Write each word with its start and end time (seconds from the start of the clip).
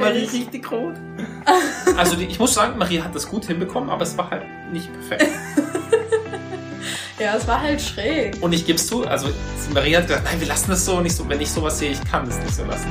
Marie 0.00 0.24
richtig 0.24 0.70
rot. 0.70 0.94
Also 1.96 2.16
die, 2.16 2.24
ich 2.24 2.38
muss 2.38 2.54
sagen, 2.54 2.78
Marie 2.78 3.00
hat 3.00 3.14
das 3.14 3.28
gut 3.28 3.44
hinbekommen, 3.46 3.90
aber 3.90 4.02
es 4.02 4.16
war 4.16 4.30
halt 4.30 4.44
nicht 4.72 4.88
perfekt. 4.92 5.30
ja, 7.18 7.36
es 7.36 7.46
war 7.46 7.60
halt 7.60 7.80
schräg. 7.80 8.36
Und 8.40 8.52
ich 8.52 8.66
gebe 8.66 8.76
es 8.76 8.86
zu, 8.86 9.06
also 9.06 9.28
Marie 9.72 9.96
hat 9.96 10.06
gesagt, 10.06 10.24
nein, 10.24 10.40
wir 10.40 10.48
lassen 10.48 10.70
das 10.70 10.84
so, 10.84 11.00
nicht 11.00 11.14
so, 11.14 11.28
wenn 11.28 11.40
ich 11.40 11.50
sowas 11.50 11.78
sehe, 11.78 11.92
ich 11.92 12.04
kann 12.04 12.26
das 12.26 12.38
nicht 12.38 12.54
so 12.54 12.64
lassen. 12.64 12.90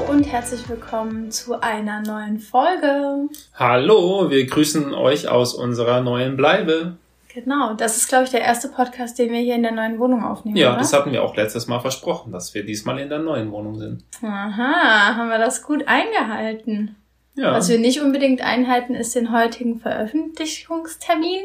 herzlich 0.31 0.69
willkommen 0.69 1.29
zu 1.29 1.59
einer 1.59 1.99
neuen 1.99 2.39
Folge. 2.39 3.27
Hallo, 3.53 4.29
wir 4.29 4.47
grüßen 4.47 4.93
euch 4.93 5.27
aus 5.27 5.53
unserer 5.53 5.99
neuen 5.99 6.37
Bleibe. 6.37 6.95
Genau, 7.33 7.73
das 7.73 7.97
ist, 7.97 8.07
glaube 8.07 8.23
ich, 8.23 8.29
der 8.29 8.39
erste 8.39 8.69
Podcast, 8.69 9.19
den 9.19 9.33
wir 9.33 9.41
hier 9.41 9.55
in 9.55 9.63
der 9.63 9.73
neuen 9.73 9.99
Wohnung 9.99 10.23
aufnehmen. 10.23 10.55
Ja, 10.55 10.69
oder? 10.69 10.77
das 10.77 10.93
hatten 10.93 11.11
wir 11.11 11.21
auch 11.25 11.35
letztes 11.35 11.67
Mal 11.67 11.81
versprochen, 11.81 12.31
dass 12.31 12.53
wir 12.53 12.65
diesmal 12.65 12.99
in 12.99 13.09
der 13.09 13.19
neuen 13.19 13.51
Wohnung 13.51 13.77
sind. 13.77 14.05
Aha, 14.21 15.17
haben 15.17 15.27
wir 15.27 15.37
das 15.37 15.63
gut 15.63 15.85
eingehalten. 15.89 16.95
Ja. 17.35 17.51
Was 17.51 17.67
wir 17.67 17.79
nicht 17.79 17.99
unbedingt 17.99 18.41
einhalten, 18.41 18.95
ist 18.95 19.13
den 19.13 19.33
heutigen 19.33 19.81
Veröffentlichungstermin, 19.81 21.41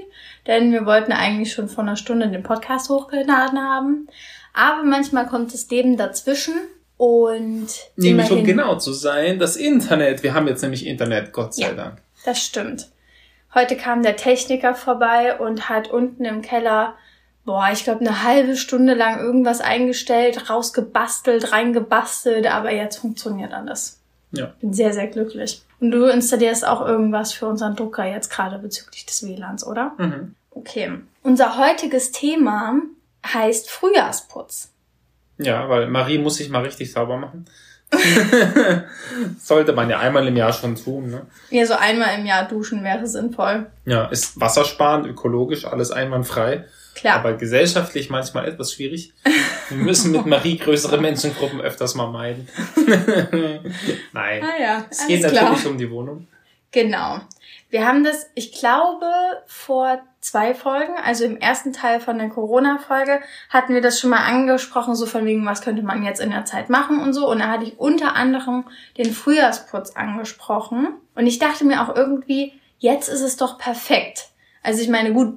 denn 0.47 0.71
wir 0.71 0.87
wollten 0.87 1.11
eigentlich 1.11 1.53
schon 1.53 1.69
vor 1.69 1.83
einer 1.83 1.97
Stunde 1.97 2.29
den 2.29 2.45
Podcast 2.45 2.89
hochgeladen 2.89 3.59
haben. 3.59 4.07
Aber 4.55 4.85
manchmal 4.85 5.27
kommt 5.27 5.53
das 5.53 5.69
Leben 5.71 5.97
dazwischen 5.97 6.55
und 6.97 7.69
nämlich 7.97 8.31
um 8.31 8.45
genau 8.45 8.77
zu 8.77 8.93
sein, 8.93 9.39
das 9.39 9.57
Internet. 9.57 10.23
Wir 10.23 10.35
haben 10.35 10.49
jetzt 10.49 10.63
nämlich 10.63 10.87
Internet, 10.87 11.33
Gott 11.33 11.55
sei 11.55 11.69
ja, 11.69 11.75
Dank. 11.75 11.99
Das 12.25 12.41
stimmt. 12.41 12.91
Heute 13.55 13.77
kam 13.77 14.03
der 14.03 14.17
Techniker 14.17 14.75
vorbei 14.75 15.39
und 15.39 15.69
hat 15.69 15.91
unten 15.91 16.25
im 16.25 16.43
Keller, 16.43 16.95
boah, 17.45 17.69
ich 17.73 17.85
glaube, 17.85 18.01
eine 18.01 18.23
halbe 18.23 18.57
Stunde 18.57 18.95
lang 18.95 19.19
irgendwas 19.19 19.61
eingestellt, 19.61 20.51
rausgebastelt, 20.51 21.53
reingebastelt, 21.53 22.47
aber 22.47 22.73
jetzt 22.73 22.97
funktioniert 22.97 23.53
alles. 23.53 24.01
Ja. 24.33 24.53
Bin 24.61 24.73
sehr, 24.73 24.93
sehr 24.93 25.07
glücklich. 25.07 25.63
Und 25.81 25.91
du 25.91 26.05
installierst 26.05 26.67
auch 26.67 26.87
irgendwas 26.87 27.33
für 27.33 27.47
unseren 27.47 27.77
Drucker 27.77 28.05
jetzt 28.05 28.31
gerade 28.31 28.59
bezüglich 28.59 29.07
des 29.07 29.27
WLANs, 29.27 29.67
oder? 29.67 29.93
Mhm. 29.99 30.35
Okay. 30.51 30.93
Unser 31.23 31.59
heutiges 31.59 32.13
Thema 32.13 32.81
heißt 33.27 33.71
Frühjahrsputz. 33.71 34.71
Ja, 35.39 35.69
weil 35.69 35.89
Marie 35.89 36.19
muss 36.19 36.37
sich 36.37 36.49
mal 36.49 36.63
richtig 36.63 36.93
sauber 36.93 37.17
machen. 37.17 37.47
Sollte 39.39 39.73
man 39.73 39.89
ja 39.89 40.01
einmal 40.01 40.27
im 40.27 40.37
Jahr 40.37 40.53
schon 40.53 40.75
tun, 40.75 41.11
ne? 41.11 41.27
Ja, 41.51 41.67
so 41.67 41.75
einmal 41.75 42.19
im 42.19 42.27
Jahr 42.27 42.49
duschen 42.49 42.83
wäre 42.83 43.07
sinnvoll. 43.07 43.67
Ja, 43.85 44.07
ist 44.07 44.41
wassersparend, 44.41 45.07
ökologisch, 45.07 45.65
alles 45.65 45.93
einwandfrei. 45.93 46.65
Klar. 46.97 47.17
Aber 47.17 47.35
gesellschaftlich 47.35 48.09
manchmal 48.09 48.49
etwas 48.49 48.73
schwierig. 48.73 49.13
Wir 49.69 49.77
müssen 49.77 50.13
mit 50.13 50.27
Marie 50.27 50.57
größere 50.57 50.99
Menschengruppen 50.99 51.61
öfters 51.61 51.95
mal 51.95 52.11
meiden. 52.11 52.49
Nein. 54.13 54.43
Ah 54.43 54.61
ja, 54.61 54.87
es 54.89 55.07
geht 55.07 55.23
natürlich 55.23 55.61
klar. 55.61 55.71
um 55.71 55.79
die 55.79 55.91
Wohnung. 55.91 56.27
Genau. 56.73 57.21
Wir 57.69 57.87
haben 57.87 58.03
das, 58.03 58.27
ich 58.35 58.53
glaube, 58.53 59.07
vor 59.47 60.01
zwei 60.27 60.55
Folgen, 60.55 60.95
also 61.05 61.25
im 61.25 61.37
ersten 61.37 61.73
Teil 61.73 62.01
von 62.01 62.19
der 62.19 62.29
Corona-Folge, 62.29 63.21
hatten 63.49 63.75
wir 63.75 63.81
das 63.81 64.01
schon 64.01 64.11
mal 64.11 64.25
angesprochen, 64.25 64.97
so 64.97 65.07
von 65.07 65.25
wegen, 65.25 65.47
was 65.47 65.63
könnte 65.63 65.83
man 65.83 66.03
jetzt 66.03 66.21
in 66.21 66.31
der 66.31 66.45
Zeit 66.45 66.69
machen 66.69 67.01
und 67.01 67.13
so. 67.13 67.31
Und 67.31 67.39
da 67.39 67.49
hatte 67.49 67.65
ich 67.65 67.79
unter 67.79 68.17
anderem 68.17 68.65
den 68.99 69.13
Frühjahrsputz 69.13 69.93
angesprochen. 69.93 70.89
Und 71.15 71.27
ich 71.27 71.39
dachte 71.39 71.65
mir 71.65 71.83
auch 71.83 71.95
irgendwie, 71.95 72.53
jetzt 72.79 73.09
ist 73.09 73.23
es 73.23 73.37
doch 73.37 73.57
perfekt. 73.57 74.29
Also 74.63 74.83
ich 74.83 74.89
meine, 74.89 75.13
gut, 75.13 75.35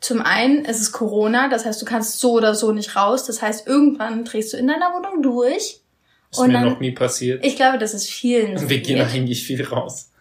zum 0.00 0.20
einen 0.20 0.64
ist 0.64 0.80
es 0.80 0.90
Corona, 0.90 1.48
das 1.48 1.64
heißt, 1.64 1.80
du 1.80 1.86
kannst 1.86 2.18
so 2.18 2.32
oder 2.32 2.56
so 2.56 2.72
nicht 2.72 2.96
raus. 2.96 3.24
Das 3.24 3.40
heißt, 3.40 3.68
irgendwann 3.68 4.24
drehst 4.24 4.52
du 4.52 4.56
in 4.56 4.66
deiner 4.66 4.92
Wohnung 4.92 5.22
durch. 5.22 5.80
Das 6.30 6.40
ist 6.40 6.46
mir 6.46 6.52
dann, 6.52 6.64
noch 6.64 6.80
nie 6.80 6.92
passiert. 6.92 7.44
Ich 7.44 7.56
glaube, 7.56 7.78
das 7.78 7.94
ist 7.94 8.10
vielen. 8.10 8.56
Und 8.56 8.68
wir 8.68 8.80
gehen 8.80 9.00
eigentlich 9.00 9.46
viel 9.46 9.64
raus. 9.64 10.11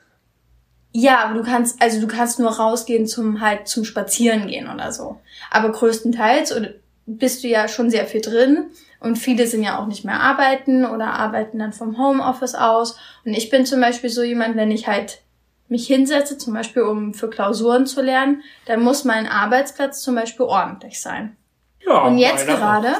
Ja, 0.94 1.24
aber 1.24 1.36
du 1.36 1.44
kannst, 1.44 1.82
also 1.82 2.02
du 2.02 2.08
kannst 2.08 2.40
nur 2.40 2.52
rausgehen 2.52 3.08
zum 3.08 3.40
halt 3.42 3.68
zum 3.68 3.86
Spazieren 3.86 4.48
gehen 4.48 4.70
oder 4.70 4.92
so. 4.92 5.20
Aber 5.50 5.72
größtenteils 5.72 6.56
oder 6.56 6.70
bist 7.06 7.44
du 7.44 7.48
ja 7.48 7.68
schon 7.68 7.90
sehr 7.90 8.06
viel 8.06 8.22
drin 8.22 8.72
und 9.00 9.18
viele 9.18 9.48
sind 9.48 9.64
ja 9.64 9.80
auch 9.80 9.88
nicht 9.88 10.06
mehr 10.06 10.20
arbeiten 10.20 10.86
oder 10.86 11.14
arbeiten 11.14 11.60
dann 11.60 11.74
vom 11.74 11.98
Homeoffice 11.98 12.56
aus. 12.56 12.98
Und 13.26 13.34
ich 13.34 13.50
bin 13.50 13.66
zum 13.66 13.82
Beispiel 13.82 14.10
so 14.10 14.22
jemand, 14.22 14.56
wenn 14.56 14.72
ich 14.72 14.88
halt 14.88 15.22
mich 15.70 15.88
hinsetze, 15.88 16.38
zum 16.38 16.54
Beispiel 16.54 16.84
um 16.84 17.14
für 17.14 17.30
Klausuren 17.30 17.86
zu 17.86 18.02
lernen, 18.02 18.44
dann 18.66 18.82
muss 18.82 19.06
mein 19.06 19.28
Arbeitsplatz 19.28 20.02
zum 20.02 20.16
Beispiel 20.16 20.46
ordentlich 20.46 21.02
sein. 21.02 21.38
Ja, 21.86 22.02
und 22.02 22.18
jetzt 22.18 22.46
gerade, 22.46 22.94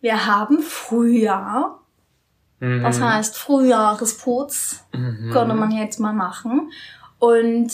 wir 0.00 0.26
haben 0.26 0.60
Frühjahr. 0.60 1.80
Mhm. 2.58 2.82
Das 2.82 3.00
heißt 3.00 3.38
Frühjahresputz. 3.38 4.84
Mhm. 4.92 5.30
Könnte 5.32 5.54
man 5.54 5.70
jetzt 5.70 6.00
mal 6.00 6.12
machen. 6.12 6.70
Und 7.20 7.70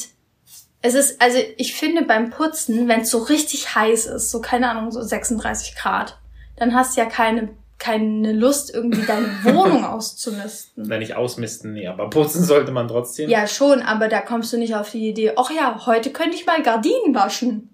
es 0.82 0.94
ist, 0.94 1.22
also 1.22 1.38
ich 1.56 1.74
finde 1.74 2.02
beim 2.02 2.30
Putzen, 2.30 2.88
wenn 2.88 3.00
es 3.00 3.10
so 3.10 3.18
richtig 3.18 3.74
heiß 3.74 4.06
ist, 4.06 4.30
so 4.30 4.40
keine 4.40 4.68
Ahnung, 4.70 4.90
so 4.90 5.00
36 5.00 5.74
Grad, 5.76 6.18
dann 6.56 6.74
hast 6.74 6.96
du 6.96 7.00
ja 7.00 7.06
keine, 7.06 7.50
keine 7.78 8.32
Lust, 8.32 8.74
irgendwie 8.74 9.06
deine 9.06 9.26
Wohnung 9.44 9.84
auszumisten. 9.84 10.86
Nein, 10.86 10.98
nicht 10.98 11.14
ausmisten, 11.14 11.72
nee, 11.72 11.86
aber 11.86 12.10
putzen 12.10 12.44
sollte 12.44 12.72
man 12.72 12.88
trotzdem. 12.88 13.30
Ja, 13.30 13.46
schon, 13.46 13.82
aber 13.82 14.08
da 14.08 14.20
kommst 14.20 14.52
du 14.52 14.58
nicht 14.58 14.74
auf 14.74 14.90
die 14.90 15.08
Idee, 15.08 15.32
ach 15.36 15.50
ja, 15.50 15.86
heute 15.86 16.10
könnte 16.10 16.36
ich 16.36 16.44
mal 16.44 16.62
Gardinen 16.62 17.14
waschen. 17.14 17.70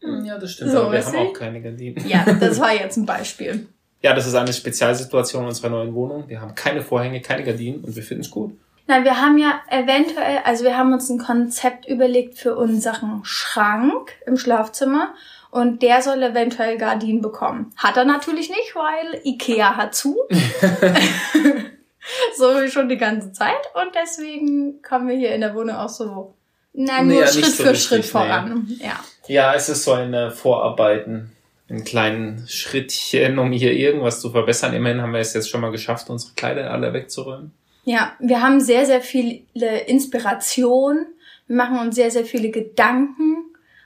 Hm, 0.00 0.24
ja, 0.24 0.38
das 0.38 0.52
stimmt, 0.52 0.70
so, 0.72 0.82
aber 0.82 0.92
wir 0.92 1.04
haben 1.04 1.16
auch 1.16 1.32
keine 1.32 1.60
Gardinen. 1.60 2.08
Ja, 2.08 2.24
das 2.24 2.60
war 2.60 2.72
jetzt 2.72 2.96
ein 2.96 3.06
Beispiel. 3.06 3.66
ja, 4.00 4.14
das 4.14 4.26
ist 4.26 4.34
eine 4.34 4.52
Spezialsituation 4.52 5.44
unserer 5.44 5.70
neuen 5.70 5.94
Wohnung. 5.94 6.28
Wir 6.28 6.40
haben 6.40 6.54
keine 6.54 6.82
Vorhänge, 6.82 7.20
keine 7.20 7.42
Gardinen 7.42 7.82
und 7.82 7.96
wir 7.96 8.02
finden 8.02 8.22
es 8.22 8.30
gut. 8.30 8.52
Na, 8.86 9.02
wir 9.02 9.20
haben 9.20 9.36
ja 9.36 9.60
eventuell, 9.68 10.38
also 10.44 10.64
wir 10.64 10.76
haben 10.76 10.92
uns 10.92 11.10
ein 11.10 11.18
Konzept 11.18 11.86
überlegt 11.86 12.38
für 12.38 12.56
unseren 12.56 13.20
Schrank 13.24 14.12
im 14.26 14.36
Schlafzimmer 14.36 15.14
und 15.50 15.82
der 15.82 16.02
soll 16.02 16.22
eventuell 16.22 16.78
Gardinen 16.78 17.20
bekommen. 17.20 17.72
Hat 17.76 17.96
er 17.96 18.04
natürlich 18.04 18.48
nicht, 18.48 18.76
weil 18.76 19.20
Ikea 19.24 19.76
hat 19.76 19.94
zu. 19.94 20.16
so 22.36 22.62
wie 22.62 22.70
schon 22.70 22.88
die 22.88 22.96
ganze 22.96 23.32
Zeit 23.32 23.54
und 23.74 23.94
deswegen 23.94 24.82
kommen 24.82 25.08
wir 25.08 25.16
hier 25.16 25.34
in 25.34 25.40
der 25.40 25.54
Wohnung 25.54 25.76
auch 25.76 25.88
so, 25.88 26.34
na, 26.72 27.02
nur 27.02 27.22
nee, 27.22 27.26
Schritt 27.26 27.44
so 27.46 27.64
für 27.64 27.70
richtig, 27.70 27.88
Schritt 27.88 28.04
voran. 28.04 28.66
Nee. 28.68 28.86
Ja. 28.86 29.00
ja, 29.26 29.54
es 29.54 29.68
ist 29.68 29.82
so 29.82 29.92
ein 29.92 30.30
Vorarbeiten 30.30 31.32
in 31.68 31.84
kleinen 31.84 32.46
Schrittchen, 32.46 33.38
um 33.38 33.50
hier 33.50 33.72
irgendwas 33.72 34.20
zu 34.20 34.30
verbessern. 34.30 34.74
Immerhin 34.74 35.02
haben 35.02 35.12
wir 35.12 35.20
es 35.20 35.34
jetzt 35.34 35.50
schon 35.50 35.60
mal 35.60 35.72
geschafft, 35.72 36.08
unsere 36.10 36.34
Kleider 36.34 36.70
alle 36.70 36.92
wegzuräumen. 36.92 37.52
Ja, 37.88 38.16
wir 38.18 38.42
haben 38.42 38.60
sehr, 38.60 38.84
sehr 38.84 39.00
viele 39.00 39.44
Inspiration. 39.86 41.06
Wir 41.46 41.56
machen 41.56 41.78
uns 41.78 41.94
sehr, 41.94 42.10
sehr 42.10 42.24
viele 42.24 42.50
Gedanken 42.50 43.44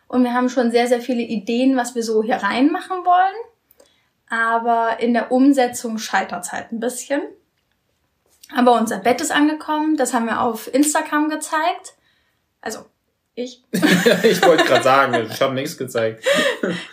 und 0.09 0.25
wir 0.25 0.33
haben 0.33 0.49
schon 0.49 0.71
sehr, 0.71 0.87
sehr 0.87 1.03
viele 1.03 1.21
Ideen, 1.21 1.77
was 1.77 1.95
wir 1.95 2.03
so 2.03 2.23
hier 2.23 2.37
reinmachen 2.37 3.05
wollen. 3.05 3.37
Aber 4.31 5.01
in 5.01 5.13
der 5.13 5.31
Umsetzung 5.31 5.99
scheitert 5.99 6.45
es 6.45 6.53
halt 6.53 6.73
ein 6.73 6.81
bisschen. 6.81 7.21
Aber 8.57 8.81
unser 8.81 9.01
Bett 9.01 9.21
ist 9.21 9.33
angekommen. 9.33 9.99
Das 9.99 10.15
haben 10.15 10.25
wir 10.25 10.41
auf 10.41 10.73
Instagram 10.73 11.29
gezeigt. 11.29 11.93
Also 12.63 12.87
ich. 13.35 13.63
ich 13.73 14.43
wollte 14.43 14.65
gerade 14.65 14.83
sagen, 14.83 15.29
ich 15.31 15.43
habe 15.43 15.53
nichts 15.53 15.77
gezeigt. 15.77 16.25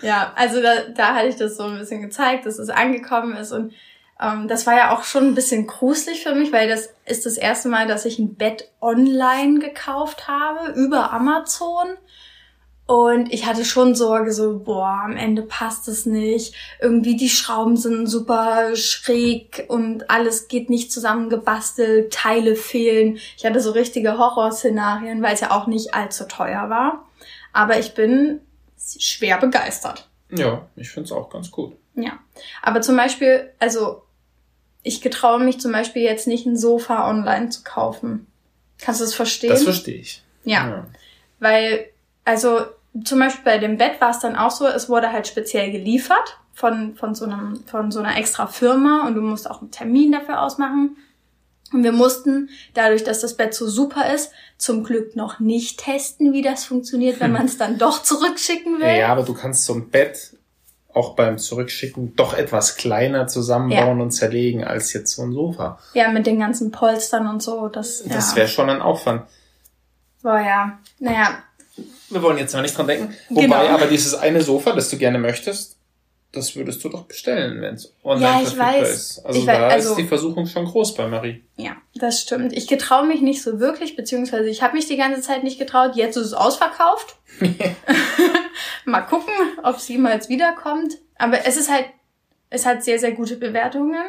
ja, 0.01 0.33
also 0.35 0.61
da, 0.61 0.89
da 0.93 1.15
hatte 1.15 1.29
ich 1.29 1.37
das 1.37 1.55
so 1.55 1.63
ein 1.63 1.79
bisschen 1.79 2.01
gezeigt, 2.01 2.45
dass 2.45 2.59
es 2.59 2.69
angekommen 2.69 3.37
ist 3.37 3.53
und 3.53 3.73
ähm, 4.21 4.47
das 4.47 4.65
war 4.65 4.75
ja 4.75 4.95
auch 4.95 5.03
schon 5.03 5.25
ein 5.25 5.35
bisschen 5.35 5.67
gruselig 5.67 6.23
für 6.23 6.33
mich, 6.33 6.51
weil 6.51 6.67
das 6.67 6.89
ist 7.05 7.25
das 7.25 7.37
erste 7.37 7.69
Mal, 7.69 7.87
dass 7.87 8.05
ich 8.05 8.19
ein 8.19 8.35
Bett 8.35 8.71
online 8.81 9.59
gekauft 9.59 10.27
habe 10.27 10.71
über 10.71 11.13
Amazon. 11.13 11.87
Und 12.87 13.33
ich 13.33 13.45
hatte 13.45 13.65
schon 13.65 13.95
Sorge, 13.95 14.31
so, 14.31 14.59
boah, 14.59 15.01
am 15.03 15.17
Ende 15.17 15.41
passt 15.41 15.89
es 15.89 16.05
nicht. 16.05 16.55
Irgendwie 16.79 17.17
die 17.17 17.29
Schrauben 17.29 17.75
sind 17.75 18.07
super 18.07 18.77
schräg 18.77 19.65
und 19.67 20.09
alles 20.09 20.47
geht 20.47 20.69
nicht 20.69 20.91
zusammengebastelt, 20.93 22.13
Teile 22.13 22.55
fehlen. 22.55 23.19
Ich 23.37 23.45
hatte 23.45 23.59
so 23.59 23.71
richtige 23.71 24.17
Horrorszenarien, 24.17 25.21
weil 25.21 25.33
es 25.33 25.41
ja 25.41 25.51
auch 25.51 25.67
nicht 25.67 25.93
allzu 25.93 26.29
teuer 26.29 26.69
war. 26.69 27.05
Aber 27.51 27.77
ich 27.77 27.93
bin 27.93 28.39
schwer 28.77 29.37
begeistert. 29.37 30.07
Ja, 30.29 30.65
ich 30.77 30.89
finde 30.89 31.07
es 31.07 31.11
auch 31.11 31.29
ganz 31.29 31.51
gut. 31.51 31.75
Ja. 31.95 32.19
Aber 32.61 32.79
zum 32.79 32.95
Beispiel, 32.95 33.51
also 33.59 34.03
ich 34.87 35.01
getraue 35.01 35.39
mich 35.39 35.59
zum 35.59 35.71
Beispiel 35.71 36.01
jetzt 36.01 36.27
nicht 36.27 36.45
ein 36.45 36.57
Sofa 36.57 37.09
online 37.09 37.49
zu 37.49 37.63
kaufen. 37.63 38.25
Kannst 38.79 39.01
du 39.01 39.05
das 39.05 39.13
verstehen? 39.13 39.49
Das 39.49 39.63
verstehe 39.63 39.99
ich. 39.99 40.23
Ja. 40.43 40.69
ja. 40.69 40.87
Weil, 41.39 41.87
also 42.23 42.61
zum 43.03 43.19
Beispiel 43.19 43.43
bei 43.43 43.57
dem 43.57 43.77
Bett 43.77 43.99
war 43.99 44.11
es 44.11 44.19
dann 44.19 44.35
auch 44.35 44.51
so, 44.51 44.65
es 44.65 44.89
wurde 44.89 45.11
halt 45.11 45.27
speziell 45.27 45.71
geliefert 45.71 46.39
von, 46.53 46.95
von, 46.95 47.15
so, 47.15 47.25
einem, 47.25 47.63
von 47.65 47.91
so 47.91 47.99
einer 47.99 48.17
extra 48.17 48.47
Firma 48.47 49.05
und 49.07 49.15
du 49.15 49.21
musst 49.21 49.49
auch 49.49 49.61
einen 49.61 49.71
Termin 49.71 50.11
dafür 50.11 50.41
ausmachen. 50.41 50.97
Und 51.73 51.83
wir 51.83 51.91
mussten, 51.91 52.49
dadurch, 52.73 53.03
dass 53.03 53.19
das 53.19 53.35
Bett 53.35 53.53
so 53.53 53.67
super 53.67 54.13
ist, 54.13 54.31
zum 54.57 54.85
Glück 54.85 55.17
noch 55.17 55.41
nicht 55.41 55.81
testen, 55.81 56.31
wie 56.31 56.41
das 56.41 56.63
funktioniert, 56.63 57.19
wenn 57.19 57.31
man 57.33 57.45
es 57.45 57.57
dann 57.57 57.77
doch 57.77 58.01
zurückschicken 58.03 58.79
will. 58.79 58.95
Ja, 58.99 59.09
aber 59.09 59.23
du 59.23 59.33
kannst 59.33 59.65
so 59.65 59.73
ein 59.73 59.89
Bett 59.89 60.36
auch 60.97 61.15
beim 61.15 61.37
Zurückschicken 61.37 62.15
doch 62.15 62.33
etwas 62.33 62.75
kleiner 62.75 63.27
zusammenbauen 63.27 63.97
ja. 63.97 64.03
und 64.03 64.11
zerlegen 64.11 64.63
als 64.63 64.91
jetzt 64.93 65.15
so 65.15 65.21
ein 65.21 65.31
Sofa. 65.31 65.79
Ja, 65.93 66.09
mit 66.09 66.25
den 66.25 66.39
ganzen 66.39 66.71
Polstern 66.71 67.27
und 67.27 67.41
so. 67.41 67.69
Das, 67.69 68.03
das 68.03 68.35
wäre 68.35 68.47
schon 68.47 68.69
ein 68.69 68.81
Aufwand. 68.81 69.23
Boah, 70.23 70.39
ja. 70.39 70.79
Naja. 70.99 71.43
Wir 72.09 72.21
wollen 72.23 72.37
jetzt 72.37 72.53
noch 72.53 72.61
nicht 72.61 72.75
dran 72.75 72.87
denken. 72.87 73.13
Wobei 73.29 73.43
genau. 73.43 73.55
aber 73.75 73.85
dieses 73.85 74.15
eine 74.15 74.41
Sofa, 74.41 74.71
das 74.71 74.89
du 74.89 74.97
gerne 74.97 75.19
möchtest, 75.19 75.76
das 76.37 76.55
würdest 76.55 76.83
du 76.83 76.89
doch 76.89 77.03
bestellen, 77.03 77.61
wenn 77.61 77.75
es 77.75 77.93
online 78.03 78.25
ja, 78.25 78.41
ich 78.41 78.49
verfügbar 78.49 78.81
weiß. 78.81 78.93
ist. 78.93 79.25
Also 79.25 79.39
ich 79.39 79.45
da 79.45 79.53
weiß, 79.53 79.73
also, 79.73 79.89
ist 79.89 79.97
die 79.97 80.07
Versuchung 80.07 80.47
schon 80.47 80.65
groß 80.65 80.95
bei 80.95 81.07
Marie. 81.07 81.43
Ja, 81.57 81.75
das 81.95 82.21
stimmt. 82.21 82.53
Ich 82.53 82.67
getraue 82.67 83.05
mich 83.05 83.21
nicht 83.21 83.41
so 83.41 83.59
wirklich, 83.59 83.95
beziehungsweise 83.95 84.49
ich 84.49 84.61
habe 84.61 84.75
mich 84.75 84.87
die 84.87 84.97
ganze 84.97 85.21
Zeit 85.21 85.43
nicht 85.43 85.59
getraut. 85.59 85.95
Jetzt 85.95 86.15
ist 86.15 86.27
es 86.27 86.33
ausverkauft. 86.33 87.17
Mal 88.85 89.01
gucken, 89.01 89.33
ob 89.63 89.77
es 89.77 89.87
jemals 89.87 90.29
wiederkommt. 90.29 90.97
Aber 91.17 91.45
es 91.45 91.57
ist 91.57 91.71
halt, 91.71 91.85
es 92.49 92.65
hat 92.65 92.83
sehr, 92.83 92.99
sehr 92.99 93.11
gute 93.11 93.35
Bewertungen. 93.35 94.05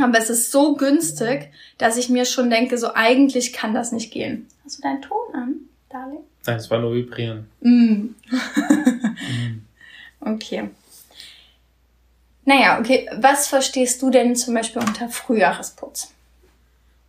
Aber 0.00 0.18
es 0.18 0.30
ist 0.30 0.50
so 0.50 0.74
günstig, 0.74 1.50
dass 1.78 1.96
ich 1.96 2.08
mir 2.08 2.24
schon 2.24 2.50
denke, 2.50 2.78
so 2.78 2.94
eigentlich 2.94 3.52
kann 3.52 3.74
das 3.74 3.92
nicht 3.92 4.12
gehen. 4.12 4.48
Hast 4.64 4.78
du 4.78 4.82
deinen 4.82 5.02
Ton 5.02 5.34
an, 5.34 5.54
Darling? 5.88 6.20
Nein, 6.46 6.56
es 6.56 6.70
war 6.70 6.80
nur 6.80 6.94
vibrieren. 6.94 7.48
Mm. 7.60 7.70
mm. 8.30 9.64
Okay. 10.20 10.70
Naja, 12.44 12.78
okay. 12.78 13.08
Was 13.16 13.46
verstehst 13.46 14.02
du 14.02 14.10
denn 14.10 14.36
zum 14.36 14.54
Beispiel 14.54 14.82
unter 14.82 15.08
Frühjahresputz? 15.08 16.12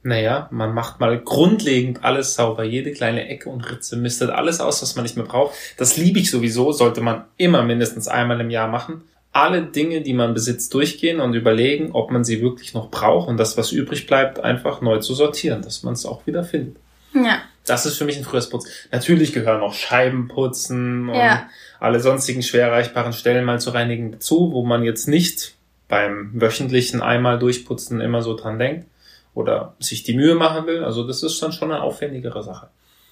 Naja, 0.04 0.48
man 0.52 0.74
macht 0.76 1.00
mal 1.00 1.20
grundlegend 1.20 2.04
alles 2.04 2.36
sauber, 2.36 2.64
jede 2.64 2.92
kleine 2.92 3.28
Ecke 3.28 3.50
und 3.50 3.70
Ritze, 3.72 3.98
mistet 3.98 4.30
alles 4.30 4.60
aus, 4.60 4.84
was 4.84 4.96
man 4.96 5.02
nicht 5.02 5.18
mehr 5.18 5.26
braucht. 5.26 5.56
Das 5.78 5.98
liebe 5.98 6.20
ich 6.20 6.30
sowieso, 6.30 6.72
sollte 6.72 7.02
man 7.02 7.24
immer 7.38 7.64
mindestens 7.64 8.08
einmal 8.08 8.40
im 8.40 8.52
Jahr 8.52 8.68
machen. 8.68 9.02
Alle 9.32 9.64
Dinge, 9.64 10.02
die 10.02 10.14
man 10.14 10.36
besitzt, 10.36 10.72
durchgehen 10.76 11.20
und 11.20 11.34
überlegen, 11.34 11.92
ob 11.92 12.12
man 12.12 12.24
sie 12.24 12.40
wirklich 12.40 12.76
noch 12.76 12.92
braucht 12.92 13.28
und 13.28 13.38
das, 13.38 13.58
was 13.58 13.72
übrig 13.72 14.06
bleibt, 14.06 14.40
einfach 14.40 14.80
neu 14.80 15.00
zu 15.00 15.16
sortieren, 15.16 15.64
dass 15.64 15.82
man 15.82 15.96
es 15.96 16.06
auch 16.06 16.28
wieder 16.28 16.44
findet. 16.44 16.78
Ja. 17.16 17.42
Das 17.66 17.88
ist 17.88 17.98
für 17.98 18.06
mich 18.06 18.18
ein 18.18 18.24
Frühjahrsputz. 18.24 18.68
Natürlich 18.92 19.34
gehören 19.34 19.62
auch 19.62 19.74
Scheibenputzen 19.74 21.10
und 21.10 21.16
ja. 21.16 21.50
Alle 21.80 22.00
sonstigen 22.00 22.44
schwer 22.44 22.68
erreichbaren 22.68 23.14
Stellen 23.14 23.46
mal 23.46 23.60
zu 23.60 23.72
reinigen 23.72 24.12
dazu, 24.12 24.52
wo 24.52 24.64
man 24.64 24.84
jetzt 24.84 25.08
nicht 25.08 25.56
beim 25.88 26.32
wöchentlichen 26.34 27.02
einmal 27.02 27.40
durchputzen 27.40 28.02
immer 28.02 28.22
so 28.22 28.36
dran 28.36 28.60
denkt 28.60 28.88
oder 29.34 29.76
sich 29.80 30.04
die 30.04 30.16
Mühe 30.16 30.36
machen 30.36 30.66
will. 30.66 30.84
Also 30.84 31.06
das 31.06 31.22
ist 31.24 31.42
dann 31.42 31.52
schon 31.52 31.72
eine 31.72 31.82
aufwendigere 31.82 32.44
Sache. 32.44 32.70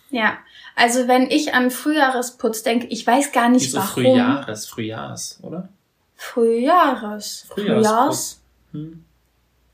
Ja, 0.10 0.38
also 0.75 1.07
wenn 1.07 1.30
ich 1.30 1.54
an 1.54 1.71
Frühjahresputz 1.71 2.63
denke, 2.63 2.88
ich 2.88 3.06
weiß 3.06 3.31
gar 3.31 3.50
nicht 3.50 3.65
Wieso 3.65 3.80
warum. 3.80 4.04
Frühjahres, 4.04 4.66
Frühjahrs, 4.68 5.39
oder? 5.42 5.69
Frühjahres. 6.16 7.48
Frühjahrs. 7.50 8.42
Hm. 8.71 9.04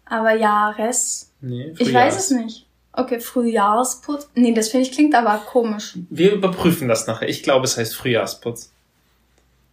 Aber 0.05 0.33
Jahres. 0.33 1.31
Nee, 1.41 1.73
Frühjahrs. 1.75 1.87
Ich 1.87 1.93
weiß 1.93 2.17
es 2.17 2.31
nicht. 2.31 2.65
Okay, 2.93 3.19
Frühjahrsputz. 3.19 4.29
Nee, 4.33 4.53
das 4.53 4.69
finde 4.69 4.87
ich 4.87 4.91
klingt 4.91 5.13
aber 5.13 5.37
komisch. 5.45 5.97
Wir 6.09 6.33
überprüfen 6.33 6.87
das 6.87 7.05
nachher. 7.05 7.29
Ich 7.29 7.43
glaube, 7.43 7.65
es 7.65 7.77
heißt 7.77 7.95
Frühjahrsputz. 7.95 8.71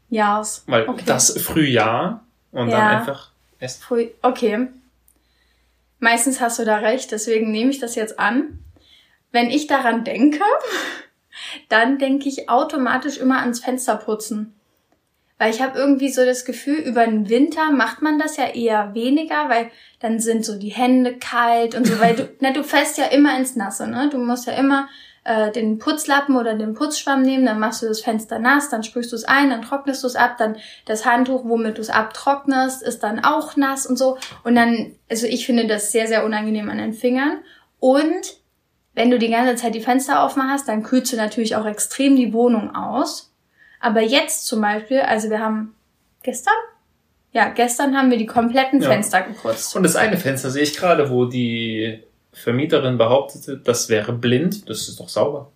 Jahrs. 0.09 0.65
Weil 0.67 0.89
okay. 0.89 1.03
das 1.07 1.41
Frühjahr 1.41 2.25
und 2.53 2.69
ja. 2.69 2.77
dann 2.77 2.99
einfach 2.99 3.31
es. 3.59 3.77
Früh 3.77 4.09
okay. 4.23 4.69
Meistens 5.99 6.41
hast 6.41 6.59
du 6.59 6.65
da 6.65 6.77
recht, 6.77 7.11
deswegen 7.11 7.51
nehme 7.51 7.71
ich 7.71 7.79
das 7.79 7.95
jetzt 7.95 8.19
an. 8.19 8.59
Wenn 9.33 9.51
ich 9.51 9.67
daran 9.67 10.05
denke, 10.05 10.41
dann 11.69 11.99
denke 11.99 12.29
ich 12.29 12.49
automatisch 12.49 13.19
immer 13.19 13.41
ans 13.41 13.61
Fensterputzen. 13.61 14.53
Weil 15.39 15.51
ich 15.51 15.61
habe 15.61 15.79
irgendwie 15.79 16.11
so 16.11 16.25
das 16.25 16.47
Gefühl, 16.47 16.77
über 16.77 17.05
den 17.05 17.29
Winter 17.29 17.71
macht 17.71 18.01
man 18.01 18.19
das 18.19 18.39
ja 18.39 18.47
eher 18.47 18.95
weniger, 18.95 19.51
weil 19.51 19.71
dann 20.01 20.19
sind 20.19 20.47
so 20.47 20.59
die 20.59 20.71
Hände 20.71 21.19
kalt 21.19 21.75
und 21.75 21.87
so, 21.87 22.01
weil 22.01 22.17
du, 22.17 22.29
na, 22.41 22.53
du 22.53 22.65
fällst 22.65 22.97
ja 22.97 23.07
immer 23.07 23.37
ins 23.37 23.55
Nasse, 23.55 23.87
ne? 23.87 24.09
Du 24.11 24.19
musst 24.19 24.47
ja 24.47 24.55
immer 24.55 24.89
äh, 25.27 25.51
den 25.51 25.79
Putzlappen 25.79 26.37
oder 26.37 26.55
den 26.55 26.75
Putzschwamm 26.75 27.23
nehmen, 27.23 27.45
dann 27.45 27.59
machst 27.59 27.83
du 27.83 27.87
das 27.87 28.01
Fenster 28.01 28.39
nass, 28.39 28.69
dann 28.69 28.85
sprühst 28.85 29.11
du 29.11 29.17
es 29.17 29.25
ein, 29.25 29.51
dann 29.51 29.63
trocknest 29.63 30.05
du 30.05 30.07
es 30.07 30.15
ab, 30.15 30.37
dann 30.39 30.57
das 30.85 31.05
Handtuch, 31.05 31.45
womit 31.45 31.79
du 31.79 31.81
es 31.81 31.91
abtrocknest, 31.91 32.83
ist 32.83 33.03
dann 33.03 33.25
auch 33.25 33.57
nass 33.57 33.87
und 33.87 33.97
so. 33.97 34.19
Und 34.45 34.55
dann, 34.55 34.95
also 35.11 35.27
ich 35.27 35.45
finde 35.45 35.67
das 35.67 35.91
sehr, 35.91 36.07
sehr 36.07 36.25
unangenehm 36.25 36.71
an 36.71 36.79
den 36.79 36.93
Fingern. 36.93 37.41
Und 37.81 38.37
wenn 38.95 39.11
du 39.11 39.19
die 39.19 39.31
ganze 39.31 39.57
Zeit 39.57 39.75
die 39.75 39.81
Fenster 39.81 40.23
aufmachst, 40.23 40.69
dann 40.69 40.85
kühlst 40.85 41.13
du 41.13 41.17
natürlich 41.17 41.57
auch 41.57 41.67
extrem 41.67 42.15
die 42.15 42.33
Wohnung 42.33 42.75
aus. 42.77 43.35
Aber 43.81 44.03
jetzt 44.03 44.47
zum 44.47 44.61
Beispiel, 44.61 45.01
also 45.01 45.29
wir 45.29 45.41
haben 45.41 45.75
gestern? 46.23 46.55
Ja, 47.33 47.49
gestern 47.49 47.97
haben 47.97 48.11
wir 48.11 48.17
die 48.17 48.27
kompletten 48.27 48.81
ja. 48.81 48.89
Fenster 48.89 49.23
geputzt. 49.23 49.75
Und 49.75 49.83
das 49.83 49.97
eine 49.97 50.17
Fenster 50.17 50.51
sehe 50.51 50.63
ich 50.63 50.77
gerade, 50.77 51.11
wo 51.11 51.25
die 51.25 52.03
Vermieterin 52.37 52.99
behauptete, 52.99 53.57
das 53.57 53.89
wäre 53.89 54.13
blind. 54.13 54.69
Das 54.69 54.89
ist 54.89 55.01
doch 55.01 55.09
sauber. 55.09 55.51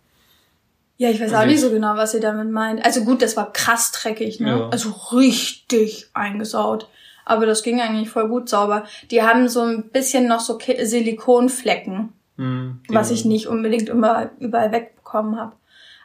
Ja, 0.97 1.11
ich 1.11 1.21
weiß 1.21 1.33
auch 1.35 1.47
nicht 1.47 1.61
so 1.61 1.71
genau, 1.71 1.97
was 1.97 2.13
sie 2.13 2.21
damit 2.21 2.51
meint. 2.51 2.85
Also 2.85 3.05
gut, 3.05 3.23
das 3.23 3.37
war 3.37 3.53
krass 3.53 3.93
dreckig, 3.93 4.41
ne? 4.41 4.51
Ja. 4.51 4.69
Also 4.71 4.91
richtig 5.13 6.09
eingesaut. 6.15 6.89
Aber 7.25 7.47
das 7.47 7.63
ging 7.63 7.81
eigentlich 7.81 8.11
voll 8.11 8.29
gut 8.29 8.49
sauber. 8.49 8.85
Die 9.11 9.23
haben 9.23 9.49
so 9.49 9.61
ein 9.61 9.91
bisschen 9.91 10.27
noch 10.27 10.41
so 10.41 10.59
Silikonflecken, 10.59 12.13
hm, 12.37 12.81
was 12.89 13.11
ich 13.11 13.25
nicht 13.25 13.47
unbedingt 13.47 13.89
immer 13.89 14.31
überall 14.41 14.73
wegbekommen 14.73 15.39
habe. 15.39 15.53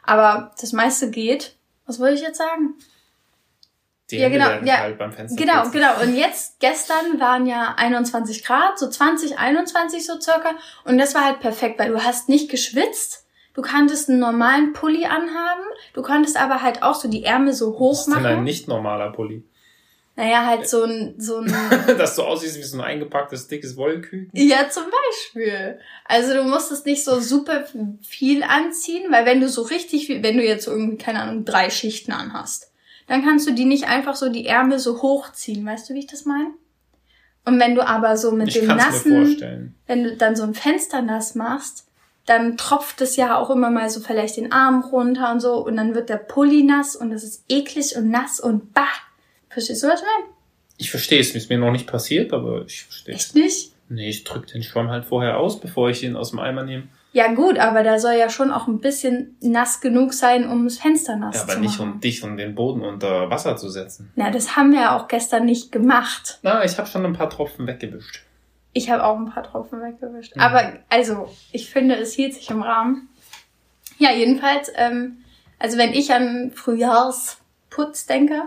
Aber 0.02 0.52
das 0.60 0.72
meiste 0.72 1.10
geht. 1.10 1.56
Was 1.86 2.00
wollte 2.00 2.14
ich 2.14 2.22
jetzt 2.22 2.38
sagen? 2.38 2.74
Die 4.10 4.18
ja, 4.18 4.28
genau, 4.28 4.48
ja, 4.64 4.78
halt 4.78 4.98
beim 4.98 5.12
Fenster 5.12 5.36
genau, 5.36 5.62
putzen. 5.62 5.72
genau. 5.72 6.00
Und 6.00 6.14
jetzt, 6.14 6.60
gestern 6.60 7.18
waren 7.18 7.46
ja 7.46 7.74
21 7.76 8.44
Grad, 8.44 8.78
so 8.78 8.88
20, 8.88 9.38
21 9.38 10.06
so 10.06 10.20
circa. 10.20 10.50
Und 10.84 10.98
das 10.98 11.14
war 11.14 11.24
halt 11.24 11.40
perfekt, 11.40 11.78
weil 11.80 11.90
du 11.90 12.04
hast 12.04 12.28
nicht 12.28 12.48
geschwitzt. 12.48 13.26
Du 13.54 13.62
konntest 13.62 14.08
einen 14.08 14.20
normalen 14.20 14.74
Pulli 14.74 15.06
anhaben. 15.06 15.64
Du 15.92 16.02
konntest 16.02 16.36
aber 16.36 16.62
halt 16.62 16.82
auch 16.82 16.94
so 16.94 17.08
die 17.08 17.24
Ärmel 17.24 17.52
so 17.52 17.78
hoch 17.78 18.06
machen. 18.06 18.22
Das 18.22 18.32
ist 18.32 18.38
ein 18.38 18.44
nicht 18.44 18.68
normaler 18.68 19.10
Pulli. 19.10 19.42
Naja, 20.14 20.46
halt 20.46 20.66
so 20.66 20.84
ein, 20.84 21.14
so 21.18 21.38
ein. 21.38 21.52
Dass 21.98 22.16
du 22.16 22.22
aussiehst 22.22 22.56
wie 22.56 22.62
so 22.62 22.78
ein 22.78 22.84
eingepacktes, 22.84 23.48
dickes 23.48 23.76
Wollküken. 23.76 24.30
Ja, 24.32 24.68
zum 24.70 24.84
Beispiel. 24.84 25.78
Also 26.06 26.32
du 26.32 26.44
musstest 26.44 26.86
nicht 26.86 27.04
so 27.04 27.20
super 27.20 27.64
viel 28.02 28.42
anziehen, 28.42 29.10
weil 29.10 29.26
wenn 29.26 29.40
du 29.40 29.48
so 29.48 29.62
richtig 29.62 30.06
viel, 30.06 30.22
wenn 30.22 30.38
du 30.38 30.44
jetzt 30.44 30.64
so 30.64 30.70
irgendwie, 30.70 30.96
keine 30.96 31.20
Ahnung, 31.20 31.44
drei 31.44 31.68
Schichten 31.68 32.12
anhast, 32.12 32.72
dann 33.06 33.24
kannst 33.24 33.46
du 33.46 33.52
die 33.52 33.64
nicht 33.64 33.88
einfach 33.88 34.16
so 34.16 34.28
die 34.28 34.46
Ärmel 34.46 34.78
so 34.78 35.02
hochziehen. 35.02 35.64
Weißt 35.64 35.88
du, 35.88 35.94
wie 35.94 36.00
ich 36.00 36.06
das 36.06 36.24
meine? 36.24 36.50
Und 37.44 37.60
wenn 37.60 37.74
du 37.74 37.86
aber 37.86 38.16
so 38.16 38.32
mit 38.32 38.48
ich 38.48 38.54
dem 38.54 38.66
nassen, 38.66 39.74
wenn 39.86 40.04
du 40.04 40.16
dann 40.16 40.34
so 40.34 40.42
ein 40.42 40.54
Fenster 40.54 41.02
nass 41.02 41.36
machst, 41.36 41.86
dann 42.26 42.56
tropft 42.56 43.00
es 43.00 43.14
ja 43.14 43.38
auch 43.38 43.50
immer 43.50 43.70
mal 43.70 43.88
so 43.88 44.00
vielleicht 44.00 44.36
den 44.36 44.50
Arm 44.50 44.82
runter 44.82 45.30
und 45.30 45.40
so 45.40 45.64
und 45.64 45.76
dann 45.76 45.94
wird 45.94 46.08
der 46.08 46.16
Pulli 46.16 46.64
nass 46.64 46.96
und 46.96 47.10
das 47.10 47.22
ist 47.22 47.44
eklig 47.48 47.96
und 47.96 48.10
nass 48.10 48.40
und 48.40 48.74
bah 48.74 48.88
Verstehst 49.48 49.82
du, 49.82 49.86
was 49.86 50.00
ich 50.00 50.06
meine? 50.06 50.34
Ich 50.76 50.90
verstehe 50.90 51.18
es. 51.18 51.34
Ist 51.34 51.48
mir 51.48 51.56
noch 51.56 51.72
nicht 51.72 51.86
passiert, 51.86 52.34
aber 52.34 52.66
ich 52.66 52.82
verstehe 52.82 53.14
Echt 53.14 53.34
nicht? 53.34 53.72
Nee, 53.88 54.10
ich 54.10 54.24
drücke 54.24 54.52
den 54.52 54.62
Schwamm 54.62 54.90
halt 54.90 55.06
vorher 55.06 55.38
aus, 55.38 55.60
bevor 55.60 55.88
ich 55.88 56.02
ihn 56.02 56.16
aus 56.16 56.30
dem 56.30 56.40
Eimer 56.40 56.64
nehme. 56.64 56.88
Ja 57.16 57.32
gut, 57.32 57.58
aber 57.58 57.82
da 57.82 57.98
soll 57.98 58.12
ja 58.12 58.28
schon 58.28 58.52
auch 58.52 58.66
ein 58.66 58.78
bisschen 58.78 59.38
nass 59.40 59.80
genug 59.80 60.12
sein, 60.12 60.46
um 60.46 60.64
das 60.64 60.76
Fenster 60.76 61.16
nass 61.16 61.34
ja, 61.34 61.40
zu 61.40 61.46
machen. 61.46 61.48
Ja, 61.48 61.56
aber 61.56 61.66
nicht 61.66 61.80
um 61.80 61.98
dich 61.98 62.22
und 62.22 62.36
den 62.36 62.54
Boden 62.54 62.82
unter 62.82 63.30
Wasser 63.30 63.56
zu 63.56 63.70
setzen. 63.70 64.12
Na, 64.16 64.28
das 64.30 64.54
haben 64.54 64.72
wir 64.72 64.82
ja 64.82 64.94
auch 64.94 65.08
gestern 65.08 65.46
nicht 65.46 65.72
gemacht. 65.72 66.38
Na, 66.42 66.62
ich 66.62 66.76
habe 66.76 66.86
schon 66.86 67.06
ein 67.06 67.14
paar 67.14 67.30
Tropfen 67.30 67.66
weggewischt. 67.66 68.22
Ich 68.74 68.90
habe 68.90 69.02
auch 69.02 69.16
ein 69.16 69.30
paar 69.30 69.44
Tropfen 69.44 69.80
weggewischt. 69.80 70.36
Mhm. 70.36 70.42
Aber 70.42 70.74
also, 70.90 71.34
ich 71.52 71.70
finde, 71.70 71.94
es 71.94 72.12
hielt 72.12 72.34
sich 72.34 72.50
im 72.50 72.60
Rahmen. 72.60 73.08
Ja, 73.96 74.10
jedenfalls, 74.12 74.70
ähm, 74.76 75.24
also 75.58 75.78
wenn 75.78 75.94
ich 75.94 76.12
an 76.12 76.52
Frühjahrsputz 76.54 78.04
denke, 78.04 78.42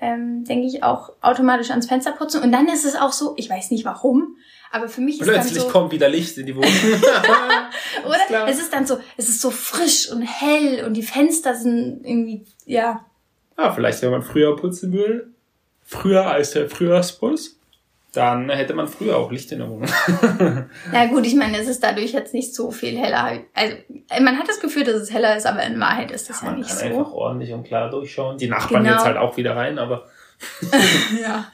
ähm, 0.00 0.44
denke 0.44 0.68
ich 0.68 0.84
auch 0.84 1.14
automatisch 1.20 1.70
ans 1.70 1.86
Fenster 1.86 2.12
putzen. 2.12 2.44
Und 2.44 2.52
dann 2.52 2.68
ist 2.68 2.84
es 2.84 2.94
auch 2.94 3.12
so, 3.12 3.34
ich 3.36 3.50
weiß 3.50 3.72
nicht 3.72 3.84
warum, 3.84 4.36
aber 4.72 4.88
für 4.88 5.02
mich 5.02 5.20
ist 5.20 5.26
Plötzlich 5.26 5.54
dann 5.54 5.62
so, 5.64 5.68
kommt 5.68 5.92
wieder 5.92 6.08
Licht 6.08 6.36
in 6.38 6.46
die 6.46 6.56
Wohnung. 6.56 6.70
Oder? 8.06 8.48
Es 8.48 8.58
ist 8.58 8.72
dann 8.72 8.86
so, 8.86 8.98
es 9.16 9.28
ist 9.28 9.40
so 9.40 9.50
frisch 9.50 10.10
und 10.10 10.22
hell 10.22 10.84
und 10.86 10.94
die 10.94 11.02
Fenster 11.02 11.54
sind 11.54 12.00
irgendwie, 12.04 12.44
ja. 12.64 13.04
Ah, 13.56 13.70
vielleicht, 13.72 14.00
wenn 14.02 14.10
man 14.10 14.22
früher 14.22 14.56
putzen 14.56 14.92
will. 14.92 15.28
Früher 15.84 16.26
als 16.26 16.52
der 16.52 16.70
Frühjahrsputz. 16.70 17.56
Dann 18.14 18.50
hätte 18.50 18.74
man 18.74 18.88
früher 18.88 19.16
auch 19.16 19.30
Licht 19.30 19.52
in 19.52 19.58
der 19.58 19.70
Wohnung. 19.70 19.88
Na 20.92 21.06
gut, 21.06 21.26
ich 21.26 21.34
meine, 21.34 21.58
es 21.58 21.68
ist 21.68 21.82
dadurch 21.82 22.12
jetzt 22.12 22.34
nicht 22.34 22.54
so 22.54 22.70
viel 22.70 22.98
heller. 22.98 23.40
Also 23.54 23.76
man 24.20 24.38
hat 24.38 24.48
das 24.48 24.60
Gefühl, 24.60 24.84
dass 24.84 24.96
es 24.96 25.12
heller 25.12 25.36
ist, 25.36 25.46
aber 25.46 25.62
in 25.62 25.80
Wahrheit 25.80 26.10
ist 26.10 26.28
das 26.28 26.40
ja, 26.40 26.46
man 26.48 26.58
nicht 26.58 26.68
kann 26.68 26.78
so. 26.78 26.84
einfach 26.84 27.12
ordentlich 27.12 27.52
und 27.52 27.64
klar 27.64 27.90
durchschauen. 27.90 28.36
Die 28.38 28.48
Nachbarn 28.48 28.84
Genau. 28.84 28.96
jetzt 28.96 29.04
halt 29.06 29.16
auch 29.16 29.36
wieder 29.38 29.56
rein, 29.56 29.78
aber 29.78 30.06
ja. 31.22 31.46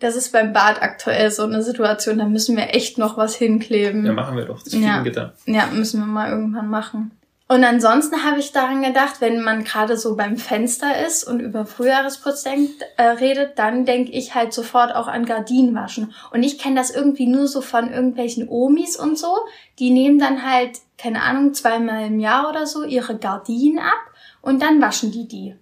Das 0.00 0.16
ist 0.16 0.32
beim 0.32 0.52
Bad 0.52 0.82
aktuell 0.82 1.30
so 1.30 1.44
eine 1.44 1.62
Situation, 1.62 2.18
da 2.18 2.26
müssen 2.26 2.56
wir 2.56 2.74
echt 2.74 2.98
noch 2.98 3.16
was 3.16 3.36
hinkleben. 3.36 4.04
ja, 4.04 4.12
machen 4.12 4.36
wir 4.36 4.44
doch. 4.44 4.62
Das 4.62 4.72
Ja. 4.72 4.80
Fliegengitter. 4.80 5.34
Ja, 5.46 5.66
müssen 5.72 6.00
wir 6.00 6.06
mal 6.06 6.30
irgendwann 6.30 6.68
machen. 6.68 7.12
Und 7.46 7.62
ansonsten 7.62 8.24
habe 8.24 8.38
ich 8.38 8.52
daran 8.52 8.82
gedacht, 8.82 9.20
wenn 9.20 9.42
man 9.42 9.64
gerade 9.64 9.98
so 9.98 10.16
beim 10.16 10.38
Fenster 10.38 11.06
ist 11.06 11.24
und 11.24 11.40
über 11.40 11.66
Frühjahresputz 11.66 12.42
denkt, 12.42 12.82
äh, 12.96 13.02
redet, 13.02 13.58
dann 13.58 13.84
denke 13.84 14.12
ich 14.12 14.34
halt 14.34 14.54
sofort 14.54 14.94
auch 14.94 15.08
an 15.08 15.26
Gardinen 15.26 15.74
waschen. 15.74 16.12
Und 16.32 16.42
ich 16.42 16.58
kenne 16.58 16.76
das 16.76 16.90
irgendwie 16.90 17.26
nur 17.26 17.46
so 17.46 17.60
von 17.60 17.92
irgendwelchen 17.92 18.48
Omis 18.48 18.96
und 18.96 19.18
so. 19.18 19.36
Die 19.78 19.90
nehmen 19.90 20.18
dann 20.18 20.42
halt, 20.50 20.78
keine 20.96 21.22
Ahnung, 21.22 21.52
zweimal 21.52 22.06
im 22.06 22.18
Jahr 22.18 22.48
oder 22.48 22.66
so 22.66 22.82
ihre 22.82 23.18
Gardinen 23.18 23.78
ab 23.78 24.00
und 24.40 24.62
dann 24.62 24.80
waschen 24.80 25.12
die 25.12 25.28
die. 25.28 25.54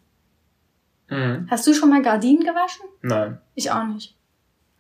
Mhm. 1.11 1.49
Hast 1.51 1.67
du 1.67 1.75
schon 1.75 1.91
mal 1.91 2.01
Gardinen 2.01 2.45
gewaschen? 2.45 2.87
Nein. 3.03 3.39
Ich 3.57 3.73
auch 3.73 3.85
nicht. 3.85 4.17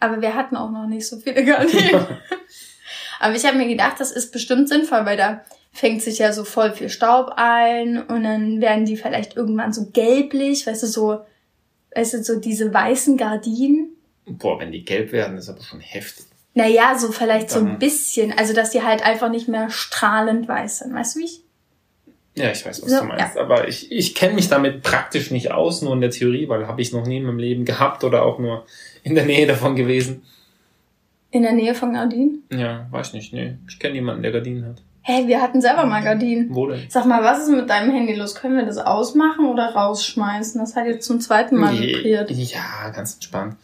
Aber 0.02 0.20
wir 0.20 0.34
hatten 0.34 0.56
auch 0.56 0.70
noch 0.70 0.86
nicht 0.86 1.06
so 1.06 1.16
viele 1.18 1.44
Gardinen. 1.44 2.06
Aber 3.20 3.34
ich 3.36 3.46
habe 3.46 3.56
mir 3.56 3.68
gedacht, 3.68 4.00
das 4.00 4.10
ist 4.10 4.32
bestimmt 4.32 4.68
sinnvoll, 4.68 5.06
weil 5.06 5.16
da 5.16 5.44
fängt 5.72 6.02
sich 6.02 6.18
ja 6.18 6.32
so 6.32 6.42
voll 6.44 6.72
viel 6.72 6.88
Staub 6.88 7.34
ein 7.36 8.02
und 8.02 8.24
dann 8.24 8.60
werden 8.60 8.84
die 8.84 8.96
vielleicht 8.96 9.36
irgendwann 9.36 9.72
so 9.72 9.86
gelblich, 9.92 10.66
weißt 10.66 10.82
du, 10.82 10.86
so, 10.88 11.20
weißt 11.94 12.14
du, 12.14 12.24
so 12.24 12.40
diese 12.40 12.74
weißen 12.74 13.16
Gardinen. 13.16 13.90
Boah, 14.26 14.58
wenn 14.58 14.72
die 14.72 14.84
gelb 14.84 15.12
werden, 15.12 15.38
ist 15.38 15.48
aber 15.48 15.62
schon 15.62 15.80
heftig. 15.80 16.26
Naja, 16.54 16.98
so 16.98 17.12
vielleicht 17.12 17.50
so 17.50 17.60
ein 17.60 17.66
Dann- 17.66 17.78
bisschen. 17.78 18.36
Also, 18.36 18.52
dass 18.54 18.70
die 18.70 18.82
halt 18.82 19.02
einfach 19.02 19.30
nicht 19.30 19.48
mehr 19.48 19.70
strahlend 19.70 20.48
weiß 20.48 20.80
sind. 20.80 20.92
Weißt 20.92 21.14
du, 21.14 21.20
wie 21.20 21.24
ich? 21.24 21.41
Ja, 22.34 22.50
ich 22.50 22.64
weiß, 22.64 22.82
was 22.82 22.90
So, 22.90 23.00
du 23.00 23.04
meinst. 23.04 23.36
Aber 23.36 23.68
ich, 23.68 23.92
ich 23.92 24.14
kenne 24.14 24.34
mich 24.34 24.48
damit 24.48 24.82
praktisch 24.82 25.30
nicht 25.30 25.52
aus, 25.52 25.82
nur 25.82 25.92
in 25.92 26.00
der 26.00 26.10
Theorie, 26.10 26.48
weil 26.48 26.66
habe 26.66 26.80
ich 26.80 26.92
noch 26.92 27.06
nie 27.06 27.18
in 27.18 27.24
meinem 27.24 27.38
Leben 27.38 27.64
gehabt 27.64 28.04
oder 28.04 28.24
auch 28.24 28.38
nur 28.38 28.64
in 29.02 29.14
der 29.14 29.26
Nähe 29.26 29.46
davon 29.46 29.76
gewesen. 29.76 30.22
In 31.30 31.42
der 31.42 31.52
Nähe 31.52 31.74
von 31.74 31.92
Gardinen? 31.92 32.44
Ja, 32.50 32.86
weiß 32.90 33.12
nicht, 33.14 33.32
nee. 33.32 33.56
Ich 33.68 33.78
kenne 33.78 33.94
jemanden, 33.94 34.22
der 34.22 34.32
Gardinen 34.32 34.66
hat. 34.66 34.82
Hey, 35.04 35.26
wir 35.26 35.42
hatten 35.42 35.60
selber 35.60 35.84
mal 35.84 36.02
Gardinen. 36.02 36.54
Wo 36.54 36.68
denn? 36.68 36.86
Sag 36.88 37.06
mal, 37.06 37.24
was 37.24 37.40
ist 37.40 37.48
mit 37.48 37.68
deinem 37.68 37.92
Handy 37.92 38.14
los? 38.14 38.34
Können 38.36 38.56
wir 38.56 38.64
das 38.64 38.78
ausmachen 38.78 39.46
oder 39.46 39.74
rausschmeißen? 39.74 40.60
Das 40.60 40.76
hat 40.76 40.86
jetzt 40.86 41.06
zum 41.06 41.20
zweiten 41.20 41.56
Mal 41.56 41.74
Nee, 41.74 41.88
vibriert. 41.88 42.30
Ja, 42.30 42.90
ganz 42.90 43.14
entspannt. 43.14 43.56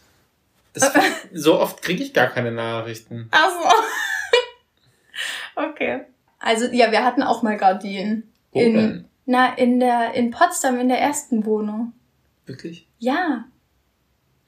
Das, 0.73 0.91
so 1.33 1.59
oft 1.59 1.81
kriege 1.81 2.03
ich 2.03 2.13
gar 2.13 2.27
keine 2.27 2.51
Nachrichten. 2.51 3.29
Ach 3.31 3.49
so. 5.55 5.61
okay. 5.69 6.01
Also, 6.39 6.65
ja, 6.71 6.91
wir 6.91 7.05
hatten 7.05 7.23
auch 7.23 7.41
mal 7.41 7.57
Gardinen. 7.57 8.28
Wo 8.51 8.59
in, 8.59 8.73
denn? 8.73 9.05
Na, 9.25 9.53
in 9.55 9.79
der, 9.79 10.13
in 10.15 10.31
Potsdam, 10.31 10.79
in 10.79 10.89
der 10.89 10.99
ersten 10.99 11.45
Wohnung. 11.45 11.93
Wirklich? 12.45 12.87
Ja. 12.97 13.45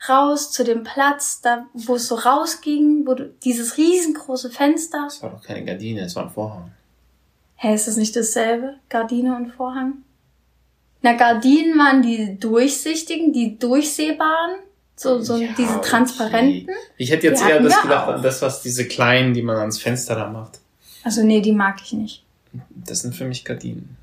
Raus 0.09 0.51
zu 0.51 0.63
dem 0.63 0.83
Platz, 0.83 1.41
da, 1.41 1.67
wo 1.73 1.95
es 1.95 2.07
so 2.07 2.15
rausging, 2.15 3.05
wo 3.05 3.13
du, 3.13 3.29
dieses 3.43 3.77
riesengroße 3.77 4.49
Fenster. 4.49 5.03
Das 5.03 5.21
war 5.21 5.29
doch 5.29 5.43
keine 5.43 5.63
Gardine, 5.65 6.01
es 6.01 6.15
war 6.15 6.23
ein 6.23 6.29
Vorhang. 6.31 6.71
Hä, 7.55 7.75
ist 7.75 7.87
das 7.87 7.97
nicht 7.97 8.15
dasselbe? 8.15 8.77
Gardine 8.89 9.35
und 9.35 9.51
Vorhang? 9.51 10.01
Na, 11.03 11.13
Gardinen 11.13 11.77
waren 11.77 12.01
die 12.01 12.39
durchsichtigen, 12.39 13.31
die 13.33 13.59
durchsehbaren. 13.59 14.55
So, 14.95 15.19
so 15.21 15.35
Ja, 15.37 15.49
diese 15.57 15.77
okay. 15.77 15.87
transparenten. 15.89 16.73
Ich 16.97 17.11
hätte 17.11 17.27
jetzt 17.27 17.43
Die 17.43 17.49
eher 17.49 17.59
das 17.61 17.81
gedacht 17.81 18.07
auch. 18.07 18.13
an 18.15 18.21
das, 18.23 18.41
was 18.41 18.61
diese 18.63 18.87
kleinen, 18.87 19.33
die 19.35 19.41
man 19.43 19.57
ans 19.57 19.79
Fenster 19.79 20.15
da 20.15 20.27
macht. 20.29 20.59
Also, 21.03 21.23
nee, 21.23 21.41
die 21.41 21.51
mag 21.53 21.79
ich 21.83 21.93
nicht. 21.93 22.23
Das 22.69 23.01
sind 23.01 23.15
für 23.15 23.25
mich 23.25 23.45
Gardinen. 23.45 23.97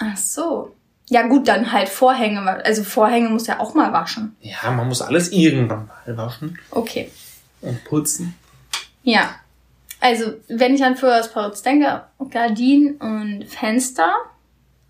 Ach 0.00 0.16
so. 0.16 0.74
Ja 1.08 1.26
gut, 1.26 1.48
dann 1.48 1.70
halt 1.72 1.88
Vorhänge. 1.88 2.40
Also 2.64 2.82
Vorhänge 2.82 3.28
muss 3.28 3.46
ja 3.46 3.60
auch 3.60 3.74
mal 3.74 3.92
waschen. 3.92 4.34
Ja, 4.40 4.70
man 4.70 4.88
muss 4.88 5.02
alles 5.02 5.30
irgendwann 5.32 5.86
mal 6.06 6.16
waschen 6.16 6.58
Okay. 6.70 7.10
und 7.60 7.84
putzen. 7.84 8.34
Ja. 9.02 9.34
Also, 10.00 10.34
wenn 10.48 10.74
ich 10.74 10.84
an 10.84 10.96
Frühjahrsputz 10.96 11.62
denke, 11.62 12.02
Gardinen 12.30 12.96
und 12.96 13.44
Fenster. 13.48 14.12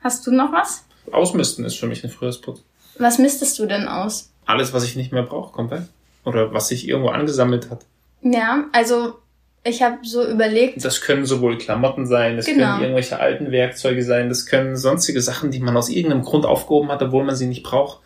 Hast 0.03 0.27
du 0.27 0.33
noch 0.33 0.53
was? 0.53 0.85
Ausmisten 1.13 1.65
ist 1.65 1.77
für 1.79 1.87
mich 1.87 2.05
ein 2.05 2.11
Frühjahrsputz. 2.11 2.63
Was 2.99 3.19
mistest 3.19 3.59
du 3.59 3.67
denn 3.67 3.89
aus? 3.89 4.31
Alles, 4.47 4.73
was 4.73 4.85
ich 4.85 4.97
nicht 4.97 5.13
mehr 5.13 5.23
brauche, 5.23 5.53
kommt 5.53 5.71
weg. 5.71 5.83
Oder 6.25 6.53
was 6.53 6.69
sich 6.69 6.89
irgendwo 6.89 7.11
angesammelt 7.11 7.71
hat. 7.71 7.85
Ja, 8.23 8.65
also 8.73 9.19
ich 9.65 9.83
habe 9.83 9.99
so 10.03 10.27
überlegt, 10.27 10.85
Das 10.85 11.01
können 11.01 11.25
sowohl 11.27 11.59
Klamotten 11.59 12.07
sein, 12.07 12.37
das 12.37 12.47
Genau. 12.47 12.67
können 12.73 12.83
irgendwelche 12.83 13.19
alten 13.19 13.51
Werkzeuge 13.51 14.05
sein, 14.05 14.29
das 14.29 14.47
können 14.47 14.77
sonstige 14.77 15.21
Sachen, 15.21 15.51
die 15.51 15.61
man 15.61 15.77
aus 15.77 15.89
irgendeinem 15.89 16.23
Grund 16.23 16.45
aufgehoben 16.47 16.91
hat, 16.91 17.03
obwohl 17.03 17.25
man 17.25 17.35
sie 17.35 17.47
nicht 17.47 17.63
braucht. 17.63 18.01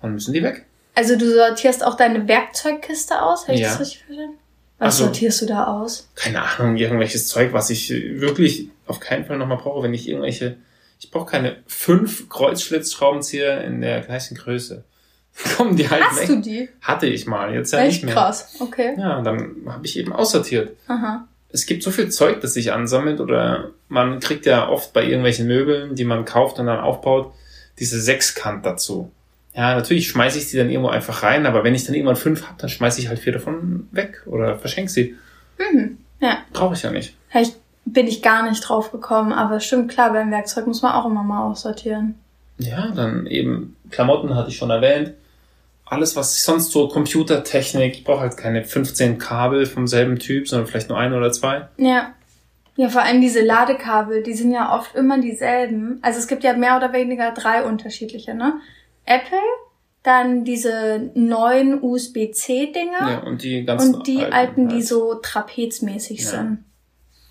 Dann 0.00 0.12
müssen 0.14 0.32
die 0.34 0.42
weg. 0.42 0.66
also 0.94 1.16
du 1.16 1.32
sortierst 1.32 1.84
auch 1.84 1.96
deine 1.96 2.28
Werkzeugkiste 2.28 3.22
aus, 3.22 3.44
habe 3.48 3.54
ich 3.54 3.60
Ja. 3.62 3.68
das 3.70 3.80
richtig 3.80 4.04
verstanden? 4.04 4.36
Was 4.78 4.94
Also- 4.96 5.04
sortierst 5.04 5.40
du 5.42 5.46
da 5.46 5.64
aus? 5.68 6.08
Keine 6.16 6.42
Ahnung, 6.42 6.76
irgendwelches 6.76 7.28
Zeug, 7.28 7.52
was 7.52 7.70
ich 7.70 7.88
wirklich 7.90 8.68
auf 8.86 9.00
keinen 9.00 9.24
Fall 9.24 9.38
nochmal 9.38 9.56
brauche, 9.58 9.82
wenn 9.84 9.94
ich 9.94 10.08
irgendwelche. 10.08 10.56
Ich 11.00 11.10
brauche 11.10 11.30
keine 11.30 11.56
fünf 11.66 12.28
Kreuzschlitzschraubenzieher 12.28 13.62
in 13.64 13.80
der 13.80 14.00
gleichen 14.02 14.36
Größe. 14.36 14.84
Kommen 15.56 15.76
die 15.76 15.88
halt 15.88 16.02
Hast 16.04 16.20
weg. 16.20 16.28
du 16.28 16.36
die? 16.40 16.68
Hatte 16.80 17.06
ich 17.06 17.26
mal, 17.26 17.54
jetzt 17.54 17.72
ja 17.72 17.80
Echt 17.80 18.02
nicht 18.02 18.04
mehr. 18.04 18.14
krass. 18.14 18.54
Okay. 18.60 18.94
Ja, 18.98 19.20
dann 19.22 19.56
habe 19.66 19.86
ich 19.86 19.98
eben 19.98 20.12
aussortiert. 20.12 20.76
Aha. 20.88 21.26
es 21.50 21.66
gibt 21.66 21.82
so 21.82 21.90
viel 21.90 22.08
Zeug, 22.10 22.40
das 22.40 22.54
sich 22.54 22.72
ansammelt 22.72 23.20
oder 23.20 23.70
man 23.88 24.20
kriegt 24.20 24.46
ja 24.46 24.68
oft 24.68 24.92
bei 24.92 25.04
irgendwelchen 25.04 25.46
Möbeln, 25.46 25.94
die 25.94 26.04
man 26.04 26.24
kauft 26.24 26.58
und 26.58 26.66
dann 26.66 26.80
aufbaut, 26.80 27.32
diese 27.78 28.00
Sechskant 28.00 28.64
dazu. 28.66 29.10
Ja, 29.54 29.74
natürlich 29.74 30.08
schmeiße 30.08 30.38
ich 30.38 30.50
die 30.50 30.56
dann 30.56 30.70
irgendwo 30.70 30.88
einfach 30.90 31.22
rein, 31.22 31.44
aber 31.44 31.62
wenn 31.64 31.74
ich 31.74 31.84
dann 31.84 31.94
irgendwann 31.94 32.16
fünf 32.16 32.44
habe, 32.46 32.56
dann 32.58 32.70
schmeiße 32.70 33.00
ich 33.00 33.08
halt 33.08 33.18
vier 33.18 33.34
davon 33.34 33.86
weg 33.90 34.22
oder 34.26 34.58
verschenke 34.58 34.90
sie. 34.90 35.14
Mhm. 35.58 35.98
Ja. 36.20 36.38
Brauche 36.52 36.74
ich 36.74 36.82
ja 36.82 36.90
nicht. 36.90 37.14
Vielleicht 37.28 37.56
bin 37.84 38.06
ich 38.06 38.22
gar 38.22 38.48
nicht 38.48 38.60
drauf 38.66 38.92
gekommen, 38.92 39.32
aber 39.32 39.60
stimmt, 39.60 39.90
klar, 39.90 40.12
beim 40.12 40.30
Werkzeug 40.30 40.66
muss 40.66 40.80
man 40.82 40.92
auch 40.92 41.04
immer 41.06 41.22
mal 41.22 41.42
aussortieren. 41.50 42.14
Ja, 42.58 42.92
dann 42.94 43.26
eben 43.26 43.76
Klamotten 43.90 44.34
hatte 44.34 44.50
ich 44.50 44.56
schon 44.56 44.70
erwähnt. 44.70 45.12
Alles, 45.92 46.16
was 46.16 46.34
ich 46.36 46.42
sonst 46.42 46.72
so 46.72 46.88
Computertechnik, 46.88 47.94
ich 47.94 48.04
brauche 48.04 48.20
halt 48.20 48.36
keine 48.36 48.64
15 48.64 49.18
Kabel 49.18 49.66
vom 49.66 49.86
selben 49.86 50.18
Typ, 50.18 50.48
sondern 50.48 50.66
vielleicht 50.66 50.88
nur 50.88 50.98
ein 50.98 51.12
oder 51.12 51.30
zwei. 51.32 51.68
Ja. 51.76 52.14
Ja, 52.76 52.88
vor 52.88 53.02
allem 53.02 53.20
diese 53.20 53.42
Ladekabel, 53.42 54.22
die 54.22 54.32
sind 54.32 54.50
ja 54.52 54.74
oft 54.74 54.94
immer 54.94 55.20
dieselben. 55.20 55.98
Also 56.00 56.18
es 56.18 56.26
gibt 56.26 56.42
ja 56.42 56.54
mehr 56.54 56.78
oder 56.78 56.94
weniger 56.94 57.30
drei 57.32 57.62
unterschiedliche, 57.64 58.34
ne? 58.34 58.54
Apple, 59.04 59.36
dann 60.02 60.44
diese 60.44 61.10
neuen 61.14 61.82
USB-C-Dinger 61.82 63.10
Ja, 63.10 63.18
und 63.26 63.42
die 63.42 63.64
ganzen 63.64 63.96
und 63.96 64.06
die 64.06 64.24
alten, 64.24 64.68
die 64.68 64.76
halt. 64.76 64.86
so 64.86 65.14
trapezmäßig 65.16 66.20
Ja. 66.24 66.30
sind. 66.30 66.64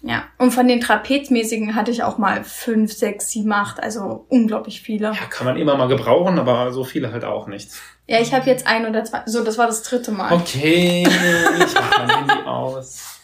Ja. 0.04 0.24
Und 0.40 0.52
von 0.52 0.68
den 0.68 0.82
trapezmäßigen 0.82 1.76
hatte 1.76 1.92
ich 1.92 2.02
auch 2.04 2.18
mal 2.18 2.44
fünf, 2.44 2.92
sechs, 2.92 3.30
sieben, 3.30 3.54
acht, 3.54 3.82
also 3.82 4.26
unglaublich 4.30 4.82
viele. 4.82 5.08
Ja, 5.14 5.26
kann 5.30 5.46
man 5.46 5.58
immer 5.58 5.76
mal 5.78 5.88
gebrauchen, 5.88 6.40
aber 6.40 6.72
so 6.74 6.84
viele 6.84 7.12
halt 7.12 7.24
auch 7.24 7.48
nicht. 7.48 7.70
Ja, 8.08 8.20
ich 8.20 8.34
habe 8.34 8.50
jetzt 8.50 8.66
ein 8.66 8.88
oder 8.88 9.04
zwei. 9.06 9.22
So, 9.28 9.44
das 9.44 9.58
war 9.58 9.68
das 9.68 9.84
dritte 9.84 10.12
Mal. 10.12 10.34
Okay, 10.34 11.04
ich 11.04 11.74
mach 11.76 12.00
mein 12.00 12.10
Handy 12.10 12.46
aus. 12.46 13.20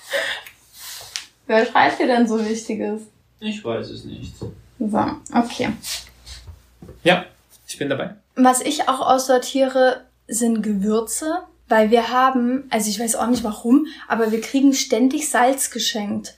Wer 1.48 1.66
schreibt 1.66 2.00
dir 2.00 2.08
denn 2.08 2.28
so 2.28 2.44
Wichtiges? 2.46 3.02
Ich 3.40 3.64
weiß 3.64 3.90
es 3.90 4.06
nicht. 4.06 4.38
So, 4.38 4.54
okay. 5.34 5.70
Ja, 7.04 7.26
ich 7.68 7.78
bin 7.78 7.90
dabei. 7.90 8.16
Was 8.36 8.62
ich 8.62 8.88
auch 8.88 9.02
aussortiere, 9.02 10.06
sind 10.28 10.62
Gewürze, 10.62 11.40
weil 11.70 11.90
wir 11.90 12.10
haben, 12.10 12.68
also 12.70 12.90
ich 12.90 13.00
weiß 13.00 13.16
auch 13.16 13.28
nicht 13.28 13.44
warum, 13.44 13.88
aber 14.08 14.32
wir 14.32 14.42
kriegen 14.42 14.74
ständig 14.74 15.30
Salz 15.30 15.72
geschenkt. 15.72 16.36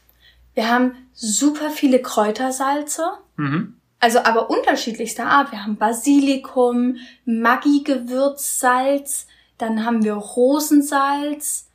Wir 0.56 0.70
haben 0.70 0.96
super 1.14 1.70
viele 1.70 2.02
Kräutersalze, 2.02 3.04
Mhm. 3.38 3.76
also 4.00 4.20
aber 4.20 4.50
unterschiedlichster 4.50 5.26
Art. 5.26 5.52
Wir 5.52 5.64
haben 5.64 5.78
Basilikum, 5.78 6.98
Maggi-Gewürzsalz, 7.26 9.28
dann 9.58 9.86
haben 9.86 10.04
wir 10.04 10.14
Rosensalz, 10.14 11.68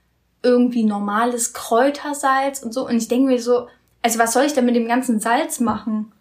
irgendwie 0.43 0.85
normales 0.85 1.55
Kräutersalz 1.55 2.63
und 2.63 2.75
so. 2.75 2.87
Und 2.87 2.97
ich 2.97 3.09
denke 3.09 3.29
mir 3.29 3.41
so, 3.41 3.69
also 4.03 4.19
was 4.19 4.33
soll 4.35 4.45
ich 4.45 4.53
denn 4.53 4.67
mit 4.67 4.77
dem 4.77 4.89
ganzen 4.89 5.21
Salz 5.21 5.61
machen? 5.61 6.13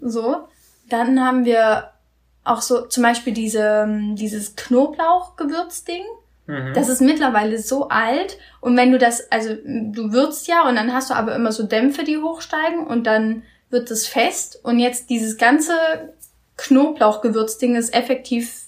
So. 0.00 0.48
Dann 0.88 1.24
haben 1.24 1.44
wir 1.44 1.90
auch 2.44 2.60
so 2.60 2.86
zum 2.86 3.02
Beispiel 3.02 3.32
diese, 3.32 3.84
ähm, 3.86 4.16
dieses 4.16 4.56
Knoblauchgewürzding. 4.56 6.02
Mhm. 6.50 6.74
Das 6.74 6.88
ist 6.88 7.00
mittlerweile 7.00 7.58
so 7.58 7.88
alt. 7.88 8.38
Und 8.60 8.76
wenn 8.76 8.92
du 8.92 8.98
das, 8.98 9.30
also 9.30 9.54
du 9.64 10.12
würzt 10.12 10.48
ja 10.48 10.68
und 10.68 10.76
dann 10.76 10.92
hast 10.92 11.10
du 11.10 11.14
aber 11.14 11.34
immer 11.34 11.52
so 11.52 11.62
Dämpfe, 11.62 12.04
die 12.04 12.18
hochsteigen 12.18 12.86
und 12.86 13.04
dann 13.04 13.42
wird 13.70 13.90
es 13.90 14.06
fest. 14.06 14.60
Und 14.62 14.78
jetzt 14.78 15.10
dieses 15.10 15.36
ganze 15.36 15.72
Knoblauchgewürzding 16.56 17.76
ist 17.76 17.94
effektiv 17.94 18.64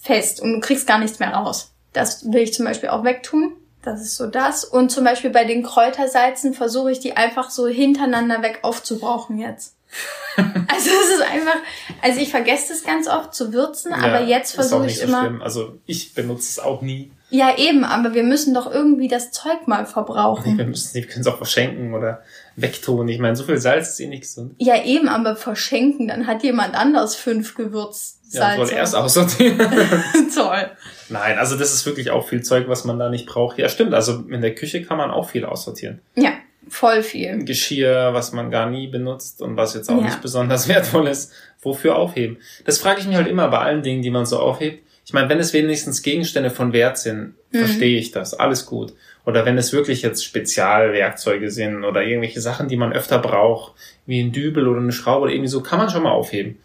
fest 0.00 0.40
und 0.40 0.52
du 0.54 0.60
kriegst 0.60 0.86
gar 0.86 0.98
nichts 0.98 1.18
mehr 1.18 1.32
raus. 1.32 1.72
Das 1.92 2.30
will 2.32 2.42
ich 2.42 2.54
zum 2.54 2.64
Beispiel 2.64 2.88
auch 2.88 3.04
wegtun. 3.04 3.52
Das 3.82 4.00
ist 4.00 4.16
so 4.16 4.26
das. 4.26 4.64
Und 4.64 4.90
zum 4.90 5.04
Beispiel 5.04 5.30
bei 5.30 5.44
den 5.44 5.62
Kräutersalzen 5.62 6.54
versuche 6.54 6.90
ich 6.90 6.98
die 6.98 7.16
einfach 7.16 7.50
so 7.50 7.68
hintereinander 7.68 8.42
weg 8.42 8.60
aufzubrauchen 8.62 9.38
jetzt. 9.38 9.76
also 10.36 10.90
es 10.90 11.14
ist 11.14 11.22
einfach, 11.22 11.56
also 12.02 12.20
ich 12.20 12.30
vergesse 12.30 12.72
das 12.72 12.82
ganz 12.82 13.08
oft 13.08 13.32
zu 13.32 13.52
würzen, 13.52 13.92
ja, 13.92 13.98
aber 13.98 14.20
jetzt 14.22 14.54
versuche 14.54 14.86
ich 14.86 14.98
so 14.98 15.04
immer. 15.04 15.20
Schlimm. 15.20 15.42
Also 15.42 15.78
ich 15.86 16.14
benutze 16.14 16.42
es 16.42 16.58
auch 16.58 16.82
nie. 16.82 17.12
Ja, 17.28 17.56
eben, 17.56 17.84
aber 17.84 18.14
wir 18.14 18.22
müssen 18.22 18.54
doch 18.54 18.70
irgendwie 18.70 19.08
das 19.08 19.32
Zeug 19.32 19.66
mal 19.66 19.84
verbrauchen. 19.84 20.52
Nee, 20.52 20.58
wir 20.58 20.66
müssen 20.66 20.94
wir 20.94 21.02
können 21.02 21.22
es 21.22 21.26
auch 21.26 21.38
verschenken 21.38 21.92
oder 21.92 22.22
wegtun. 22.54 23.08
Ich 23.08 23.18
meine, 23.18 23.34
so 23.34 23.42
viel 23.42 23.58
Salz 23.58 23.88
ist 23.88 24.00
eh 24.00 24.06
nicht 24.06 24.22
gesund. 24.22 24.54
Ja, 24.58 24.84
eben, 24.84 25.08
aber 25.08 25.34
verschenken, 25.34 26.06
dann 26.06 26.28
hat 26.28 26.44
jemand 26.44 26.74
anders 26.74 27.16
fünf 27.16 27.56
Gewürzsalze. 27.56 28.60
Ja, 28.60 28.66
soll 28.66 28.76
erst 28.76 28.94
aussortieren. 28.94 29.58
Toll. 30.34 30.70
Nein, 31.08 31.38
also 31.38 31.56
das 31.56 31.74
ist 31.74 31.84
wirklich 31.84 32.10
auch 32.10 32.28
viel 32.28 32.42
Zeug, 32.42 32.68
was 32.68 32.84
man 32.84 32.98
da 32.98 33.10
nicht 33.10 33.26
braucht. 33.26 33.58
Ja, 33.58 33.68
stimmt, 33.68 33.92
also 33.92 34.24
in 34.28 34.40
der 34.40 34.54
Küche 34.54 34.82
kann 34.82 34.96
man 34.96 35.10
auch 35.10 35.28
viel 35.28 35.44
aussortieren. 35.44 36.00
Ja, 36.14 36.32
voll 36.68 37.02
viel. 37.02 37.44
Geschirr, 37.44 38.14
was 38.14 38.32
man 38.32 38.52
gar 38.52 38.70
nie 38.70 38.86
benutzt 38.86 39.42
und 39.42 39.56
was 39.56 39.74
jetzt 39.74 39.90
auch 39.90 39.98
ja. 39.98 40.04
nicht 40.04 40.22
besonders 40.22 40.68
wertvoll 40.68 41.08
ist, 41.08 41.32
wofür 41.60 41.96
aufheben. 41.96 42.38
Das 42.64 42.78
frage 42.78 43.00
ich 43.00 43.06
mich 43.08 43.16
halt 43.16 43.26
immer 43.26 43.48
bei 43.48 43.58
allen 43.58 43.82
Dingen, 43.82 44.02
die 44.02 44.10
man 44.10 44.26
so 44.26 44.38
aufhebt 44.38 44.85
ich 45.06 45.12
meine, 45.12 45.28
wenn 45.28 45.38
es 45.38 45.52
wenigstens 45.52 46.02
Gegenstände 46.02 46.50
von 46.50 46.72
Wert 46.72 46.98
sind, 46.98 47.36
mhm. 47.52 47.58
verstehe 47.58 47.96
ich 47.96 48.10
das, 48.10 48.34
alles 48.34 48.66
gut. 48.66 48.92
Oder 49.24 49.46
wenn 49.46 49.56
es 49.56 49.72
wirklich 49.72 50.02
jetzt 50.02 50.24
Spezialwerkzeuge 50.24 51.48
sind 51.48 51.84
oder 51.84 52.02
irgendwelche 52.02 52.40
Sachen, 52.40 52.66
die 52.66 52.76
man 52.76 52.92
öfter 52.92 53.20
braucht, 53.20 53.74
wie 54.04 54.20
ein 54.20 54.32
Dübel 54.32 54.66
oder 54.66 54.80
eine 54.80 54.90
Schraube 54.90 55.22
oder 55.22 55.32
irgendwie 55.32 55.48
so, 55.48 55.62
kann 55.62 55.78
man 55.78 55.90
schon 55.90 56.02
mal 56.02 56.10
aufheben. 56.10 56.58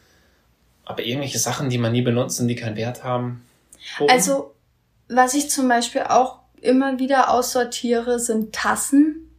Aber 0.85 1.03
irgendwelche 1.03 1.37
Sachen, 1.37 1.69
die 1.69 1.77
man 1.77 1.91
nie 1.91 2.01
benutzt 2.01 2.41
und 2.41 2.47
die 2.47 2.55
keinen 2.55 2.75
Wert 2.75 3.03
haben. 3.03 3.45
Warum? 3.99 4.09
Also, 4.09 4.55
was 5.07 5.35
ich 5.35 5.51
zum 5.51 5.67
Beispiel 5.67 6.01
auch 6.01 6.39
immer 6.61 6.97
wieder 6.97 7.29
aussortiere, 7.29 8.19
sind 8.19 8.55
Tassen. 8.55 9.29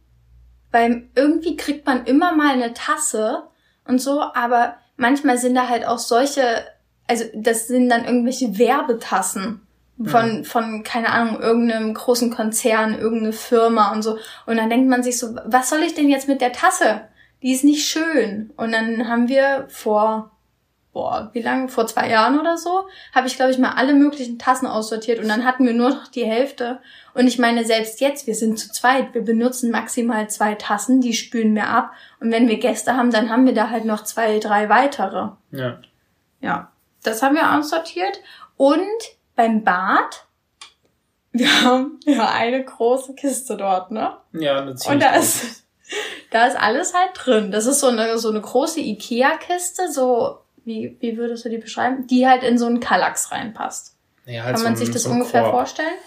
Weil 0.71 1.03
irgendwie 1.13 1.57
kriegt 1.57 1.85
man 1.85 2.05
immer 2.05 2.33
mal 2.33 2.53
eine 2.53 2.73
Tasse 2.73 3.43
und 3.85 4.01
so, 4.01 4.21
aber 4.21 4.77
manchmal 4.95 5.37
sind 5.37 5.55
da 5.55 5.67
halt 5.67 5.85
auch 5.85 5.99
solche 5.99 6.63
also 7.13 7.25
das 7.35 7.67
sind 7.67 7.89
dann 7.89 8.05
irgendwelche 8.05 8.57
Werbetassen 8.57 9.61
von, 10.03 10.39
mhm. 10.39 10.43
von, 10.43 10.83
keine 10.83 11.09
Ahnung, 11.09 11.39
irgendeinem 11.39 11.93
großen 11.93 12.31
Konzern, 12.31 12.97
irgendeine 12.97 13.33
Firma 13.33 13.91
und 13.91 14.01
so. 14.01 14.17
Und 14.47 14.57
dann 14.57 14.69
denkt 14.69 14.89
man 14.89 15.03
sich 15.03 15.19
so, 15.19 15.35
was 15.45 15.69
soll 15.69 15.81
ich 15.81 15.93
denn 15.93 16.09
jetzt 16.09 16.27
mit 16.27 16.41
der 16.41 16.51
Tasse? 16.51 17.01
Die 17.43 17.53
ist 17.53 17.63
nicht 17.63 17.87
schön. 17.87 18.51
Und 18.57 18.71
dann 18.71 19.07
haben 19.07 19.27
wir 19.27 19.65
vor, 19.69 20.31
boah, 20.93 21.29
wie 21.33 21.41
lange? 21.41 21.69
Vor 21.69 21.85
zwei 21.85 22.09
Jahren 22.09 22.39
oder 22.39 22.57
so, 22.57 22.87
habe 23.13 23.27
ich, 23.27 23.35
glaube 23.35 23.51
ich, 23.51 23.59
mal 23.59 23.73
alle 23.73 23.93
möglichen 23.93 24.39
Tassen 24.39 24.65
aussortiert 24.65 25.19
und 25.19 25.27
dann 25.27 25.45
hatten 25.45 25.65
wir 25.65 25.73
nur 25.73 25.91
noch 25.91 26.07
die 26.07 26.25
Hälfte. 26.25 26.79
Und 27.13 27.27
ich 27.27 27.37
meine, 27.37 27.63
selbst 27.63 28.01
jetzt, 28.01 28.25
wir 28.25 28.35
sind 28.35 28.57
zu 28.57 28.71
zweit, 28.71 29.13
wir 29.13 29.23
benutzen 29.23 29.69
maximal 29.69 30.27
zwei 30.29 30.55
Tassen, 30.55 31.01
die 31.01 31.13
spülen 31.13 31.53
wir 31.53 31.67
ab. 31.67 31.91
Und 32.19 32.31
wenn 32.31 32.47
wir 32.47 32.59
Gäste 32.59 32.97
haben, 32.97 33.11
dann 33.11 33.29
haben 33.29 33.45
wir 33.45 33.53
da 33.53 33.69
halt 33.69 33.85
noch 33.85 34.03
zwei, 34.03 34.39
drei 34.39 34.69
weitere. 34.69 35.29
Ja. 35.51 35.79
Ja. 36.41 36.72
Das 37.03 37.21
haben 37.21 37.35
wir 37.35 37.53
aussortiert. 37.53 38.19
Und 38.57 38.87
beim 39.35 39.63
Bad, 39.63 40.25
wir 41.31 41.63
haben 41.63 41.99
ja 42.05 42.29
eine 42.29 42.63
große 42.63 43.15
Kiste 43.15 43.57
dort, 43.57 43.91
ne? 43.91 44.17
Ja, 44.33 44.59
eine 44.61 44.75
ziemlich 44.75 44.93
Und 44.93 44.99
da 45.03 45.15
ist, 45.15 45.65
da 46.31 46.45
ist 46.45 46.55
alles 46.55 46.93
halt 46.93 47.11
drin. 47.15 47.51
Das 47.51 47.65
ist 47.65 47.79
so 47.79 47.87
eine, 47.87 48.17
so 48.17 48.29
eine 48.29 48.41
große 48.41 48.79
Ikea-Kiste, 48.79 49.91
so, 49.91 50.39
wie, 50.63 50.97
wie 50.99 51.17
würdest 51.17 51.45
du 51.45 51.49
die 51.49 51.57
beschreiben? 51.57 52.07
Die 52.07 52.27
halt 52.27 52.43
in 52.43 52.57
so 52.57 52.65
einen 52.65 52.79
Kallax 52.79 53.31
reinpasst. 53.31 53.95
Ja, 54.25 54.43
halt 54.43 54.55
Kann 54.55 54.63
man 54.63 54.75
so 54.75 54.85
sich 54.85 54.93
das 54.93 55.03
so 55.03 55.09
ungefähr 55.09 55.41
Korb. 55.41 55.53
vorstellen? 55.53 55.97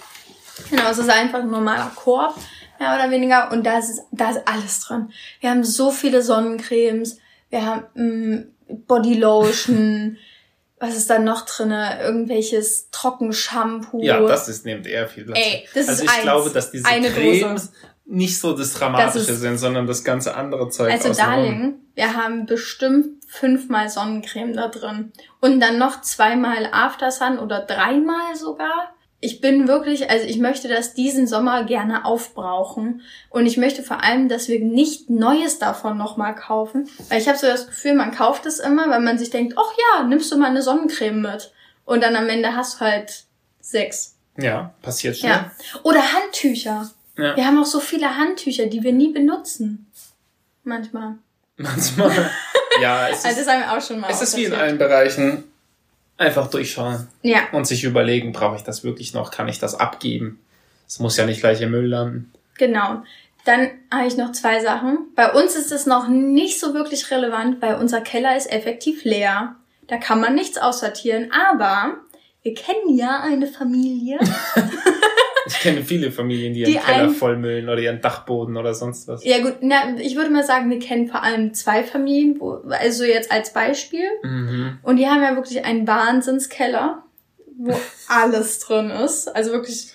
Genau, 0.70 0.88
es 0.88 0.98
ist 0.98 1.10
einfach 1.10 1.40
ein 1.40 1.50
normaler 1.50 1.92
Korb, 1.94 2.34
mehr 2.78 2.94
oder 2.94 3.10
weniger. 3.10 3.50
Und 3.52 3.64
da 3.64 3.78
ist, 3.78 4.00
da 4.10 4.30
ist 4.30 4.40
alles 4.46 4.80
drin. 4.80 5.10
Wir 5.40 5.50
haben 5.50 5.64
so 5.64 5.90
viele 5.90 6.22
Sonnencremes, 6.22 7.18
wir 7.50 7.66
haben 7.66 7.84
mm, 7.94 8.54
Bodylotion, 8.86 10.16
was 10.78 10.96
ist 10.96 11.08
da 11.08 11.18
noch 11.18 11.46
drinne? 11.46 12.00
Irgendwelches 12.02 12.90
Trockenshampoo. 12.90 14.02
Ja, 14.02 14.20
das 14.20 14.48
ist 14.48 14.66
nimmt 14.66 14.86
eher 14.86 15.08
viel 15.08 15.24
Platz. 15.24 15.38
Ey, 15.38 15.68
das 15.74 15.88
also 15.88 16.04
ist 16.04 16.10
ich 16.10 16.16
eins, 16.16 16.22
glaube, 16.22 16.50
dass 16.50 16.70
diese 16.70 16.84
Cremes 16.84 17.40
Dose. 17.40 17.72
nicht 18.04 18.38
so 18.38 18.52
das 18.52 18.74
Dramatische 18.74 19.26
das 19.26 19.40
sind, 19.40 19.58
sondern 19.58 19.86
das 19.86 20.04
ganze 20.04 20.34
andere 20.34 20.68
Zeug. 20.68 20.92
Also 20.92 21.12
Darling, 21.14 21.76
wir 21.94 22.14
haben 22.14 22.46
bestimmt 22.46 23.24
fünfmal 23.26 23.88
Sonnencreme 23.88 24.52
da 24.52 24.68
drin. 24.68 25.12
Und 25.40 25.60
dann 25.60 25.78
noch 25.78 26.02
zweimal 26.02 26.68
Aftersun 26.70 27.38
oder 27.38 27.60
dreimal 27.60 28.36
sogar 28.36 28.95
ich 29.20 29.40
bin 29.40 29.66
wirklich, 29.66 30.10
also 30.10 30.26
ich 30.26 30.38
möchte 30.38 30.68
das 30.68 30.94
diesen 30.94 31.26
Sommer 31.26 31.64
gerne 31.64 32.04
aufbrauchen 32.04 33.02
und 33.30 33.46
ich 33.46 33.56
möchte 33.56 33.82
vor 33.82 34.02
allem, 34.02 34.28
dass 34.28 34.48
wir 34.48 34.60
nicht 34.60 35.08
Neues 35.08 35.58
davon 35.58 35.96
nochmal 35.96 36.34
kaufen, 36.34 36.88
weil 37.08 37.20
ich 37.20 37.28
habe 37.28 37.38
so 37.38 37.46
das 37.46 37.66
Gefühl, 37.66 37.94
man 37.94 38.10
kauft 38.10 38.44
es 38.46 38.58
immer, 38.58 38.90
weil 38.90 39.00
man 39.00 39.18
sich 39.18 39.30
denkt, 39.30 39.54
ach 39.56 39.72
ja, 39.78 40.04
nimmst 40.04 40.30
du 40.30 40.36
mal 40.36 40.50
eine 40.50 40.62
Sonnencreme 40.62 41.20
mit 41.20 41.52
und 41.84 42.02
dann 42.02 42.14
am 42.14 42.28
Ende 42.28 42.54
hast 42.54 42.76
du 42.76 42.80
halt 42.80 43.24
sechs. 43.60 44.16
Ja, 44.36 44.74
passiert 44.82 45.16
schon. 45.16 45.30
Ja. 45.30 45.50
Oder 45.82 46.00
Handtücher. 46.12 46.90
Ja. 47.16 47.36
Wir 47.36 47.46
haben 47.46 47.58
auch 47.58 47.66
so 47.66 47.80
viele 47.80 48.16
Handtücher, 48.16 48.66
die 48.66 48.82
wir 48.82 48.92
nie 48.92 49.12
benutzen. 49.12 49.90
Manchmal. 50.62 51.14
Manchmal. 51.56 52.30
Ja, 52.78 53.08
es 53.08 53.20
ist, 53.20 53.24
also 53.24 53.40
das 53.40 53.48
haben 53.48 53.60
wir 53.60 53.72
auch 53.72 53.80
schon 53.80 54.00
mal. 54.00 54.10
Es 54.10 54.20
ist 54.20 54.36
wie 54.36 54.44
in 54.44 54.52
allen 54.52 54.76
Bereichen 54.76 55.44
Einfach 56.18 56.48
durchschauen. 56.48 57.08
Ja. 57.22 57.40
Und 57.52 57.66
sich 57.66 57.84
überlegen, 57.84 58.32
brauche 58.32 58.56
ich 58.56 58.62
das 58.62 58.84
wirklich 58.84 59.12
noch? 59.12 59.30
Kann 59.30 59.48
ich 59.48 59.58
das 59.58 59.74
abgeben? 59.74 60.40
Es 60.86 60.98
muss 60.98 61.16
ja 61.16 61.26
nicht 61.26 61.40
gleich 61.40 61.60
im 61.60 61.72
Müll 61.72 61.86
landen. 61.86 62.32
Genau. 62.56 63.02
Dann 63.44 63.70
habe 63.92 64.06
ich 64.06 64.16
noch 64.16 64.32
zwei 64.32 64.60
Sachen. 64.60 64.98
Bei 65.14 65.32
uns 65.32 65.54
ist 65.54 65.72
es 65.72 65.86
noch 65.86 66.08
nicht 66.08 66.58
so 66.58 66.74
wirklich 66.74 67.10
relevant, 67.10 67.60
weil 67.60 67.76
unser 67.76 68.00
Keller 68.00 68.36
ist 68.36 68.50
effektiv 68.50 69.04
leer. 69.04 69.56
Da 69.86 69.98
kann 69.98 70.20
man 70.20 70.34
nichts 70.34 70.58
aussortieren. 70.58 71.30
Aber 71.32 71.94
wir 72.42 72.54
kennen 72.54 72.96
ja 72.96 73.20
eine 73.20 73.46
Familie. 73.46 74.18
Ich 75.66 75.74
kenne 75.74 75.84
viele 75.84 76.12
Familien, 76.12 76.54
die 76.54 76.60
ihren 76.60 76.72
die 76.72 76.78
Keller 76.78 77.10
vollmüllen 77.10 77.68
oder 77.68 77.80
ihren 77.80 78.00
Dachboden 78.00 78.56
oder 78.56 78.74
sonst 78.74 79.08
was. 79.08 79.24
Ja 79.24 79.40
gut, 79.40 79.56
na, 79.60 79.96
ich 79.98 80.16
würde 80.16 80.30
mal 80.30 80.44
sagen, 80.44 80.70
wir 80.70 80.78
kennen 80.78 81.08
vor 81.08 81.22
allem 81.22 81.54
zwei 81.54 81.82
Familien, 81.82 82.36
wo, 82.38 82.62
also 82.68 83.04
jetzt 83.04 83.32
als 83.32 83.52
Beispiel. 83.52 84.06
Mhm. 84.22 84.78
Und 84.82 84.96
die 84.96 85.06
haben 85.06 85.22
ja 85.22 85.34
wirklich 85.34 85.64
einen 85.64 85.86
Wahnsinnskeller, 85.86 87.02
wo 87.58 87.74
alles 88.08 88.60
drin 88.60 88.90
ist. 88.90 89.34
Also 89.34 89.52
wirklich 89.52 89.90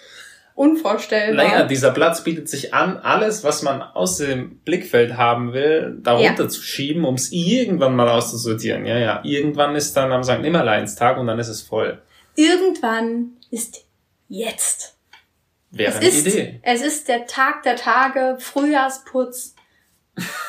unvorstellbar. 0.56 1.46
Naja, 1.46 1.64
dieser 1.64 1.92
Platz 1.92 2.24
bietet 2.24 2.50
sich 2.50 2.74
an, 2.74 2.98
alles, 2.98 3.44
was 3.44 3.62
man 3.62 3.82
aus 3.82 4.18
dem 4.18 4.60
Blickfeld 4.60 5.18
haben 5.18 5.54
will, 5.54 5.98
darunter 6.02 6.44
ja. 6.44 6.50
zu 6.50 6.62
schieben, 6.62 7.06
um 7.06 7.16
es 7.16 7.32
irgendwann 7.32 7.96
mal 7.96 8.10
auszusortieren. 8.10 8.86
Ja, 8.86 8.98
ja. 8.98 9.22
Irgendwann 9.24 9.76
ist 9.76 9.96
dann 9.96 10.12
am 10.12 10.24
St. 10.24 10.42
Nimmerleinstag 10.42 11.18
und 11.18 11.28
dann 11.28 11.40
ist 11.40 11.48
es 11.48 11.62
voll. 11.62 12.02
Irgendwann 12.36 13.32
ist 13.50 13.86
jetzt. 14.28 14.98
Wäre 15.72 15.96
eine 15.96 16.08
ist, 16.08 16.28
Idee. 16.28 16.60
Es 16.64 16.82
ist 16.82 17.08
der 17.08 17.26
Tag 17.26 17.64
der 17.64 17.78
Tage, 17.78 18.38
Frühjahrsputz. 18.40 19.56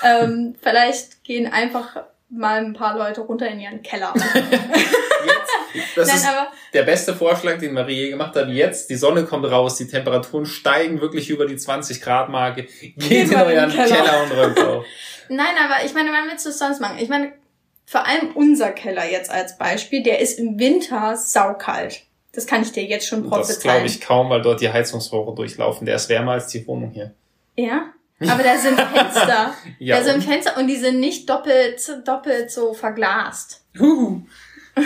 ähm, 0.04 0.56
vielleicht 0.62 1.22
gehen 1.24 1.52
einfach 1.52 2.04
mal 2.28 2.64
ein 2.64 2.72
paar 2.72 2.98
Leute 2.98 3.20
runter 3.20 3.46
in 3.48 3.60
ihren 3.60 3.82
Keller. 3.82 4.12
Jetzt, 5.24 5.96
das 5.96 6.08
Nein, 6.08 6.16
ist 6.16 6.28
der 6.74 6.82
beste 6.82 7.14
Vorschlag, 7.14 7.58
den 7.58 7.72
Marie 7.72 7.94
je 7.94 8.10
gemacht 8.10 8.34
hat. 8.34 8.48
Jetzt, 8.48 8.90
die 8.90 8.96
Sonne 8.96 9.24
kommt 9.24 9.50
raus, 9.50 9.76
die 9.76 9.86
Temperaturen 9.86 10.44
steigen 10.44 11.00
wirklich 11.00 11.30
über 11.30 11.46
die 11.46 11.56
20 11.56 12.00
Grad 12.02 12.28
Marke. 12.28 12.64
Geht 12.64 13.30
in 13.30 13.34
euren 13.34 13.70
Keller. 13.70 13.96
Keller 13.96 14.22
und 14.22 14.32
räumt 14.32 14.58
auf. 14.58 14.84
Nein, 15.28 15.54
aber 15.64 15.84
ich 15.84 15.94
meine, 15.94 16.10
wann 16.10 16.28
willst 16.28 16.44
du 16.44 16.50
es 16.50 16.58
sonst 16.58 16.80
machen? 16.80 16.98
Ich 16.98 17.08
meine, 17.08 17.32
vor 17.86 18.06
allem 18.06 18.32
unser 18.34 18.72
Keller 18.72 19.08
jetzt 19.08 19.30
als 19.30 19.56
Beispiel, 19.56 20.02
der 20.02 20.20
ist 20.20 20.38
im 20.38 20.58
Winter 20.58 21.16
saukalt. 21.16 22.02
Das 22.32 22.46
kann 22.46 22.62
ich 22.62 22.72
dir 22.72 22.84
jetzt 22.84 23.06
schon 23.06 23.28
prophezeien. 23.28 23.54
Das 23.54 23.62
glaube 23.62 23.86
ich 23.86 24.00
kaum, 24.00 24.30
weil 24.30 24.40
dort 24.40 24.60
die 24.60 24.70
Heizungsrohre 24.70 25.34
durchlaufen. 25.34 25.84
Der 25.84 25.96
ist 25.96 26.08
wärmer 26.08 26.32
als 26.32 26.46
die 26.48 26.66
Wohnung 26.66 26.90
hier. 26.90 27.14
Ja? 27.56 27.92
Aber 28.20 28.42
da 28.42 28.56
sind 28.56 28.80
Fenster. 28.80 29.54
ja, 29.78 29.98
da 29.98 30.04
sind 30.04 30.24
Fenster 30.24 30.56
und 30.56 30.66
die 30.66 30.76
sind 30.76 31.00
nicht 31.00 31.28
doppelt, 31.28 31.80
doppelt 32.06 32.50
so 32.50 32.74
verglast. 32.74 33.62
Huhu. 33.78 34.22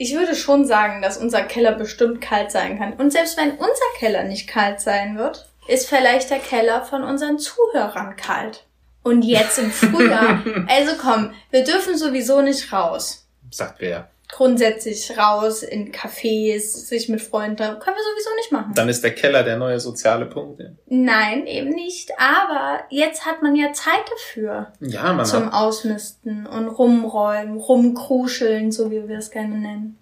Ich 0.00 0.14
würde 0.14 0.36
schon 0.36 0.64
sagen, 0.64 1.02
dass 1.02 1.16
unser 1.18 1.42
Keller 1.42 1.72
bestimmt 1.72 2.20
kalt 2.20 2.52
sein 2.52 2.78
kann. 2.78 2.92
Und 2.92 3.12
selbst 3.12 3.36
wenn 3.36 3.50
unser 3.50 3.90
Keller 3.98 4.22
nicht 4.22 4.46
kalt 4.46 4.80
sein 4.80 5.18
wird, 5.18 5.50
ist 5.66 5.88
vielleicht 5.88 6.30
der 6.30 6.38
Keller 6.38 6.84
von 6.84 7.02
unseren 7.02 7.40
Zuhörern 7.40 8.14
kalt. 8.14 8.64
Und 9.02 9.22
jetzt 9.22 9.58
im 9.58 9.72
Frühjahr, 9.72 10.44
also 10.68 10.92
komm, 11.02 11.34
wir 11.50 11.64
dürfen 11.64 11.98
sowieso 11.98 12.42
nicht 12.42 12.72
raus. 12.72 13.26
Sagt 13.50 13.80
wer 13.80 14.08
grundsätzlich 14.30 15.16
raus 15.16 15.62
in 15.62 15.92
Cafés, 15.92 16.60
sich 16.60 17.08
mit 17.08 17.20
Freunden, 17.20 17.56
können 17.56 17.96
wir 17.96 18.04
sowieso 18.04 18.30
nicht 18.36 18.52
machen. 18.52 18.72
Dann 18.74 18.88
ist 18.88 19.02
der 19.02 19.14
Keller 19.14 19.42
der 19.42 19.56
neue 19.56 19.80
soziale 19.80 20.26
Punkt. 20.26 20.60
Ja. 20.60 20.66
Nein, 20.86 21.46
eben 21.46 21.70
nicht. 21.70 22.10
Aber 22.18 22.80
jetzt 22.90 23.26
hat 23.26 23.42
man 23.42 23.56
ja 23.56 23.72
Zeit 23.72 24.04
dafür. 24.10 24.72
Ja, 24.80 25.12
man 25.12 25.24
Zum 25.24 25.46
hat... 25.46 25.54
Ausmisten 25.54 26.46
und 26.46 26.68
rumräumen, 26.68 27.58
rumkruscheln, 27.58 28.70
so 28.70 28.90
wie 28.90 29.08
wir 29.08 29.18
es 29.18 29.30
gerne 29.30 29.56
nennen. 29.56 29.98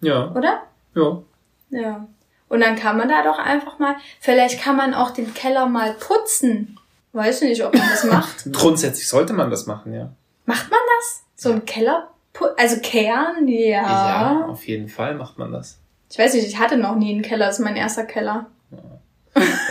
Ja. 0.00 0.32
Oder? 0.32 0.62
Ja. 0.94 1.22
Ja. 1.70 2.06
Und 2.48 2.60
dann 2.60 2.76
kann 2.76 2.96
man 2.96 3.08
da 3.08 3.22
doch 3.22 3.38
einfach 3.38 3.78
mal, 3.78 3.96
vielleicht 4.20 4.60
kann 4.60 4.76
man 4.76 4.94
auch 4.94 5.10
den 5.10 5.34
Keller 5.34 5.66
mal 5.66 5.92
putzen. 5.94 6.78
Weiß 7.12 7.42
nicht, 7.42 7.64
ob 7.64 7.74
man 7.74 7.88
das 7.88 8.04
macht. 8.04 8.44
Grundsätzlich 8.52 9.08
sollte 9.08 9.32
man 9.32 9.50
das 9.50 9.66
machen, 9.66 9.92
ja. 9.92 10.10
Macht 10.46 10.70
man 10.70 10.80
das? 10.98 11.22
So 11.36 11.52
ein 11.52 11.64
Keller, 11.64 12.08
also 12.56 12.80
Kern, 12.80 13.46
ja. 13.48 13.82
Ja, 13.82 14.46
auf 14.48 14.66
jeden 14.66 14.88
Fall 14.88 15.14
macht 15.14 15.38
man 15.38 15.52
das. 15.52 15.78
Ich 16.10 16.18
weiß 16.18 16.34
nicht, 16.34 16.46
ich 16.46 16.58
hatte 16.58 16.76
noch 16.76 16.96
nie 16.96 17.12
einen 17.12 17.22
Keller, 17.22 17.46
das 17.46 17.58
ist 17.58 17.64
mein 17.64 17.76
erster 17.76 18.04
Keller. 18.04 18.46
Ja, 18.70 18.98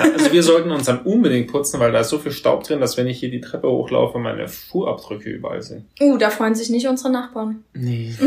also 0.04 0.32
wir 0.32 0.44
sollten 0.44 0.72
uns 0.72 0.86
dann 0.86 1.02
unbedingt 1.02 1.52
putzen, 1.52 1.80
weil 1.80 1.92
da 1.92 2.02
ist 2.02 2.10
so 2.10 2.20
viel 2.20 2.32
Staub 2.32 2.64
drin, 2.64 2.80
dass 2.80 2.98
wenn 2.98 3.08
ich 3.08 3.20
hier 3.20 3.32
die 3.32 3.42
Treppe 3.42 3.70
hochlaufe, 3.70 4.20
meine 4.20 4.48
Fuhrabdrücke 4.48 5.30
überall 5.30 5.62
sind. 5.62 5.86
Uh, 6.00 6.18
da 6.18 6.30
freuen 6.30 6.56
sich 6.56 6.70
nicht 6.70 6.88
unsere 6.88 7.12
Nachbarn. 7.12 7.64
Nee. 7.74 8.14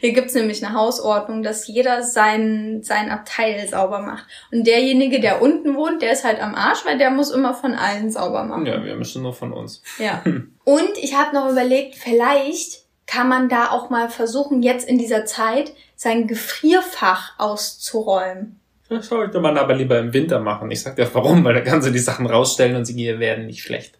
Hier 0.00 0.12
gibt's 0.12 0.34
nämlich 0.34 0.64
eine 0.64 0.74
Hausordnung, 0.74 1.42
dass 1.42 1.66
jeder 1.66 2.02
sein, 2.02 2.80
sein 2.82 3.10
Abteil 3.10 3.66
sauber 3.68 4.00
macht. 4.00 4.26
Und 4.50 4.66
derjenige, 4.66 5.18
der 5.18 5.40
unten 5.40 5.74
wohnt, 5.76 6.02
der 6.02 6.12
ist 6.12 6.24
halt 6.24 6.42
am 6.42 6.54
Arsch, 6.54 6.84
weil 6.84 6.98
der 6.98 7.10
muss 7.10 7.30
immer 7.30 7.54
von 7.54 7.74
allen 7.74 8.10
sauber 8.10 8.44
machen. 8.44 8.66
Ja, 8.66 8.84
wir 8.84 8.96
müssen 8.96 9.22
nur 9.22 9.32
von 9.32 9.52
uns. 9.52 9.82
Ja. 9.98 10.22
Und 10.64 10.90
ich 11.00 11.16
habe 11.16 11.34
noch 11.34 11.50
überlegt, 11.50 11.94
vielleicht 11.94 12.81
kann 13.06 13.28
man 13.28 13.48
da 13.48 13.70
auch 13.70 13.90
mal 13.90 14.08
versuchen, 14.08 14.62
jetzt 14.62 14.88
in 14.88 14.98
dieser 14.98 15.24
Zeit 15.26 15.72
sein 15.96 16.26
Gefrierfach 16.26 17.38
auszuräumen. 17.38 18.58
Das 18.88 19.08
sollte 19.08 19.40
man 19.40 19.56
aber 19.56 19.74
lieber 19.74 19.98
im 19.98 20.12
Winter 20.12 20.40
machen. 20.40 20.70
Ich 20.70 20.82
sag 20.82 20.96
dir 20.96 21.08
warum, 21.14 21.44
weil 21.44 21.54
da 21.54 21.60
kannst 21.60 21.88
du 21.88 21.92
die 21.92 21.98
Sachen 21.98 22.26
rausstellen 22.26 22.76
und 22.76 22.84
sie 22.84 23.18
werden 23.18 23.46
nicht 23.46 23.62
schlecht. 23.62 23.98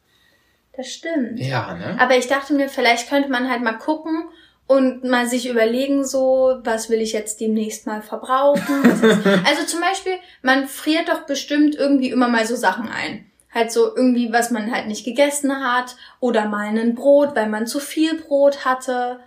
Das 0.77 0.88
stimmt. 0.88 1.38
Ja, 1.38 1.75
ne? 1.75 1.97
Aber 1.99 2.17
ich 2.17 2.27
dachte 2.27 2.55
mir, 2.55 2.69
vielleicht 2.69 3.09
könnte 3.09 3.31
man 3.31 3.51
halt 3.51 3.62
mal 3.62 3.75
gucken 3.79 4.29
und 4.67 5.05
mal 5.05 5.27
sich 5.27 5.49
überlegen, 5.49 6.05
so, 6.05 6.61
was 6.65 6.88
will 6.88 7.01
ich 7.01 7.12
jetzt 7.12 7.41
demnächst 7.41 7.87
mal 7.87 8.03
verbrauchen? 8.03 8.62
Also 9.45 9.67
zum 9.67 9.81
Beispiel, 9.81 10.15
man 10.43 10.67
friert 10.67 11.09
doch 11.09 11.27
bestimmt 11.27 11.75
irgendwie 11.75 12.11
immer 12.11 12.29
mal 12.29 12.47
so 12.47 12.57
Sachen 12.57 12.88
ein. 12.88 13.27
Halt 13.55 13.71
so 13.71 13.95
irgendwie, 13.95 14.33
was 14.33 14.51
man 14.51 14.73
halt 14.73 14.87
nicht 14.87 15.05
gegessen 15.05 15.53
hat 15.53 15.97
oder 16.21 16.47
mal 16.47 16.67
ein 16.67 16.95
Brot, 16.95 17.35
weil 17.35 17.49
man 17.49 17.67
zu 17.67 17.81
viel 17.81 18.21
Brot 18.21 18.65
hatte. 18.65 19.21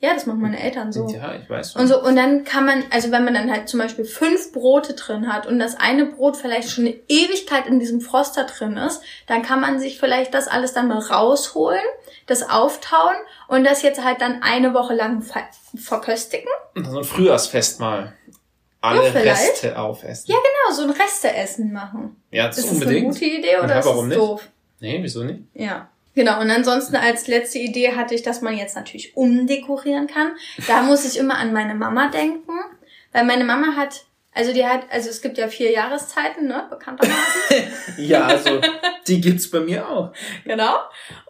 Ja, 0.00 0.12
das 0.12 0.26
machen 0.26 0.42
meine 0.42 0.60
Eltern 0.60 0.92
so. 0.92 1.08
Ja, 1.08 1.34
ich 1.34 1.48
weiß 1.48 1.72
schon. 1.72 1.80
Und 1.80 1.88
so, 1.88 2.02
und 2.02 2.14
dann 2.14 2.44
kann 2.44 2.66
man, 2.66 2.84
also 2.90 3.10
wenn 3.10 3.24
man 3.24 3.32
dann 3.32 3.50
halt 3.50 3.70
zum 3.70 3.80
Beispiel 3.80 4.04
fünf 4.04 4.52
Brote 4.52 4.92
drin 4.92 5.32
hat 5.32 5.46
und 5.46 5.58
das 5.58 5.76
eine 5.76 6.04
Brot 6.04 6.36
vielleicht 6.36 6.70
schon 6.70 6.84
eine 6.84 6.94
Ewigkeit 7.08 7.66
in 7.66 7.80
diesem 7.80 8.02
Froster 8.02 8.44
drin 8.44 8.76
ist, 8.76 9.00
dann 9.26 9.40
kann 9.40 9.62
man 9.62 9.80
sich 9.80 9.98
vielleicht 9.98 10.34
das 10.34 10.46
alles 10.46 10.74
dann 10.74 10.88
mal 10.88 10.98
rausholen, 10.98 11.80
das 12.26 12.48
auftauen 12.50 13.16
und 13.48 13.64
das 13.64 13.80
jetzt 13.80 14.04
halt 14.04 14.20
dann 14.20 14.42
eine 14.42 14.74
Woche 14.74 14.94
lang 14.94 15.22
ver 15.22 15.44
verköstigen. 15.74 16.50
Und 16.74 16.84
so 16.84 16.98
ein 16.98 17.04
Frühjahrsfest 17.04 17.80
mal. 17.80 18.12
Alle 18.84 19.04
Ja. 19.08 19.32
Reste 19.32 19.78
aufessen. 19.78 20.30
Ja, 20.30 20.36
genau, 20.36 20.76
so 20.76 20.82
ein 20.84 20.90
Resteessen 20.90 21.72
machen. 21.72 22.16
Ja, 22.30 22.46
das 22.48 22.58
Ist 22.58 22.64
ist 22.64 22.70
das 22.72 22.76
eine 22.82 22.86
unbedingt. 22.98 23.14
gute 23.14 23.24
Idee 23.24 23.56
oder 23.58 23.68
Ja, 23.70 23.78
ist 23.80 23.86
warum 23.86 24.08
das 24.10 24.18
nicht? 24.18 24.28
doof? 24.30 24.48
Nee, 24.80 24.98
wieso 25.02 25.24
nicht? 25.24 25.40
Ja. 25.54 25.88
Genau, 26.14 26.40
und 26.40 26.50
ansonsten 26.50 26.94
als 26.96 27.26
letzte 27.26 27.58
Idee 27.58 27.92
hatte 27.96 28.14
ich, 28.14 28.22
dass 28.22 28.40
man 28.40 28.56
jetzt 28.56 28.76
natürlich 28.76 29.16
umdekorieren 29.16 30.06
kann. 30.06 30.32
Da 30.68 30.82
muss 30.82 31.04
ich 31.04 31.18
immer 31.18 31.36
an 31.38 31.52
meine 31.52 31.74
Mama 31.74 32.08
denken, 32.08 32.52
weil 33.12 33.24
meine 33.24 33.44
Mama 33.44 33.74
hat, 33.76 34.04
also 34.34 34.52
die 34.52 34.66
hat, 34.66 34.80
also 34.90 35.08
es 35.10 35.22
gibt 35.22 35.38
ja 35.38 35.48
vier 35.48 35.70
Jahreszeiten, 35.70 36.48
ne, 36.48 36.66
bekanntermaßen. 36.68 37.22
Ja, 37.96 38.26
also 38.26 38.60
die 39.06 39.20
gibt's 39.20 39.48
bei 39.50 39.60
mir 39.60 39.88
auch. 39.88 40.12
genau. 40.44 40.74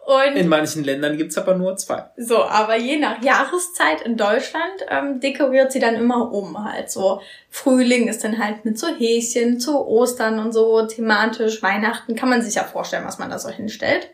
Und 0.05 0.35
In 0.35 0.47
manchen 0.47 0.83
Ländern 0.83 1.17
gibt's 1.17 1.37
aber 1.37 1.55
nur 1.55 1.77
zwei. 1.77 2.05
so, 2.17 2.43
aber 2.43 2.75
je 2.77 2.97
nach 2.97 3.21
Jahreszeit 3.21 4.01
in 4.03 4.17
Deutschland 4.17 4.85
ähm, 4.89 5.19
dekoriert 5.19 5.71
sie 5.71 5.79
dann 5.79 5.95
immer 5.95 6.31
um 6.31 6.63
halt. 6.63 6.89
So 6.89 7.21
Frühling 7.49 8.07
ist 8.07 8.23
dann 8.23 8.39
halt 8.43 8.65
mit 8.65 8.79
so 8.79 8.87
Häschen, 8.87 9.59
zu 9.59 9.85
Ostern 9.85 10.39
und 10.39 10.51
so 10.53 10.85
thematisch. 10.87 11.61
Weihnachten 11.61 12.15
kann 12.15 12.29
man 12.29 12.41
sich 12.41 12.55
ja 12.55 12.63
vorstellen, 12.63 13.05
was 13.05 13.19
man 13.19 13.29
da 13.29 13.37
so 13.39 13.49
hinstellt. 13.49 14.09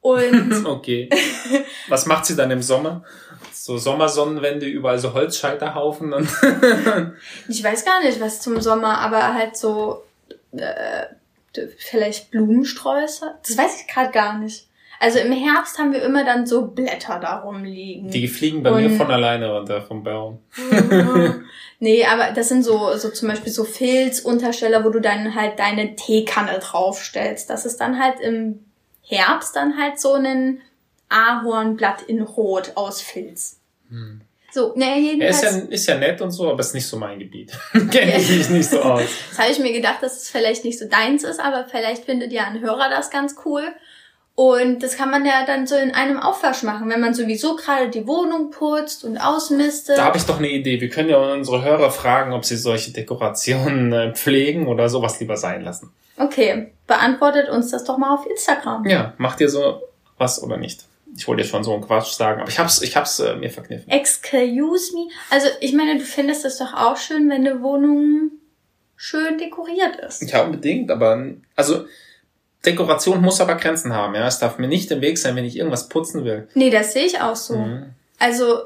Und 0.00 0.64
Okay. 0.66 1.08
Was 1.88 2.06
macht 2.06 2.26
sie 2.26 2.36
dann 2.36 2.50
im 2.50 2.62
Sommer? 2.62 3.04
So 3.52 3.76
Sommersonnenwände, 3.78 4.66
überall 4.66 4.98
so 4.98 5.12
Holzscheiterhaufen 5.14 6.12
und 6.12 6.28
ich 7.48 7.62
weiß 7.62 7.84
gar 7.84 8.02
nicht, 8.02 8.20
was 8.20 8.40
zum 8.40 8.60
Sommer, 8.60 8.98
aber 8.98 9.34
halt 9.34 9.56
so 9.56 10.02
äh, 10.52 11.04
vielleicht 11.78 12.30
Blumensträuße. 12.30 13.34
Das 13.46 13.56
weiß 13.58 13.80
ich 13.82 13.86
gerade 13.92 14.10
gar 14.12 14.38
nicht. 14.38 14.66
Also 15.02 15.18
im 15.18 15.32
Herbst 15.32 15.78
haben 15.78 15.92
wir 15.94 16.02
immer 16.02 16.24
dann 16.24 16.46
so 16.46 16.66
Blätter 16.66 17.18
da 17.20 17.38
rumliegen. 17.38 18.10
die 18.10 18.28
fliegen 18.28 18.62
bei 18.62 18.70
mir 18.72 18.86
Und- 18.90 18.98
von 18.98 19.10
alleine 19.10 19.50
runter 19.50 19.80
vom 19.80 20.02
Baum. 20.04 20.40
nee, 21.78 22.04
aber 22.04 22.32
das 22.32 22.48
sind 22.48 22.62
so, 22.64 22.94
so 22.96 23.08
zum 23.10 23.28
Beispiel 23.28 23.50
so 23.52 23.64
Filzuntersteller, 23.64 24.84
wo 24.84 24.90
du 24.90 25.00
dann 25.00 25.34
halt 25.34 25.58
deine 25.58 25.96
Teekanne 25.96 26.58
draufstellst. 26.58 27.48
Das 27.48 27.64
ist 27.64 27.78
dann 27.80 27.98
halt 27.98 28.20
im 28.20 28.64
Herbst 29.02 29.56
dann 29.56 29.78
halt 29.78 29.98
so 29.98 30.12
ein 30.14 30.60
Ahornblatt 31.10 32.02
in 32.02 32.22
Rot 32.22 32.72
aus 32.76 33.02
Filz. 33.02 33.60
So, 34.52 34.72
ne, 34.74 34.84
Er 35.20 35.28
ist 35.28 35.42
jedenfalls, 35.42 35.42
ja, 35.42 35.62
ist 35.70 35.86
ja 35.86 35.98
nett 35.98 36.20
und 36.20 36.30
so, 36.30 36.50
aber 36.50 36.60
ist 36.60 36.74
nicht 36.74 36.86
so 36.86 36.96
mein 36.96 37.18
Gebiet. 37.18 37.52
Kenne 37.72 38.16
ich 38.16 38.28
mich 38.30 38.48
nicht 38.48 38.70
so 38.70 38.80
aus. 38.80 39.02
das 39.30 39.38
habe 39.38 39.52
ich 39.52 39.58
mir 39.58 39.72
gedacht, 39.72 40.02
dass 40.02 40.22
es 40.22 40.28
vielleicht 40.28 40.64
nicht 40.64 40.78
so 40.78 40.88
deins 40.88 41.22
ist, 41.22 41.38
aber 41.38 41.66
vielleicht 41.70 42.04
findet 42.04 42.32
ja 42.32 42.44
ein 42.44 42.60
Hörer 42.60 42.88
das 42.90 43.10
ganz 43.10 43.36
cool. 43.44 43.62
Und 44.34 44.82
das 44.82 44.96
kann 44.96 45.10
man 45.10 45.26
ja 45.26 45.44
dann 45.46 45.66
so 45.66 45.76
in 45.76 45.90
einem 45.92 46.18
Aufwasch 46.18 46.62
machen, 46.62 46.88
wenn 46.88 47.00
man 47.00 47.12
sowieso 47.14 47.56
gerade 47.56 47.90
die 47.90 48.06
Wohnung 48.06 48.50
putzt 48.50 49.04
und 49.04 49.18
ausmistet. 49.18 49.98
Da 49.98 50.04
habe 50.04 50.16
ich 50.16 50.24
doch 50.24 50.38
eine 50.38 50.48
Idee. 50.48 50.80
Wir 50.80 50.88
können 50.88 51.10
ja 51.10 51.18
unsere 51.18 51.62
Hörer 51.62 51.90
fragen, 51.90 52.32
ob 52.32 52.44
sie 52.44 52.56
solche 52.56 52.92
Dekorationen 52.92 53.92
äh, 53.92 54.14
pflegen 54.14 54.66
oder 54.66 54.88
sowas 54.88 55.20
lieber 55.20 55.36
sein 55.36 55.62
lassen. 55.62 55.92
Okay, 56.16 56.72
beantwortet 56.86 57.50
uns 57.50 57.70
das 57.70 57.84
doch 57.84 57.98
mal 57.98 58.14
auf 58.14 58.26
Instagram. 58.26 58.86
Ja, 58.86 59.12
macht 59.18 59.40
ihr 59.40 59.48
so 59.48 59.82
was 60.16 60.42
oder 60.42 60.56
nicht? 60.56 60.86
Ich 61.16 61.26
wollte 61.26 61.42
jetzt 61.42 61.50
schon 61.50 61.64
so 61.64 61.72
einen 61.72 61.82
Quatsch 61.82 62.12
sagen, 62.12 62.40
aber 62.40 62.50
ich 62.50 62.58
hab's, 62.58 62.82
ich 62.82 62.96
hab's 62.96 63.18
äh, 63.20 63.34
mir 63.36 63.50
verkniffen. 63.50 63.90
Excuse 63.90 64.92
me. 64.94 65.08
Also 65.30 65.48
ich 65.60 65.72
meine, 65.72 65.98
du 65.98 66.04
findest 66.04 66.44
es 66.44 66.58
doch 66.58 66.72
auch 66.72 66.96
schön, 66.96 67.28
wenn 67.28 67.46
eine 67.46 67.62
Wohnung 67.62 68.30
schön 68.96 69.38
dekoriert 69.38 69.96
ist. 69.96 70.22
Ja, 70.30 70.44
unbedingt, 70.44 70.90
aber 70.90 71.26
also 71.56 71.86
Dekoration 72.64 73.22
muss 73.22 73.40
aber 73.40 73.54
Grenzen 73.54 73.94
haben, 73.94 74.14
ja. 74.14 74.26
Es 74.26 74.38
darf 74.38 74.58
mir 74.58 74.68
nicht 74.68 74.90
im 74.90 75.00
Weg 75.00 75.18
sein, 75.18 75.34
wenn 75.36 75.44
ich 75.44 75.56
irgendwas 75.56 75.88
putzen 75.88 76.24
will. 76.24 76.48
Nee, 76.54 76.70
das 76.70 76.92
sehe 76.92 77.06
ich 77.06 77.20
auch 77.20 77.36
so. 77.36 77.56
Mhm. 77.56 77.86
Also 78.18 78.60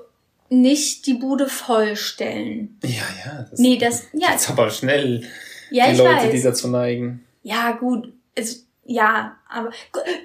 nicht 0.48 1.06
die 1.06 1.14
Bude 1.14 1.48
vollstellen. 1.48 2.78
Ja, 2.82 3.02
ja. 3.24 3.46
Das 3.50 3.58
Nee, 3.58 3.78
das, 3.78 4.04
ja, 4.12 4.34
ist 4.34 4.50
aber 4.50 4.70
schnell, 4.70 5.24
ja, 5.70 5.86
die 5.86 5.92
ich 5.92 5.98
Leute, 5.98 6.10
weiß. 6.16 6.30
die 6.32 6.42
dazu 6.42 6.68
neigen. 6.68 7.24
Ja, 7.42 7.72
gut. 7.72 8.12
Also, 8.36 8.56
ja, 8.84 9.36
aber, 9.48 9.70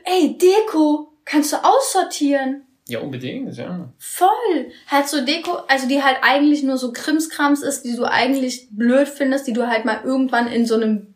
ey, 0.03 0.37
Deko 0.37 1.08
kannst 1.29 1.53
du 1.53 1.57
aussortieren. 1.57 2.63
Ja, 2.87 2.99
unbedingt, 2.99 3.55
ja. 3.55 3.87
Voll. 3.99 4.71
Halt 4.87 5.07
so 5.07 5.23
Deko, 5.23 5.57
also 5.67 5.87
die 5.87 6.03
halt 6.03 6.17
eigentlich 6.23 6.63
nur 6.63 6.77
so 6.77 6.91
Krimskrams 6.91 7.61
ist, 7.61 7.83
die 7.85 7.95
du 7.95 8.03
eigentlich 8.03 8.67
blöd 8.71 9.07
findest, 9.07 9.45
die 9.45 9.53
du 9.53 9.67
halt 9.67 9.85
mal 9.85 10.01
irgendwann 10.03 10.47
in 10.47 10.65
so 10.65 10.75
einem 10.75 11.13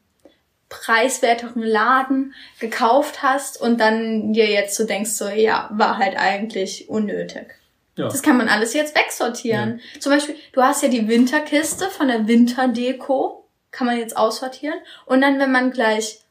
preiswerteren 0.69 1.63
Laden 1.63 2.33
gekauft 2.59 3.23
hast 3.23 3.59
und 3.59 3.79
dann 3.79 4.33
dir 4.33 4.47
jetzt 4.47 4.75
so 4.75 4.85
denkst, 4.85 5.11
so, 5.11 5.27
ja, 5.27 5.69
war 5.73 5.97
halt 5.97 6.15
eigentlich 6.15 6.89
unnötig. 6.89 7.55
Ja. 7.95 8.05
Das 8.05 8.21
kann 8.21 8.37
man 8.37 8.49
alles 8.49 8.73
jetzt 8.73 8.95
wegsortieren. 8.95 9.81
Zum 9.99 10.11
Beispiel, 10.11 10.35
du 10.51 10.61
hast 10.61 10.83
ja 10.83 10.89
die 10.89 11.07
Winterkiste 11.07 11.89
von 11.89 12.07
der 12.07 12.27
Winterdeko, 12.27 13.47
kann 13.71 13.87
man 13.87 13.97
jetzt 13.97 14.17
aussortieren. 14.17 14.79
Und 15.05 15.21
dann, 15.21 15.39
wenn 15.39 15.51
man 15.51 15.71
gleich 15.71 16.22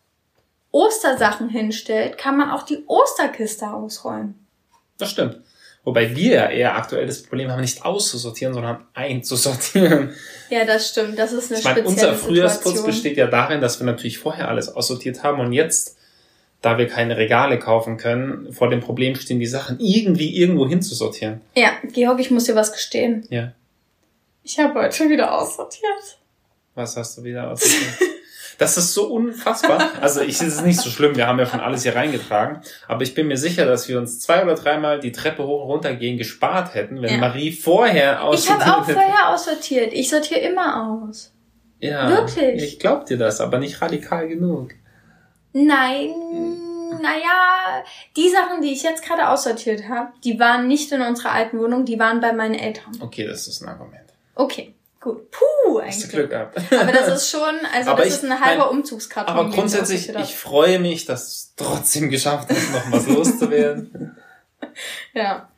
Ostersachen 0.73 1.49
hinstellt, 1.49 2.19
kann 2.19 2.37
man 2.37 2.51
auch 2.51 2.65
die 2.65 2.83
Osterkiste 2.87 3.71
ausräumen. 3.71 4.47
Das 4.99 5.11
stimmt. 5.11 5.41
Wobei 5.85 6.15
wir 6.15 6.33
ja 6.33 6.49
eher 6.49 6.77
aktuell 6.77 7.07
das 7.07 7.23
Problem 7.23 7.51
haben, 7.51 7.61
nicht 7.61 7.85
auszusortieren, 7.85 8.55
sondern 8.55 8.87
einzusortieren. 8.95 10.15
Ja, 10.49 10.65
das 10.65 10.91
stimmt. 10.91 11.19
Das 11.19 11.33
ist 11.33 11.51
eine 11.51 11.59
Ich 11.59 11.65
meine, 11.65 11.81
spezielle 11.81 12.13
unser 12.13 12.15
Frühjahrsputz 12.15 12.65
Situation. 12.65 12.87
besteht 12.87 13.17
ja 13.17 13.27
darin, 13.27 13.61
dass 13.61 13.81
wir 13.81 13.87
natürlich 13.87 14.19
vorher 14.19 14.49
alles 14.49 14.69
aussortiert 14.69 15.23
haben 15.25 15.41
und 15.41 15.53
jetzt, 15.53 15.97
da 16.61 16.79
wir 16.79 16.87
keine 16.87 17.17
Regale 17.17 17.59
kaufen 17.59 17.97
können, 17.97 18.53
vor 18.53 18.71
dem 18.71 18.81
Problem 18.81 19.17
stehen, 19.17 19.41
die 19.41 19.47
Sachen 19.47 19.81
irgendwie 19.81 20.37
irgendwo 20.37 20.69
hinzusortieren. 20.69 21.41
Ja, 21.57 21.73
Georg, 21.93 22.21
ich 22.21 22.31
muss 22.31 22.45
dir 22.45 22.55
was 22.55 22.73
gestehen. 22.73 23.27
Ja. 23.31 23.53
Ich 24.45 24.61
habe 24.61 24.75
heute 24.81 25.09
wieder 25.09 25.37
aussortiert. 25.37 26.19
Was 26.77 26.97
hast 26.97 27.19
du 27.19 27.25
wieder 27.25 27.51
aussortiert? 27.51 27.99
Das 28.59 28.77
ist 28.77 28.95
so 28.95 29.07
unfassbar. 29.09 29.91
Also 30.01 30.21
ich 30.21 30.41
es 30.41 30.43
ist 30.43 30.65
nicht 30.65 30.81
so 30.81 30.91
schlimm, 30.91 31.17
wir 31.17 31.27
haben 31.27 31.38
ja 31.38 31.47
schon 31.47 31.61
alles 31.61 31.83
hier 31.83 31.95
reingetragen. 31.97 32.61
Aber 32.88 33.03
ich 33.03 33.15
bin 33.15 33.29
mir 33.29 33.37
sicher, 33.37 33.65
dass 33.67 33.88
wir 33.88 33.99
uns 33.99 34.21
zwei 34.21 34.43
oder 34.43 34.55
dreimal 34.55 35.01
die 35.01 35.12
Treppe 35.12 35.45
hoch 35.47 35.62
und 35.65 35.71
runter 35.71 35.95
gehen 35.95 36.19
gespart 36.19 36.75
hätten, 36.75 37.01
wenn 37.03 37.11
Ja. 37.15 37.19
Marie 37.19 37.53
vorher 37.53 38.15
Ich 38.15 38.19
aussortiert 38.21 38.67
habe 38.67 38.81
auch 38.83 38.87
hätte. 38.88 38.99
vorher 39.01 39.29
aussortiert. 39.31 39.93
Ich 39.93 40.11
sortiere 40.11 40.41
immer 40.41 41.01
aus. 41.03 41.33
Ja, 41.81 42.09
Wirklich? 42.11 42.62
Ich 42.62 42.79
glaub 42.79 43.07
dir 43.07 43.19
das, 43.19 43.41
aber 43.41 43.59
nicht 43.59 43.81
radikal 43.83 44.29
genug. 44.29 44.71
Nein, 45.53 46.11
naja, 47.03 47.83
die 48.17 48.29
Sachen, 48.31 48.62
die 48.62 48.73
ich 48.73 48.83
jetzt 48.83 49.05
gerade 49.05 49.29
aussortiert 49.29 49.88
habe, 49.88 50.12
die 50.25 50.38
waren 50.38 50.67
nicht 50.69 50.93
in 50.93 51.03
unserer 51.03 51.33
alten 51.33 51.59
Wohnung, 51.59 51.85
die 51.85 51.99
waren 51.99 52.21
bei 52.21 52.33
meinen 52.33 52.55
Eltern. 52.55 52.93
Okay, 53.01 53.27
das 53.27 53.49
ist 53.49 53.62
ein 53.62 53.69
Argument. 53.69 53.99
Okay, 54.35 54.75
gut. 55.03 55.31
Puh, 55.31 55.45
Juhu, 55.67 55.81
Hast 55.83 56.01
du 56.01 56.05
eigentlich. 56.05 56.11
Glück 56.11 56.31
gehabt. 56.31 56.59
Aber 56.73 56.93
das 56.93 57.09
ist 57.17 57.31
schon, 57.31 57.55
also 57.75 57.91
Aber 57.91 57.99
das 58.03 58.09
ich- 58.09 58.15
ist 58.15 58.25
ein 58.25 58.41
halber 58.41 58.71
Umzugskarton. 58.71 59.35
Aber 59.37 59.49
ich 59.49 59.55
grundsätzlich, 59.55 60.01
aussortiert 60.09 60.29
ich 60.31 60.37
freue 60.37 60.79
mich, 60.79 61.05
dass 61.05 61.53
du 61.57 61.65
trotzdem 61.65 62.11
geschafft 62.11 62.49
hast, 62.51 62.73
noch 62.73 62.93
was 62.93 63.07
loszuwerden. 63.09 64.17
Ja. 65.12 65.49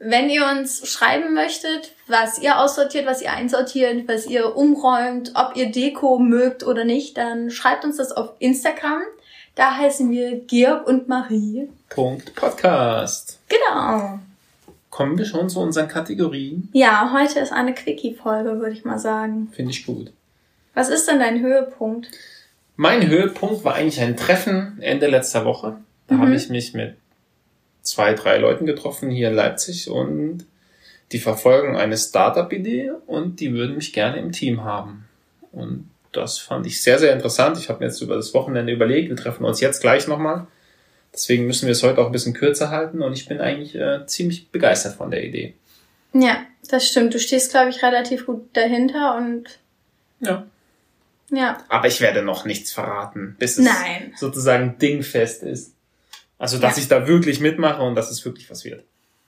Wenn 0.00 0.28
ihr 0.28 0.44
uns 0.46 0.88
schreiben 0.88 1.34
möchtet, 1.34 1.92
was 2.08 2.38
ihr 2.38 2.58
aussortiert, 2.58 3.06
was 3.06 3.22
ihr 3.22 3.30
einsortiert, 3.32 4.08
was 4.08 4.26
ihr 4.26 4.56
umräumt, 4.56 5.32
ob 5.34 5.54
ihr 5.56 5.70
Deko 5.70 6.18
mögt 6.18 6.64
oder 6.66 6.84
nicht, 6.84 7.16
dann 7.16 7.50
schreibt 7.50 7.84
uns 7.84 7.98
das 7.98 8.10
auf 8.10 8.30
Instagram. 8.38 9.02
Da 9.54 9.76
heißen 9.76 10.10
wir 10.10 10.40
Georg 10.40 10.86
und 10.88 11.08
Marie. 11.08 11.70
Punkt 11.90 12.34
Podcast. 12.34 13.38
Genau. 13.48 14.18
Kommen 14.94 15.18
wir 15.18 15.24
schon 15.24 15.48
zu 15.48 15.58
unseren 15.58 15.88
Kategorien? 15.88 16.68
Ja, 16.72 17.10
heute 17.12 17.40
ist 17.40 17.50
eine 17.52 17.74
Quickie-Folge, 17.74 18.60
würde 18.60 18.70
ich 18.70 18.84
mal 18.84 19.00
sagen. 19.00 19.48
Finde 19.50 19.72
ich 19.72 19.84
gut. 19.86 20.12
Was 20.72 20.88
ist 20.88 21.08
denn 21.08 21.18
dein 21.18 21.40
Höhepunkt? 21.42 22.12
Mein 22.76 23.08
Höhepunkt 23.08 23.64
war 23.64 23.74
eigentlich 23.74 24.00
ein 24.00 24.16
Treffen 24.16 24.78
Ende 24.80 25.08
letzter 25.08 25.44
Woche. 25.44 25.78
Da 26.06 26.14
Mhm. 26.14 26.20
habe 26.20 26.34
ich 26.36 26.48
mich 26.48 26.74
mit 26.74 26.94
zwei, 27.82 28.14
drei 28.14 28.38
Leuten 28.38 28.66
getroffen 28.66 29.10
hier 29.10 29.30
in 29.30 29.34
Leipzig 29.34 29.90
und 29.90 30.46
die 31.10 31.18
verfolgen 31.18 31.74
eine 31.74 31.96
Startup-Idee 31.96 32.92
und 33.08 33.40
die 33.40 33.52
würden 33.52 33.74
mich 33.74 33.92
gerne 33.92 34.18
im 34.18 34.30
Team 34.30 34.62
haben. 34.62 35.06
Und 35.50 35.90
das 36.12 36.38
fand 36.38 36.66
ich 36.66 36.80
sehr, 36.80 37.00
sehr 37.00 37.12
interessant. 37.12 37.58
Ich 37.58 37.68
habe 37.68 37.80
mir 37.80 37.86
jetzt 37.86 38.00
über 38.00 38.14
das 38.14 38.32
Wochenende 38.32 38.72
überlegt, 38.72 39.08
wir 39.08 39.16
treffen 39.16 39.44
uns 39.44 39.60
jetzt 39.60 39.80
gleich 39.80 40.06
nochmal. 40.06 40.46
Deswegen 41.14 41.46
müssen 41.46 41.66
wir 41.66 41.72
es 41.72 41.82
heute 41.84 42.00
auch 42.00 42.06
ein 42.06 42.12
bisschen 42.12 42.34
kürzer 42.34 42.70
halten 42.70 43.00
und 43.00 43.12
ich 43.12 43.26
bin 43.28 43.40
eigentlich 43.40 43.74
äh, 43.76 44.04
ziemlich 44.06 44.50
begeistert 44.50 44.96
von 44.96 45.10
der 45.12 45.24
Idee. 45.24 45.54
Ja, 46.12 46.38
das 46.68 46.86
stimmt. 46.88 47.14
Du 47.14 47.18
stehst, 47.20 47.52
glaube 47.52 47.70
ich, 47.70 47.82
relativ 47.82 48.26
gut 48.26 48.48
dahinter 48.56 49.16
und 49.16 49.44
Ja. 50.20 50.44
ja. 51.30 51.58
Aber 51.68 51.86
ich 51.86 52.00
werde 52.00 52.22
noch 52.22 52.44
nichts 52.44 52.72
verraten, 52.72 53.36
bis 53.38 53.58
es 53.58 53.64
Nein. 53.64 54.12
sozusagen 54.16 54.76
dingfest 54.78 55.42
ist. 55.44 55.74
Also, 56.38 56.58
dass 56.58 56.76
Ja. 56.76 56.82
ich 56.82 56.88
da 56.88 57.06
wirklich 57.06 57.38
mitmache 57.40 57.80
und 57.82 57.94
dass 57.94 58.10
es 58.10 58.24
wirklich 58.24 58.50
was 58.50 58.64
wird. 58.64 58.84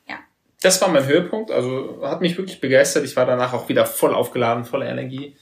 Ja. 0.09 0.17
Das 0.61 0.81
war 0.81 0.89
mein 0.89 1.07
Höhepunkt. 1.07 1.53
Also, 1.53 2.01
hat 2.03 2.21
mich 2.21 2.37
wirklich 2.37 2.61
begeistert. 2.61 3.05
Ich 3.05 3.15
war 3.15 3.27
danach 3.27 3.53
auch 3.53 3.69
wieder 3.69 3.87
voll 3.87 4.13
aufgeladen, 4.13 4.65
voller 4.65 4.87
Energie. 4.89 5.37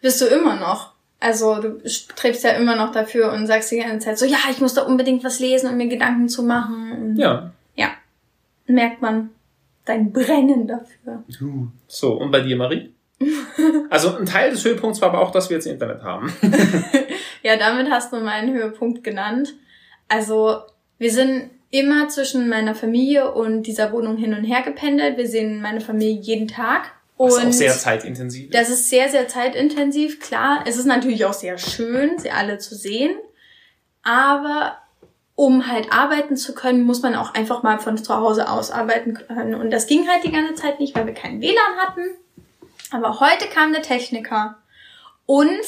Bist 0.00 0.20
du 0.22 0.26
immer 0.26 0.56
noch. 0.56 0.94
Also 1.20 1.60
du 1.60 1.88
strebst 1.88 2.44
ja 2.44 2.50
immer 2.50 2.76
noch 2.76 2.92
dafür 2.92 3.32
und 3.32 3.46
sagst 3.46 3.70
die 3.70 3.78
ganze 3.78 4.06
Zeit 4.06 4.18
so, 4.18 4.24
ja, 4.24 4.38
ich 4.50 4.60
muss 4.60 4.74
da 4.74 4.82
unbedingt 4.82 5.22
was 5.22 5.38
lesen 5.38 5.68
und 5.70 5.76
mir 5.76 5.88
Gedanken 5.88 6.28
zu 6.28 6.42
machen. 6.42 6.92
Und 6.92 7.16
Ja. 7.16 7.52
ja. 7.76 7.90
Merkt 8.66 9.02
man 9.02 9.30
dein 9.84 10.12
Brennen 10.12 10.66
dafür. 10.66 11.22
So, 11.88 12.12
und 12.14 12.30
bei 12.30 12.40
dir, 12.40 12.56
Marie? 12.56 12.92
Also, 13.90 14.16
ein 14.16 14.24
Teil 14.24 14.50
des 14.50 14.64
Höhepunkts 14.64 15.02
war 15.02 15.08
aber 15.10 15.20
auch, 15.20 15.32
dass 15.32 15.50
wir 15.50 15.56
jetzt 15.56 15.66
Internet 15.66 16.02
haben. 16.02 16.32
Ja, 17.42 17.56
damit 17.56 17.90
hast 17.90 18.12
du 18.12 18.20
meinen 18.20 18.54
Höhepunkt 18.54 19.02
genannt. 19.02 19.54
Also 20.08 20.58
wir 20.98 21.10
sind 21.10 21.50
immer 21.70 22.08
zwischen 22.08 22.48
meiner 22.48 22.74
Familie 22.74 23.32
und 23.32 23.62
dieser 23.62 23.92
Wohnung 23.92 24.16
hin 24.16 24.34
und 24.34 24.44
her 24.44 24.62
gependelt. 24.62 25.16
Wir 25.16 25.26
sehen 25.26 25.62
meine 25.62 25.80
Familie 25.80 26.20
jeden 26.20 26.48
Tag. 26.48 26.92
Was 27.26 27.36
und 27.36 27.48
auch 27.48 27.52
sehr 27.52 27.72
zeitintensiv 27.72 28.46
ist. 28.46 28.54
Das 28.54 28.70
ist 28.70 28.88
sehr, 28.88 29.10
sehr 29.10 29.28
zeitintensiv, 29.28 30.20
klar. 30.20 30.64
Es 30.66 30.78
ist 30.78 30.86
natürlich 30.86 31.26
auch 31.26 31.34
sehr 31.34 31.58
schön, 31.58 32.18
sie 32.18 32.30
alle 32.30 32.58
zu 32.58 32.74
sehen. 32.74 33.14
Aber 34.02 34.78
um 35.34 35.66
halt 35.66 35.92
arbeiten 35.92 36.36
zu 36.36 36.54
können, 36.54 36.82
muss 36.82 37.02
man 37.02 37.14
auch 37.14 37.34
einfach 37.34 37.62
mal 37.62 37.78
von 37.78 37.98
zu 37.98 38.14
Hause 38.16 38.48
aus 38.48 38.70
arbeiten 38.70 39.14
können. 39.14 39.54
Und 39.54 39.70
das 39.70 39.86
ging 39.86 40.08
halt 40.08 40.24
die 40.24 40.32
ganze 40.32 40.54
Zeit 40.54 40.80
nicht, 40.80 40.94
weil 40.94 41.06
wir 41.06 41.12
keinen 41.12 41.42
WLAN 41.42 41.76
hatten. 41.78 42.02
Aber 42.90 43.20
heute 43.20 43.48
kam 43.48 43.72
der 43.72 43.82
Techniker 43.82 44.56
und 45.26 45.60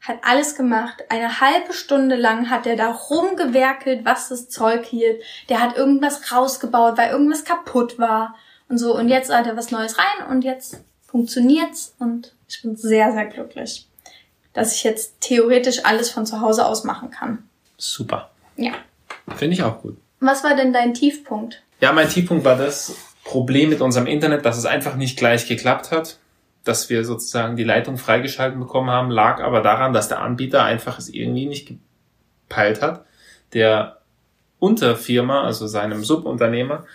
hat 0.00 0.18
alles 0.22 0.56
gemacht. 0.56 1.04
Eine 1.10 1.40
halbe 1.40 1.72
Stunde 1.72 2.16
lang 2.16 2.50
hat 2.50 2.66
er 2.66 2.76
da 2.76 2.90
rumgewerkelt, 2.90 4.04
was 4.04 4.28
das 4.28 4.48
Zeug 4.48 4.84
hielt. 4.84 5.22
Der 5.48 5.60
hat 5.60 5.76
irgendwas 5.76 6.32
rausgebaut, 6.32 6.98
weil 6.98 7.10
irgendwas 7.10 7.44
kaputt 7.44 7.98
war 8.00 8.34
und 8.68 8.78
so. 8.78 8.96
Und 8.96 9.08
jetzt 9.08 9.32
hat 9.32 9.46
er 9.46 9.56
was 9.56 9.70
Neues 9.70 9.98
rein 9.98 10.30
und 10.30 10.42
jetzt 10.42 10.80
funktioniert's 11.06 11.94
und 11.98 12.34
ich 12.48 12.62
bin 12.62 12.76
sehr, 12.76 13.12
sehr 13.12 13.26
glücklich, 13.26 13.86
dass 14.52 14.74
ich 14.74 14.84
jetzt 14.84 15.20
theoretisch 15.20 15.84
alles 15.84 16.10
von 16.10 16.26
zu 16.26 16.40
Hause 16.40 16.66
aus 16.66 16.84
machen 16.84 17.10
kann. 17.10 17.48
Super. 17.76 18.30
Ja. 18.56 18.72
Finde 19.36 19.54
ich 19.54 19.62
auch 19.62 19.80
gut. 19.80 19.96
Was 20.20 20.44
war 20.44 20.56
denn 20.56 20.72
dein 20.72 20.94
Tiefpunkt? 20.94 21.62
Ja, 21.80 21.92
mein 21.92 22.08
Tiefpunkt 22.08 22.44
war 22.44 22.56
das 22.56 22.94
Problem 23.24 23.70
mit 23.70 23.80
unserem 23.80 24.06
Internet, 24.06 24.44
dass 24.44 24.58
es 24.58 24.66
einfach 24.66 24.96
nicht 24.96 25.18
gleich 25.18 25.46
geklappt 25.46 25.90
hat, 25.90 26.18
dass 26.62 26.88
wir 26.90 27.04
sozusagen 27.04 27.56
die 27.56 27.64
Leitung 27.64 27.98
freigeschalten 27.98 28.58
bekommen 28.58 28.90
haben, 28.90 29.10
lag 29.10 29.42
aber 29.42 29.60
daran, 29.60 29.92
dass 29.92 30.08
der 30.08 30.20
Anbieter 30.20 30.64
einfach 30.64 30.98
es 30.98 31.08
irgendwie 31.08 31.46
nicht 31.46 31.68
gepeilt 32.48 32.80
hat, 32.80 33.04
der 33.52 33.98
Unterfirma, 34.58 35.44
also 35.44 35.66
seinem 35.66 36.04
Subunternehmer, 36.04 36.86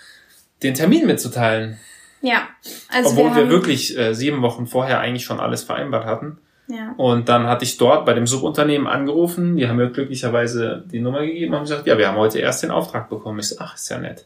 den 0.63 0.73
Termin 0.73 1.05
mitzuteilen. 1.05 1.79
Ja, 2.21 2.49
also 2.89 3.11
Obwohl 3.11 3.35
wir, 3.35 3.43
wir, 3.43 3.49
wirklich 3.49 3.97
äh, 3.97 4.13
sieben 4.13 4.41
Wochen 4.41 4.67
vorher 4.67 4.99
eigentlich 4.99 5.23
schon 5.23 5.39
alles 5.39 5.63
vereinbart 5.63 6.05
hatten. 6.05 6.37
ja. 6.67 6.93
Und 6.97 7.29
dann 7.29 7.47
hatte 7.47 7.63
ich 7.63 7.77
dort 7.77 8.05
bei 8.05 8.13
dem 8.13 8.27
Subunternehmen 8.27 8.87
angerufen, 8.87 9.55
die 9.55 9.67
haben 9.67 9.77
mir 9.77 9.89
glücklicherweise 9.89 10.83
die 10.91 10.99
Nummer 10.99 11.21
gegeben 11.21 11.53
und 11.53 11.59
haben 11.59 11.65
gesagt, 11.65 11.87
ja, 11.87 11.97
wir 11.97 12.07
haben 12.09 12.17
heute 12.17 12.39
erst 12.39 12.63
den 12.63 12.71
Auftrag 12.71 13.09
bekommen. 13.09 13.39
Ich 13.39 13.49
so, 13.49 13.55
ach, 13.59 13.75
ist 13.75 13.89
ja 13.89 13.97
nett. 13.99 14.25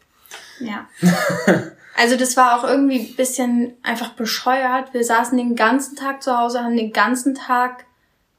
Ja. 0.60 0.88
Also 1.96 2.18
das 2.18 2.36
war 2.38 2.58
auch 2.58 2.68
irgendwie 2.68 3.00
ein 3.00 3.16
bisschen 3.16 3.74
einfach 3.84 4.10
bescheuert. 4.14 4.94
Wir 4.94 5.04
saßen 5.04 5.38
den 5.38 5.56
ganzen 5.56 5.96
Tag 5.96 6.24
zu 6.24 6.38
Hause, 6.38 6.64
haben 6.64 6.76
den 6.76 6.92
ganzen 6.92 7.36
Tag 7.36 7.86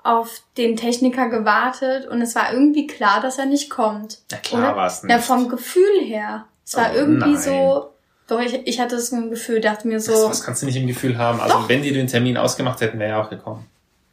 auf 0.02 0.42
den 0.58 0.76
Techniker 0.76 1.28
gewartet 1.28 2.06
und 2.06 2.20
es 2.20 2.34
war 2.34 2.52
irgendwie 2.52 2.86
klar, 2.86 3.20
dass 3.20 3.38
er 3.38 3.46
nicht 3.46 3.70
kommt. 3.70 4.18
Na 4.30 4.38
klar 4.38 4.62
Oder? 4.62 4.76
war's 4.76 5.02
nicht. 5.02 5.12
Ja, 5.12 5.18
vom 5.18 5.48
Gefühl 5.48 6.00
her. 6.02 6.46
Es 6.64 6.76
war 6.76 6.90
Oh, 6.92 6.96
irgendwie 6.96 7.32
nein. 7.32 7.40
so. 7.42 7.90
Doch, 8.26 8.40
ich, 8.40 8.66
ich 8.66 8.80
hatte 8.80 8.98
so 9.00 9.16
ein 9.16 9.30
Gefühl, 9.30 9.60
dachte 9.60 9.86
mir 9.86 9.94
Das, 9.96 10.06
so, 10.06 10.28
das 10.28 10.42
kannst 10.42 10.62
du 10.62 10.66
nicht 10.66 10.76
im 10.76 10.86
Gefühl 10.86 11.18
haben. 11.18 11.40
Also 11.40 11.58
Doch. 11.58 11.68
wenn 11.68 11.82
die 11.82 11.92
den 11.92 12.06
Termin 12.06 12.36
ausgemacht 12.38 12.80
hätten, 12.80 12.98
wäre 12.98 13.10
er 13.12 13.20
auch 13.24 13.30
gekommen. 13.30 13.66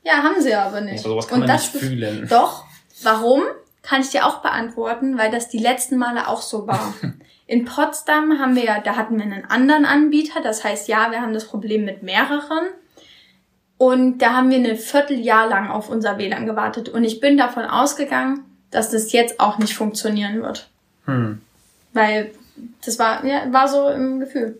ja, 0.03 0.15
haben 0.23 0.41
sie 0.41 0.53
aber 0.53 0.81
nicht. 0.81 0.99
Aber 1.05 1.09
sowas 1.13 1.27
kann 1.27 1.39
man 1.39 1.47
das 1.47 1.73
nicht 1.73 1.83
fühlen. 1.83 2.27
Doch. 2.29 2.65
Warum? 3.03 3.41
Kann 3.83 4.01
ich 4.01 4.09
dir 4.09 4.25
auch 4.27 4.41
beantworten, 4.41 5.17
weil 5.17 5.31
das 5.31 5.47
die 5.49 5.57
letzten 5.59 5.97
Male 5.97 6.27
auch 6.27 6.41
so 6.41 6.67
war. 6.67 6.93
In 7.47 7.65
Potsdam 7.65 8.37
haben 8.39 8.55
wir 8.55 8.63
ja, 8.65 8.79
da 8.79 8.95
hatten 8.95 9.17
wir 9.17 9.23
einen 9.23 9.45
anderen 9.45 9.85
Anbieter. 9.85 10.41
Das 10.43 10.63
heißt, 10.63 10.87
ja, 10.87 11.09
wir 11.11 11.21
haben 11.21 11.33
das 11.33 11.45
Problem 11.45 11.85
mit 11.85 12.03
mehreren. 12.03 12.67
Und 13.77 14.19
da 14.19 14.33
haben 14.33 14.49
wir 14.51 14.57
ein 14.57 14.77
Vierteljahr 14.77 15.47
lang 15.49 15.69
auf 15.71 15.89
unser 15.89 16.17
WLAN 16.17 16.45
gewartet. 16.45 16.89
Und 16.89 17.03
ich 17.03 17.19
bin 17.19 17.37
davon 17.37 17.63
ausgegangen, 17.65 18.43
dass 18.69 18.91
das 18.91 19.11
jetzt 19.11 19.39
auch 19.39 19.57
nicht 19.57 19.73
funktionieren 19.73 20.41
wird. 20.43 20.69
Hm. 21.05 21.41
Weil 21.93 22.31
das 22.85 22.99
war, 22.99 23.25
ja, 23.25 23.51
war 23.51 23.67
so 23.67 23.89
im 23.89 24.19
Gefühl. 24.19 24.59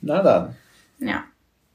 Na 0.00 0.22
dann. 0.22 0.56
Ja. 0.98 1.24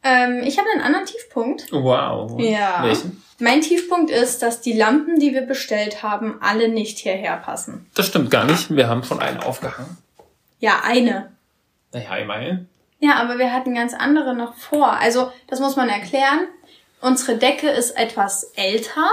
Ähm, 0.03 0.41
ich 0.43 0.57
habe 0.57 0.67
einen 0.73 0.81
anderen 0.83 1.05
Tiefpunkt. 1.05 1.71
Wow. 1.71 2.39
Ja. 2.39 2.83
Welchen? 2.83 3.23
Mein 3.39 3.61
Tiefpunkt 3.61 4.09
ist, 4.09 4.41
dass 4.41 4.61
die 4.61 4.73
Lampen, 4.73 5.19
die 5.19 5.33
wir 5.33 5.43
bestellt 5.43 6.01
haben, 6.01 6.41
alle 6.41 6.69
nicht 6.69 6.97
hierher 6.97 7.37
passen. 7.37 7.85
Das 7.93 8.07
stimmt 8.07 8.31
gar 8.31 8.45
nicht. 8.45 8.75
Wir 8.75 8.89
haben 8.89 9.03
von 9.03 9.19
einer 9.19 9.45
aufgehangen. 9.45 9.97
Ja, 10.59 10.81
eine. 10.83 11.31
Naja, 11.93 12.15
immerhin. 12.17 12.67
Ja, 12.99 13.15
aber 13.15 13.37
wir 13.37 13.53
hatten 13.53 13.75
ganz 13.75 13.93
andere 13.93 14.35
noch 14.35 14.55
vor. 14.55 14.91
Also, 14.93 15.31
das 15.47 15.59
muss 15.59 15.75
man 15.75 15.87
erklären. 15.87 16.47
Unsere 16.99 17.37
Decke 17.37 17.69
ist 17.69 17.91
etwas 17.91 18.43
älter 18.55 19.07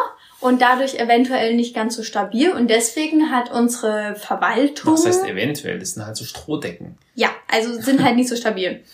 und 0.45 0.61
dadurch 0.61 0.97
eventuell 0.97 1.55
nicht 1.55 1.75
ganz 1.75 1.97
so 1.97 2.03
stabil 2.03 2.51
und 2.53 2.69
deswegen 2.69 3.31
hat 3.31 3.51
unsere 3.51 4.15
Verwaltung. 4.15 4.93
Was 4.93 5.07
heißt 5.07 5.25
eventuell? 5.25 5.79
Das 5.79 5.93
sind 5.93 6.05
halt 6.05 6.17
so 6.17 6.27
Strohdecken. 6.27 6.99
Ja, 7.15 7.31
also 7.51 7.73
sind 7.81 8.05
halt 8.05 8.17
nicht 8.17 8.29
so 8.29 8.37
stabil. 8.37 8.85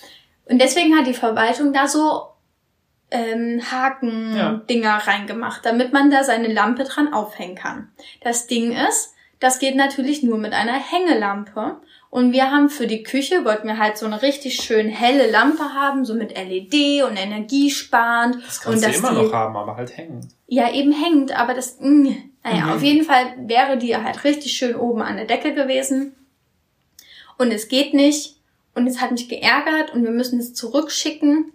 Und 0.45 0.61
deswegen 0.61 0.97
hat 0.97 1.09
die 1.09 1.15
Verwaltung 1.15 1.73
da 1.73 1.89
so 1.89 2.23
ähm, 3.11 3.59
Ja. 3.59 3.73
Haken-Dinger 3.73 4.95
reingemacht, 5.09 5.67
damit 5.67 5.93
man 5.93 6.09
da 6.13 6.23
seine 6.23 6.53
Lampe 6.53 6.85
dran 6.85 7.13
aufhängen 7.13 7.57
kann. 7.57 7.89
Das 8.21 8.47
Ding 8.47 8.71
ist, 8.71 9.15
das 9.41 9.59
geht 9.59 9.75
natürlich 9.75 10.23
nur 10.23 10.39
mit 10.39 10.53
einer 10.53 10.79
Hängelampe. 10.79 11.81
Und 12.11 12.33
wir 12.33 12.51
haben 12.51 12.69
für 12.71 12.89
die 12.89 13.05
Küche, 13.05 13.45
wollten 13.45 13.69
wir 13.69 13.79
halt 13.79 13.97
so 13.97 14.05
eine 14.05 14.21
richtig 14.21 14.57
schön 14.57 14.89
helle 14.89 15.31
Lampe 15.31 15.63
haben, 15.63 16.05
so 16.05 16.15
mit 16.15 16.37
LED 16.37 17.05
und 17.05 17.17
energiesparend. 17.17 18.37
Das 18.45 18.59
und 18.59 18.65
kannst 18.65 18.83
du 18.85 18.89
dass 18.89 18.99
immer 18.99 19.11
die, 19.11 19.27
noch 19.27 19.33
haben, 19.33 19.57
aber 19.57 19.77
halt 19.77 19.97
hängend. 19.97 20.27
Ja, 20.49 20.73
eben 20.73 20.91
hängt, 20.93 21.31
aber 21.39 21.55
das, 21.55 21.79
mh, 21.81 22.11
naja, 22.43 22.65
Mhm. 22.67 22.73
auf 22.73 22.83
jeden 22.83 23.05
Fall 23.05 23.27
wäre 23.47 23.79
die 23.79 23.97
halt 23.97 24.25
richtig 24.25 24.53
schön 24.53 24.75
oben 24.75 25.03
an 25.03 25.17
der 25.17 25.27
Decke 25.27 25.55
gewesen. 25.55 26.17
Und 27.39 27.53
es 27.53 27.69
geht 27.69 27.95
nicht. 27.95 28.37
Und 28.75 28.87
es 28.87 29.01
hat 29.01 29.11
mich 29.13 29.29
geärgert 29.29 29.93
und 29.95 30.03
wir 30.05 30.11
müssen 30.11 30.39
es 30.41 30.53
zurückschicken. 30.55 31.53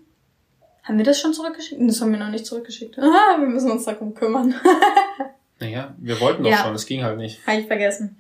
Haben 0.84 0.98
wir 0.98 1.06
das 1.06 1.20
schon 1.20 1.34
zurückgeschickt? 1.34 1.82
Das 1.82 2.00
haben 2.02 2.12
wir 2.12 2.20
noch 2.20 2.30
nicht 2.30 2.46
zurückgeschickt. 2.46 2.98
Ah, 3.00 3.36
wir 3.40 3.48
müssen 3.48 3.72
uns 3.72 3.86
darum 3.86 4.14
kümmern. 4.14 4.54
Naja, 5.60 5.94
wir 5.98 6.20
wollten 6.22 6.44
doch 6.44 6.52
Ja. 6.52 6.58
schon, 6.64 6.74
das 6.74 6.86
ging 6.86 7.04
halt 7.04 7.18
nicht. 7.18 7.46
Habe 7.48 7.60
ich 7.60 7.68
vergessen. 7.68 8.18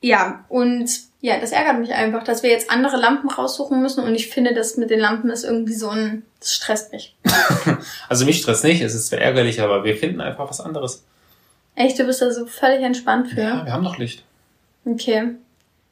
Ja, 0.00 0.44
und 0.48 0.90
Ja, 1.24 1.40
das 1.40 1.52
ärgert 1.52 1.78
mich 1.78 1.94
einfach, 1.94 2.22
dass 2.22 2.42
wir 2.42 2.50
jetzt 2.50 2.70
andere 2.70 2.98
Lampen 2.98 3.30
raussuchen 3.30 3.80
müssen 3.80 4.04
und 4.04 4.14
ich 4.14 4.28
finde, 4.28 4.52
das 4.52 4.76
mit 4.76 4.90
den 4.90 5.00
Lampen 5.00 5.30
ist 5.30 5.42
irgendwie 5.42 5.72
so 5.72 5.88
ein, 5.88 6.22
das 6.38 6.52
stresst 6.52 6.92
mich. 6.92 7.16
also 8.10 8.26
mich 8.26 8.42
stresst 8.42 8.62
nicht, 8.62 8.82
es 8.82 8.94
ist 8.94 9.06
zwar 9.06 9.20
ärgerlich, 9.20 9.62
aber 9.62 9.84
wir 9.84 9.96
finden 9.96 10.20
einfach 10.20 10.50
was 10.50 10.60
anderes. 10.60 11.02
Echt, 11.76 11.98
du 11.98 12.04
bist 12.04 12.20
da 12.20 12.30
so 12.30 12.44
völlig 12.44 12.82
entspannt 12.82 13.28
für? 13.28 13.40
Ja, 13.40 13.64
wir 13.64 13.72
haben 13.72 13.84
noch 13.84 13.96
Licht. 13.96 14.22
Okay. 14.84 15.30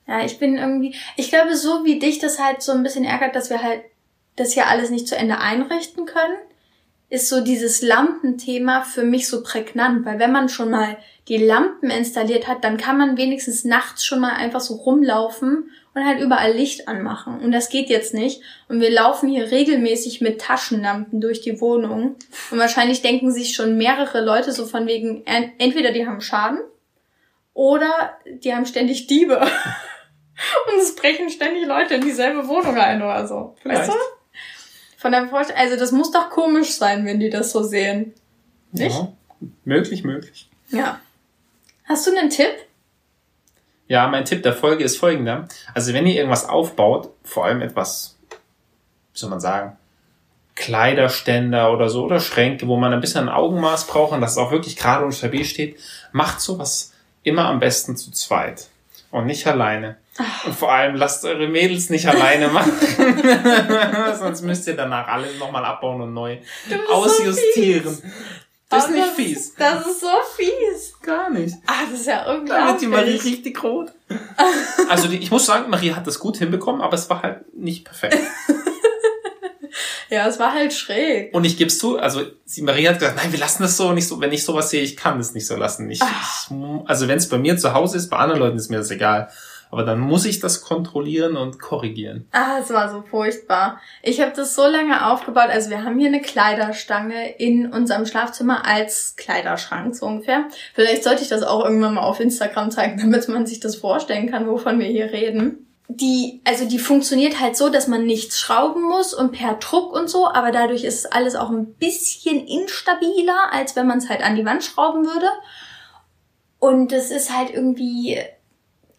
Ja, 0.07 0.23
ich 0.23 0.39
bin 0.39 0.59
irgendwie, 0.59 0.95
ich 1.17 1.31
glaube, 1.31 1.57
so 1.57 1.83
wie 1.87 1.99
dich 1.99 2.19
das 2.19 2.39
halt 2.39 2.61
so 2.61 2.73
ein 2.73 2.83
bisschen 2.83 3.07
ärgert, 3.07 3.35
dass 3.35 3.49
wir 3.49 3.63
halt 3.63 3.81
das 4.37 4.53
hier 4.53 4.67
alles 4.67 4.91
nicht 4.91 5.09
zu 5.09 5.17
Ende 5.17 5.39
einrichten 5.39 6.05
können, 6.05 6.37
ist 7.13 7.29
so 7.29 7.43
dieses 7.43 7.83
Lampenthema 7.83 8.81
für 8.81 9.05
mich 9.05 9.29
so 9.29 9.43
prägnant, 9.43 10.07
weil 10.07 10.19
wenn 10.19 10.33
man 10.33 10.49
schon 10.49 10.71
mal 10.71 10.97
die 11.29 11.37
Lampen 11.37 11.91
installiert 11.91 12.49
hat, 12.49 12.65
dann 12.65 12.79
kann 12.79 12.97
man 12.97 13.19
wenigstens 13.19 13.67
nachts 13.67 14.07
schon 14.07 14.19
mal 14.19 14.33
einfach 14.33 14.61
so 14.61 14.77
rumlaufen 14.77 15.71
und 15.93 16.07
halt 16.07 16.23
überall 16.23 16.53
Licht 16.53 16.89
anmachen. 16.89 17.41
Und 17.41 17.53
das 17.53 17.69
geht 17.69 17.91
jetzt 17.91 18.15
nicht. 18.15 18.41
Und 18.69 18.81
wir 18.81 18.91
laufen 18.91 19.29
hier 19.29 19.51
regelmäßig 19.51 20.23
mit 20.23 20.41
Taschenlampen 20.41 21.21
durch 21.21 21.43
die 21.43 21.61
Wohnung. 21.61 22.17
Und 22.51 22.59
wahrscheinlich 22.59 23.03
denken 23.03 23.31
sich 23.31 23.55
schon 23.55 23.77
mehrere 23.77 24.25
Leute 24.25 24.51
so 24.51 24.65
von 24.65 24.87
wegen, 24.87 25.23
entweder 25.27 25.93
die 25.93 26.07
haben 26.07 26.23
Schaden 26.23 26.61
oder 27.53 28.17
die 28.25 28.55
haben 28.55 28.65
ständig 28.65 29.07
Diebe. 29.07 29.37
und 29.39 30.81
es 30.81 30.97
brechen 30.97 31.29
ständig 31.29 31.67
Leute 31.67 31.93
in 31.93 32.01
dieselbe 32.01 32.49
Wohnung 32.49 32.75
ein 32.79 33.03
oder 33.03 33.27
so. 33.27 33.55
Vielleicht. 33.61 33.83
Weißt 33.83 33.91
du? 33.91 34.22
Von 35.03 35.11
der 35.11 35.27
Vorstellung, 35.27 35.61
also 35.61 35.77
das 35.77 35.91
muss 35.91 36.13
doch 36.13 36.31
komisch 36.31 36.75
sein, 36.75 37.05
wenn 37.05 37.19
die 37.19 37.29
das 37.29 37.51
so 37.51 37.65
sehen. 37.65 38.15
Nicht? 38.71 38.95
Ja, 38.95 39.13
möglich, 39.65 40.05
möglich. 40.05 40.49
Ja. 40.69 41.01
Hast 41.85 42.07
du 42.07 42.17
einen 42.17 42.31
Tipp? 42.31 42.53
Ja, 43.89 44.07
mein 44.07 44.25
Tipp 44.25 44.45
der 44.45 44.53
Folge 44.53 44.85
ist 44.85 44.99
folgender. 44.99 45.49
Also 45.75 45.93
wenn 45.93 46.07
ihr 46.07 46.15
irgendwas 46.15 46.49
aufbaut, 46.49 47.11
vor 47.25 47.47
allem 47.47 47.63
etwas, 47.63 48.17
wie 49.13 49.19
soll 49.19 49.31
man 49.31 49.41
sagen, 49.41 49.77
Kleiderständer 50.55 51.73
oder 51.73 51.89
so 51.89 52.05
oder 52.05 52.21
Schränke, 52.21 52.69
wo 52.69 52.77
man 52.77 52.93
ein 52.93 53.01
bisschen 53.01 53.29
ein 53.29 53.35
Augenmaß 53.35 53.89
braucht 53.89 54.13
und 54.13 54.21
dass 54.21 54.33
es 54.33 54.39
auch 54.39 54.53
wirklich 54.53 54.77
gerade 54.77 55.05
und 55.05 55.11
stabil 55.11 55.45
steht, 55.45 55.81
macht 56.13 56.41
sowas 56.41 56.93
immer 57.25 57.47
am 57.47 57.59
besten 57.59 57.97
zu 57.97 58.13
zweit 58.13 58.69
und 59.11 59.27
nicht 59.27 59.49
alleine. 59.49 59.97
Und 60.45 60.55
vor 60.55 60.73
allem 60.73 60.97
lasst 60.97 61.25
eure 61.25 61.49
Mädels 61.49 61.91
nicht 61.91 62.07
alleine 62.07 62.49
machen. 62.49 62.73
Sonst 64.19 64.43
müsst 64.43 64.67
ihr 64.67 64.77
danach 64.77 65.09
alles 65.09 65.39
nochmal 65.39 65.65
abbauen 65.65 66.01
und 66.01 66.13
neu 66.13 66.39
ausjustieren. 66.91 67.95
So 67.95 68.03
das 68.73 68.87
ist 68.87 68.91
nicht 68.91 69.07
das 69.07 69.15
fies. 69.15 69.39
Ist, 69.39 69.61
das 69.61 69.87
ist 69.87 70.01
so 70.01 70.07
fies. 70.37 70.95
Gar 71.03 71.31
nicht. 71.31 71.57
Ah, 71.67 71.85
das 71.91 72.01
ist 72.01 72.07
ja 72.07 72.23
unglaublich. 72.23 72.49
Da 72.49 72.67
wird 72.69 72.81
die 72.81 72.87
Marie 72.87 73.17
richtig 73.17 73.63
rot. 73.63 73.93
also 74.89 75.09
die, 75.09 75.19
ich 75.19 75.31
muss 75.31 75.47
sagen, 75.47 75.69
Marie 75.71 75.93
hat 75.93 76.07
das 76.07 76.19
gut 76.19 76.39
hinbekommen, 76.39 76.81
aber 76.81 76.95
es 76.95 77.09
war 77.11 77.23
halt 77.23 77.55
nicht 77.55 77.85
perfekt. 77.85 78.17
ja, 80.11 80.27
es 80.27 80.39
war 80.39 80.53
halt 80.53 80.73
schräg. 80.73 81.35
Und 81.35 81.45
ich 81.45 81.59
gebe 81.59 81.69
es 81.69 81.79
zu, 81.79 81.99
also 81.99 82.23
sie, 82.47 82.63
Marie 82.63 82.89
hat 82.89 82.99
gesagt, 82.99 83.17
nein, 83.17 83.31
wir 83.31 83.39
lassen 83.39 83.63
das 83.63 83.77
so 83.77 83.93
nicht 83.93 84.09
so. 84.09 84.21
Wenn 84.21 84.33
ich 84.33 84.45
sowas 84.45 84.71
sehe, 84.71 84.83
ich 84.83 84.97
kann 84.97 85.21
es 85.21 85.35
nicht 85.35 85.47
so 85.47 85.57
lassen. 85.57 85.91
Ich, 85.91 86.01
ich 86.01 86.57
also 86.87 87.09
wenn 87.09 87.19
es 87.19 87.29
bei 87.29 87.39
mir 87.39 87.59
zu 87.59 87.75
Hause 87.75 87.99
ist, 87.99 88.09
bei 88.09 88.17
anderen 88.17 88.41
Leuten 88.41 88.57
ist 88.57 88.71
mir 88.71 88.79
das 88.79 88.91
egal. 88.91 89.29
Aber 89.73 89.85
dann 89.85 90.01
muss 90.01 90.27
ich 90.27 90.39
das 90.39 90.61
kontrollieren 90.61 91.35
und 91.35 91.59
korrigieren. 91.59 92.29
Ah, 92.31 92.59
es 92.61 92.69
war 92.69 92.93
so 92.93 93.01
furchtbar. 93.01 93.81
Ich 94.03 94.21
habe 94.21 94.33
das 94.37 94.55
so 94.55 94.67
lange 94.67 95.11
aufgebaut. 95.11 95.49
Also 95.49 95.71
wir 95.71 95.83
haben 95.83 95.99
hier 95.99 96.09
eine 96.09 96.21
Kleiderstange 96.21 97.37
in 97.39 97.73
unserem 97.73 98.05
Schlafzimmer 98.05 98.67
als 98.67 99.17
Kleiderschrank 99.17 99.97
so 99.97 100.05
ungefähr. 100.05 100.45
Vielleicht 100.75 101.05
sollte 101.05 101.23
ich 101.23 101.31
das 101.31 101.43
auch 101.43 101.65
irgendwann 101.65 101.95
mal 101.95 102.03
auf 102.03 102.21
Instagram 102.21 102.71
zeigen, 102.71 102.99
damit 103.01 103.27
man 103.29 103.47
sich 103.47 103.61
das 103.61 103.75
vorstellen 103.75 104.31
kann, 104.31 104.47
wovon 104.47 104.79
wir 104.79 104.87
hier 104.87 105.11
reden 105.11 105.67
die, 105.89 106.41
also 106.45 106.67
die 106.67 106.79
funktioniert 106.79 107.39
halt 107.39 107.55
so, 107.57 107.69
dass 107.69 107.87
man 107.87 108.07
nichts 108.07 108.41
schrauben 108.41 108.83
muss 108.83 109.13
und 109.13 109.33
per 109.33 109.55
Druck 109.55 109.93
und 109.93 110.09
so, 110.09 110.27
aber 110.27 110.51
dadurch 110.51 110.85
ist 110.85 111.13
alles 111.13 111.35
auch 111.35 111.51
ein 111.51 111.75
bisschen 111.75 112.47
instabiler, 112.47 113.53
als 113.53 113.77
wenn 113.77 113.87
man 113.87 113.99
es 113.99 114.09
halt 114.09 114.23
an 114.23 114.37
die 114.37 114.47
Wand 114.47 114.65
schrauben 114.65 115.05
würde. 115.05 115.29
Und 116.59 116.93
es 116.93 117.11
ist 117.11 117.37
halt 117.37 117.51
irgendwie 117.53 118.19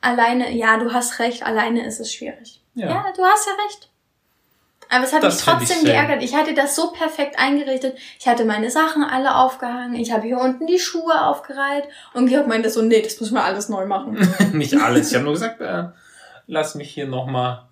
alleine, 0.04 0.52
ja, 0.52 0.78
du 0.78 0.94
hast 0.94 1.20
recht, 1.20 1.44
alleine 1.46 1.86
ist 1.86 2.00
es 2.00 2.14
schwierig. 2.14 2.62
Ja, 2.76 2.88
ja 2.90 3.06
du 3.16 3.24
hast 3.24 3.48
ja 3.48 3.64
recht. 3.64 3.90
Aber 4.90 5.06
es 5.06 5.14
hat 5.14 5.24
das 5.24 5.36
mich 5.36 5.44
trotzdem 5.44 5.78
ich 5.80 5.86
geärgert. 5.86 6.22
Ich 6.22 6.36
hatte 6.36 6.54
das 6.54 6.76
so 6.76 6.92
perfekt 6.92 7.40
eingerichtet. 7.40 7.98
Ich 8.20 8.28
hatte 8.28 8.46
meine 8.46 8.70
Sachen 8.70 9.04
alle 9.04 9.36
aufgehangen. 9.36 9.96
Ich 9.96 10.12
habe 10.12 10.28
hier 10.28 10.38
unten 10.38 10.68
die 10.68 10.78
Schuhe 10.78 11.26
aufgereiht. 11.26 11.86
Und 12.14 12.28
Georg 12.28 12.48
meinte 12.48 12.70
so, 12.70 12.82
nee, 12.84 13.02
das 13.02 13.20
müssen 13.20 13.34
wir 13.34 13.44
alles 13.44 13.70
neu 13.70 13.88
machen. 13.88 14.18
Nicht 14.54 14.76
alles. 14.76 15.10
Ich 15.10 15.16
habe 15.16 15.24
nur 15.24 15.34
gesagt, 15.34 15.62
äh, 15.62 15.86
lass 16.46 16.76
mich 16.76 16.92
hier 16.92 17.08
nochmal 17.08 17.64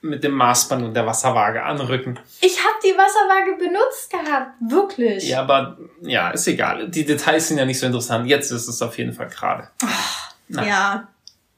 mit 0.00 0.24
dem 0.24 0.32
Maßband 0.32 0.82
und 0.82 0.94
der 0.94 1.04
Wasserwaage 1.04 1.62
anrücken. 1.62 2.18
Ich 2.40 2.58
habe 2.58 2.78
die 2.82 2.96
Wasserwaage 2.96 3.58
benutzt 3.58 4.10
gehabt, 4.10 4.52
wirklich. 4.60 5.28
Ja, 5.28 5.40
aber 5.40 5.76
ja, 6.00 6.30
ist 6.30 6.46
egal. 6.46 6.88
Die 6.88 7.04
Details 7.04 7.48
sind 7.48 7.58
ja 7.58 7.66
nicht 7.66 7.78
so 7.78 7.84
interessant. 7.84 8.26
Jetzt 8.26 8.50
ist 8.50 8.66
es 8.66 8.80
auf 8.80 8.96
jeden 8.96 9.12
Fall 9.12 9.28
gerade. 9.28 9.68
Ja. 10.48 11.08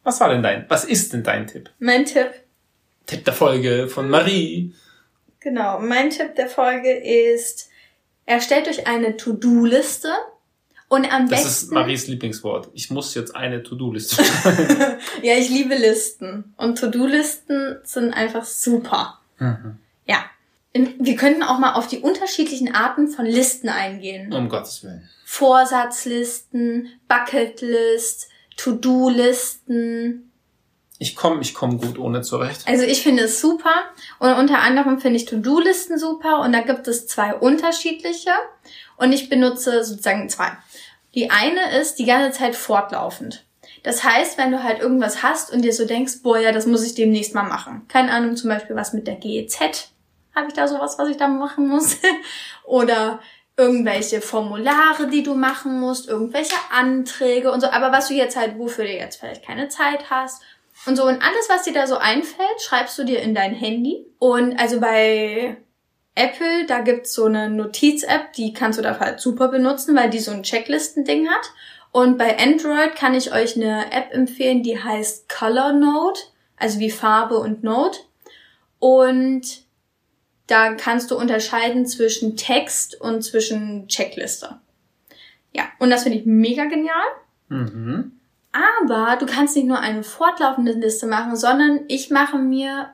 Was 0.04 0.20
war 0.20 0.28
denn 0.30 0.42
dein, 0.42 0.66
was 0.68 0.84
ist 0.84 1.12
denn 1.12 1.22
dein 1.22 1.46
Tipp? 1.46 1.70
Mein 1.78 2.04
Tipp. 2.04 2.30
Tipp 3.06 3.24
der 3.24 3.34
Folge 3.34 3.88
von 3.88 4.08
Marie. 4.08 4.74
Genau, 5.40 5.80
mein 5.80 6.10
Tipp 6.10 6.34
der 6.36 6.48
Folge 6.48 6.92
ist, 6.92 7.68
erstellt 8.26 8.68
euch 8.68 8.86
eine 8.86 9.16
To-Do-Liste 9.16 10.08
und 10.88 11.10
am 11.12 11.28
das 11.28 11.30
besten. 11.30 11.46
Das 11.48 11.62
ist 11.62 11.72
Maries 11.72 12.06
Lieblingswort. 12.06 12.68
Ich 12.74 12.90
muss 12.90 13.14
jetzt 13.14 13.34
eine 13.34 13.62
To-Do-Liste 13.62 14.22
schreiben. 14.22 14.98
ja, 15.22 15.34
ich 15.36 15.48
liebe 15.48 15.74
Listen. 15.74 16.54
Und 16.56 16.78
To-Do-Listen 16.78 17.78
sind 17.82 18.12
einfach 18.12 18.44
super. 18.44 19.20
Mhm. 19.38 19.78
Ja. 20.06 20.24
Wir 20.74 21.16
könnten 21.16 21.42
auch 21.42 21.58
mal 21.58 21.74
auf 21.74 21.86
die 21.86 21.98
unterschiedlichen 21.98 22.74
Arten 22.74 23.08
von 23.08 23.26
Listen 23.26 23.68
eingehen. 23.68 24.32
Um 24.32 24.48
Gottes 24.48 24.84
Willen. 24.84 25.08
Vorsatzlisten, 25.24 26.88
Bucketlist, 27.08 28.28
To-Do-Listen. 28.62 30.30
Ich 30.98 31.16
komme 31.16 31.40
ich 31.40 31.52
komm 31.52 31.80
gut 31.80 31.98
ohne 31.98 32.22
zurecht. 32.22 32.62
Also 32.66 32.84
ich 32.84 33.02
finde 33.02 33.24
es 33.24 33.40
super. 33.40 33.74
Und 34.20 34.32
unter 34.34 34.60
anderem 34.60 35.00
finde 35.00 35.16
ich 35.16 35.24
To-Do-Listen 35.24 35.98
super. 35.98 36.40
Und 36.40 36.52
da 36.52 36.60
gibt 36.60 36.86
es 36.86 37.08
zwei 37.08 37.34
unterschiedliche. 37.34 38.30
Und 38.96 39.12
ich 39.12 39.28
benutze 39.28 39.82
sozusagen 39.82 40.28
zwei. 40.28 40.52
Die 41.14 41.30
eine 41.30 41.76
ist 41.80 41.98
die 41.98 42.04
ganze 42.04 42.38
Zeit 42.38 42.54
fortlaufend. 42.54 43.44
Das 43.82 44.04
heißt, 44.04 44.38
wenn 44.38 44.52
du 44.52 44.62
halt 44.62 44.80
irgendwas 44.80 45.24
hast 45.24 45.52
und 45.52 45.62
dir 45.62 45.72
so 45.72 45.84
denkst, 45.84 46.22
boah, 46.22 46.38
ja, 46.38 46.52
das 46.52 46.66
muss 46.66 46.86
ich 46.86 46.94
demnächst 46.94 47.34
mal 47.34 47.42
machen. 47.42 47.82
Keine 47.88 48.12
Ahnung, 48.12 48.36
zum 48.36 48.48
Beispiel 48.48 48.76
was 48.76 48.92
mit 48.92 49.08
der 49.08 49.16
GEZ. 49.16 49.90
Habe 50.36 50.48
ich 50.48 50.54
da 50.54 50.68
sowas, 50.68 50.98
was 50.98 51.08
ich 51.08 51.16
da 51.16 51.26
machen 51.26 51.68
muss? 51.68 51.96
Oder 52.64 53.20
irgendwelche 53.62 54.20
Formulare, 54.20 55.08
die 55.08 55.22
du 55.22 55.34
machen 55.34 55.78
musst, 55.78 56.08
irgendwelche 56.08 56.56
Anträge 56.70 57.52
und 57.52 57.60
so. 57.60 57.68
Aber 57.68 57.92
was 57.92 58.08
du 58.08 58.14
jetzt 58.14 58.36
halt, 58.36 58.58
wofür 58.58 58.84
du 58.84 58.92
jetzt 58.92 59.20
vielleicht 59.20 59.44
keine 59.44 59.68
Zeit 59.68 60.10
hast 60.10 60.42
und 60.86 60.96
so. 60.96 61.04
Und 61.04 61.22
alles, 61.22 61.48
was 61.48 61.62
dir 61.62 61.72
da 61.72 61.86
so 61.86 61.96
einfällt, 61.96 62.60
schreibst 62.60 62.98
du 62.98 63.04
dir 63.04 63.20
in 63.20 63.34
dein 63.34 63.54
Handy. 63.54 64.04
Und 64.18 64.58
also 64.58 64.80
bei 64.80 65.56
Apple, 66.14 66.66
da 66.66 66.80
gibt's 66.80 67.14
so 67.14 67.26
eine 67.26 67.48
Notiz-App, 67.48 68.32
die 68.32 68.52
kannst 68.52 68.78
du 68.78 68.82
da 68.82 68.98
halt 68.98 69.20
super 69.20 69.48
benutzen, 69.48 69.96
weil 69.96 70.10
die 70.10 70.18
so 70.18 70.32
ein 70.32 70.42
Checklisten-Ding 70.42 71.28
hat. 71.28 71.52
Und 71.92 72.18
bei 72.18 72.38
Android 72.38 72.96
kann 72.96 73.14
ich 73.14 73.32
euch 73.32 73.56
eine 73.56 73.92
App 73.92 74.12
empfehlen, 74.12 74.62
die 74.62 74.82
heißt 74.82 75.28
Color 75.28 75.74
Note, 75.74 76.20
also 76.56 76.80
wie 76.80 76.90
Farbe 76.90 77.38
und 77.38 77.62
Note. 77.62 78.00
Und 78.78 79.62
da 80.52 80.74
kannst 80.74 81.10
du 81.10 81.16
unterscheiden 81.16 81.86
zwischen 81.86 82.36
Text 82.36 83.00
und 83.00 83.22
zwischen 83.22 83.88
Checkliste. 83.88 84.60
Ja, 85.54 85.64
und 85.78 85.88
das 85.88 86.02
finde 86.02 86.18
ich 86.18 86.26
mega 86.26 86.66
genial. 86.66 86.94
Mhm. 87.48 88.12
Aber 88.52 89.16
du 89.16 89.24
kannst 89.24 89.56
nicht 89.56 89.66
nur 89.66 89.80
eine 89.80 90.02
fortlaufende 90.02 90.72
Liste 90.72 91.06
machen, 91.06 91.36
sondern 91.36 91.80
ich 91.88 92.10
mache 92.10 92.36
mir 92.36 92.90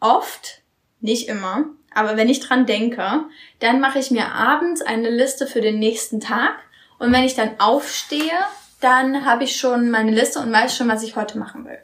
oft, 0.00 0.62
nicht 1.00 1.28
immer, 1.28 1.66
aber 1.94 2.16
wenn 2.16 2.28
ich 2.28 2.40
dran 2.40 2.66
denke, 2.66 3.24
dann 3.60 3.80
mache 3.80 4.00
ich 4.00 4.10
mir 4.10 4.32
abends 4.32 4.82
eine 4.82 5.08
Liste 5.08 5.46
für 5.46 5.60
den 5.60 5.78
nächsten 5.78 6.20
Tag. 6.20 6.56
Und 6.98 7.12
wenn 7.12 7.22
ich 7.22 7.34
dann 7.34 7.60
aufstehe, 7.60 8.32
dann 8.80 9.24
habe 9.24 9.44
ich 9.44 9.56
schon 9.56 9.90
meine 9.90 10.10
Liste 10.10 10.40
und 10.40 10.52
weiß 10.52 10.76
schon, 10.76 10.88
was 10.88 11.04
ich 11.04 11.14
heute 11.14 11.38
machen 11.38 11.64
will. 11.64 11.78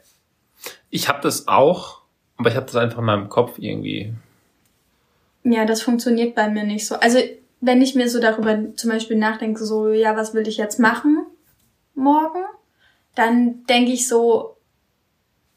Ich 0.91 1.09
habe 1.09 1.21
das 1.23 1.47
auch, 1.47 2.03
aber 2.39 2.51
ich 2.51 2.57
habe 2.57 2.67
das 2.67 2.77
einfach 2.77 2.99
in 2.99 3.05
meinem 3.05 3.29
Kopf 3.29 3.59
irgendwie. 3.59 4.15
Ja, 5.45 5.65
das 5.65 5.83
funktioniert 5.83 6.35
bei 6.35 6.49
mir 6.49 6.65
nicht 6.65 6.87
so. 6.87 6.97
Also 6.97 7.19
wenn 7.61 7.81
ich 7.81 7.95
mir 7.95 8.09
so 8.09 8.21
darüber 8.21 8.75
zum 8.77 8.91
Beispiel 8.91 9.17
nachdenke, 9.17 9.65
so, 9.65 9.91
ja, 9.91 10.17
was 10.17 10.35
will 10.35 10.47
ich 10.47 10.57
jetzt 10.57 10.79
machen 10.79 11.27
morgen? 11.95 12.45
Dann 13.15 13.65
denke 13.67 13.93
ich 13.93 14.09
so, 14.09 14.57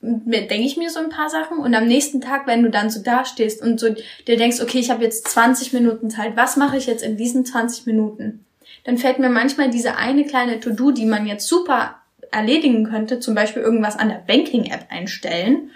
denke 0.02 0.66
ich 0.66 0.78
mir 0.78 0.90
so 0.90 1.00
ein 1.00 1.10
paar 1.10 1.30
Sachen 1.30 1.58
und 1.58 1.74
am 1.74 1.88
nächsten 1.88 2.22
Tag, 2.22 2.46
wenn 2.48 2.64
du 2.64 2.70
dann 2.70 2.90
so 2.90 3.02
dastehst 3.02 3.62
und 3.62 3.80
so 3.80 3.88
dir 4.28 4.38
denkst, 4.38 4.62
okay, 4.62 4.80
ich 4.80 4.92
habe 4.92 5.04
jetzt 5.04 5.28
20 5.30 5.74
Minuten 5.74 6.10
Zeit, 6.10 6.36
was 6.36 6.58
mache 6.58 6.78
ich 6.78 6.86
jetzt 6.86 7.04
in 7.04 7.18
diesen 7.18 7.46
20 7.46 7.86
Minuten? 7.86 8.46
Dann 8.84 8.98
fällt 8.98 9.20
mir 9.20 9.30
manchmal 9.30 9.70
diese 9.72 9.98
eine 9.98 10.26
kleine 10.26 10.60
To-Do, 10.60 10.92
die 10.92 11.06
man 11.06 11.26
jetzt 11.26 11.48
super 11.48 11.96
erledigen 12.32 12.86
könnte, 12.86 13.20
zum 13.20 13.34
Beispiel 13.34 13.64
irgendwas 13.64 13.98
an 13.98 14.10
der 14.10 14.24
Banking-App 14.28 14.88
einstellen, 14.90 15.72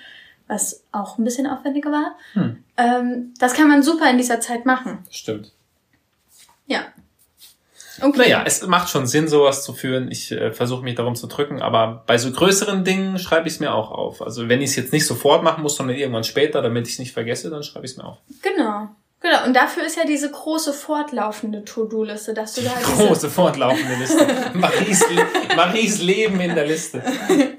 was 0.47 0.83
auch 0.91 1.17
ein 1.17 1.23
bisschen 1.23 1.47
aufwendiger 1.47 1.91
war, 1.91 2.15
Hm. 2.33 2.63
Ähm, 2.79 3.33
das 3.39 3.53
kann 3.53 3.67
man 3.67 3.83
super 3.83 4.09
in 4.09 4.17
dieser 4.17 4.39
Zeit 4.39 4.65
machen. 4.65 4.99
Stimmt. 5.09 5.51
Ja. 6.65 6.81
Okay. 8.01 8.17
Naja, 8.17 8.43
es 8.45 8.65
macht 8.65 8.89
schon 8.89 9.07
Sinn, 9.07 9.27
sowas 9.27 9.63
zu 9.63 9.73
führen. 9.73 10.09
Ich 10.09 10.31
äh, 10.31 10.53
versuche 10.53 10.83
mich 10.83 10.95
darum 10.95 11.15
zu 11.15 11.27
drücken, 11.27 11.61
aber 11.61 12.03
bei 12.07 12.17
so 12.17 12.31
größeren 12.31 12.85
Dingen 12.85 13.19
schreibe 13.19 13.47
ich 13.47 13.55
es 13.55 13.59
mir 13.59 13.73
auch 13.73 13.91
auf. 13.91 14.21
Also 14.21 14.47
wenn 14.47 14.61
ich 14.61 14.69
es 14.69 14.75
jetzt 14.77 14.93
nicht 14.93 15.05
sofort 15.05 15.43
machen 15.43 15.63
muss, 15.63 15.75
sondern 15.75 15.97
irgendwann 15.97 16.23
später, 16.23 16.61
damit 16.61 16.87
ich 16.87 16.93
es 16.93 16.99
nicht 16.99 17.11
vergesse, 17.11 17.49
dann 17.49 17.63
schreibe 17.63 17.85
ich 17.85 17.91
es 17.91 17.97
mir 17.97 18.05
auf. 18.05 18.17
Genau. 18.41 18.89
Genau. 19.21 19.45
Und 19.45 19.53
dafür 19.53 19.85
ist 19.85 19.97
ja 19.97 20.05
diese 20.05 20.31
große 20.31 20.71
fortlaufende 20.71 21.65
To-Do-Liste, 21.65 22.33
dass 22.33 22.53
du 22.53 22.61
da 22.61 22.71
diese 22.79 23.07
Große 23.07 23.29
fortlaufende 23.29 23.95
Liste. 23.95 24.25
Maries, 24.53 25.03
Maries 25.57 26.01
Leben 26.01 26.39
in 26.39 26.55
der 26.55 26.65
Liste. 26.65 27.03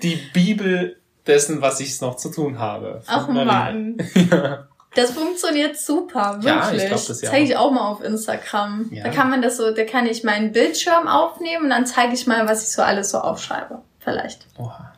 Die 0.03 0.17
Bibel 0.33 0.97
dessen, 1.27 1.61
was 1.61 1.81
ich 1.81 2.01
noch 2.01 2.17
zu 2.17 2.31
tun 2.31 2.59
habe. 2.59 3.03
Ach 3.07 3.29
Marie. 3.29 3.45
Mann. 3.45 3.99
Das 4.95 5.13
funktioniert 5.13 5.79
super, 5.79 6.35
wirklich. 6.43 6.47
Ja, 6.53 6.73
ich 6.73 6.87
glaub 6.89 7.07
das 7.07 7.21
ja 7.23 7.31
Zeige 7.31 7.45
ich 7.45 7.57
auch 7.57 7.71
mal 7.71 7.89
auf 7.89 8.03
Instagram. 8.03 8.89
Ja. 8.91 9.05
Da 9.05 9.11
kann 9.11 9.31
man 9.31 9.41
das 9.41 9.57
so, 9.57 9.73
da 9.73 9.85
kann 9.85 10.07
ich 10.07 10.25
meinen 10.25 10.51
Bildschirm 10.53 11.07
aufnehmen 11.07 11.65
und 11.65 11.71
dann 11.71 11.87
zeige 11.87 12.13
ich 12.15 12.27
mal, 12.27 12.49
was 12.49 12.63
ich 12.65 12.71
so 12.71 12.83
alles 12.83 13.11
so 13.11 13.19
aufschreibe. 13.19 13.83
Vielleicht. 14.01 14.47
Oha. 14.59 14.93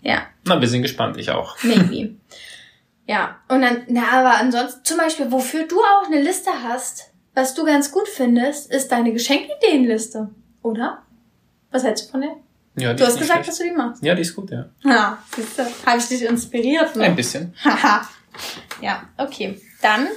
Ja, 0.00 0.22
Na, 0.46 0.60
wir 0.60 0.68
sind 0.68 0.82
gespannt, 0.82 1.16
ich 1.18 1.30
auch. 1.30 1.56
maybe. 1.62 2.14
ja, 3.06 3.36
und 3.48 3.60
dann, 3.60 3.82
na, 3.88 4.02
aber 4.12 4.36
ansonsten, 4.38 4.84
zum 4.84 4.96
Beispiel, 4.98 5.30
wofür 5.32 5.66
du 5.66 5.80
auch 5.80 6.06
eine 6.06 6.22
Liste 6.22 6.50
hast, 6.66 7.10
was 7.34 7.52
du 7.54 7.64
ganz 7.66 7.90
gut 7.92 8.08
findest, 8.08 8.70
ist 8.72 8.90
deine 8.92 9.12
Geschenkideenliste, 9.12 10.30
oder? 10.62 11.02
Was 11.72 11.84
hältst 11.84 12.06
du 12.06 12.12
von 12.12 12.20
der? 12.22 12.30
Ja, 12.78 12.92
die 12.94 12.98
Du 12.98 13.02
ist 13.04 13.10
hast 13.14 13.18
gesagt, 13.18 13.44
schlecht. 13.44 13.48
dass 13.48 13.58
du 13.58 13.64
die 13.64 13.72
machst. 13.72 14.02
Ja, 14.02 14.14
die 14.14 14.22
ist 14.22 14.34
gut, 14.36 14.50
ja. 14.50 14.66
Ja, 14.84 15.18
siehst 15.34 15.58
du, 15.58 15.62
habe 15.84 15.98
ich 15.98 16.08
dich 16.08 16.22
inspiriert, 16.22 16.94
ne? 16.96 17.04
Ein 17.04 17.16
bisschen. 17.16 17.52
Haha. 17.62 18.08
ja, 18.80 19.02
okay. 19.18 19.60
Dann 19.82 20.08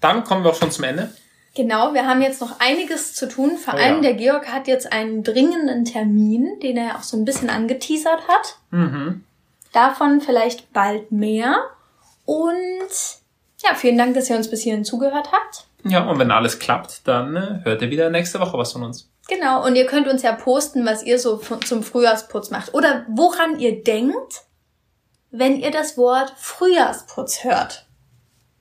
Dann 0.00 0.24
kommen 0.24 0.44
wir 0.44 0.50
auch 0.50 0.58
schon 0.58 0.70
zum 0.70 0.84
Ende. 0.84 1.12
Genau, 1.54 1.94
wir 1.94 2.06
haben 2.06 2.22
jetzt 2.22 2.40
noch 2.40 2.60
einiges 2.60 3.14
zu 3.14 3.28
tun. 3.28 3.58
Vor 3.58 3.74
Oh 3.74 3.76
allem 3.76 3.96
ja. 3.96 4.02
der 4.02 4.14
Georg 4.14 4.48
hat 4.52 4.68
jetzt 4.68 4.92
einen 4.92 5.24
dringenden 5.24 5.84
Termin, 5.84 6.60
den 6.62 6.76
er 6.76 6.96
auch 6.96 7.02
so 7.02 7.16
ein 7.16 7.24
bisschen 7.24 7.50
angeteasert 7.50 8.28
hat. 8.28 8.56
Mhm. 8.70 9.24
Davon 9.72 10.20
vielleicht 10.20 10.72
bald 10.72 11.10
mehr. 11.10 11.56
Und 12.24 12.88
ja, 13.62 13.74
vielen 13.74 13.98
Dank, 13.98 14.14
dass 14.14 14.30
ihr 14.30 14.36
uns 14.36 14.48
bis 14.48 14.62
hierhin 14.62 14.84
zugehört 14.84 15.32
habt. 15.32 15.66
Ja, 15.84 16.04
und 16.08 16.18
wenn 16.18 16.30
alles 16.30 16.58
klappt, 16.58 17.06
dann 17.08 17.36
äh, 17.36 17.60
hört 17.64 17.82
ihr 17.82 17.90
wieder 17.90 18.10
nächste 18.10 18.38
Woche 18.40 18.56
was 18.56 18.72
von 18.72 18.82
uns. 18.82 19.08
Genau, 19.28 19.64
und 19.64 19.76
ihr 19.76 19.86
könnt 19.86 20.08
uns 20.08 20.22
ja 20.22 20.32
posten, 20.32 20.84
was 20.84 21.02
ihr 21.02 21.18
so 21.18 21.36
zum 21.64 21.82
Frühjahrsputz 21.82 22.50
macht. 22.50 22.74
Oder 22.74 23.04
woran 23.08 23.58
ihr 23.58 23.82
denkt, 23.82 24.42
wenn 25.30 25.58
ihr 25.60 25.70
das 25.70 25.96
Wort 25.96 26.32
Frühjahrsputz 26.36 27.44
hört. 27.44 27.86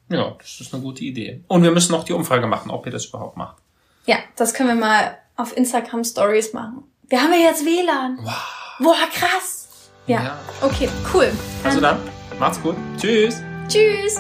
Ja, 0.09 0.35
das 0.39 0.59
ist 0.61 0.73
eine 0.73 0.81
gute 0.83 1.03
Idee. 1.03 1.43
Und 1.47 1.63
wir 1.63 1.71
müssen 1.71 1.91
noch 1.91 2.03
die 2.03 2.13
Umfrage 2.13 2.47
machen, 2.47 2.71
ob 2.71 2.85
ihr 2.85 2.91
das 2.91 3.05
überhaupt 3.05 3.37
macht. 3.37 3.57
Ja, 4.05 4.17
das 4.35 4.53
können 4.53 4.69
wir 4.69 4.75
mal 4.75 5.17
auf 5.35 5.55
Instagram 5.55 6.03
Stories 6.03 6.53
machen. 6.53 6.83
Wir 7.07 7.21
haben 7.21 7.31
ja 7.33 7.39
jetzt 7.49 7.65
WLAN. 7.65 8.17
Wow. 8.21 8.33
Boah, 8.79 9.07
krass. 9.13 9.67
Ja, 10.07 10.23
Ja. 10.23 10.39
okay, 10.61 10.89
cool. 11.13 11.31
Also 11.63 11.79
dann, 11.79 11.99
macht's 12.39 12.61
gut. 12.61 12.75
Tschüss. 12.97 13.41
Tschüss. 13.67 14.17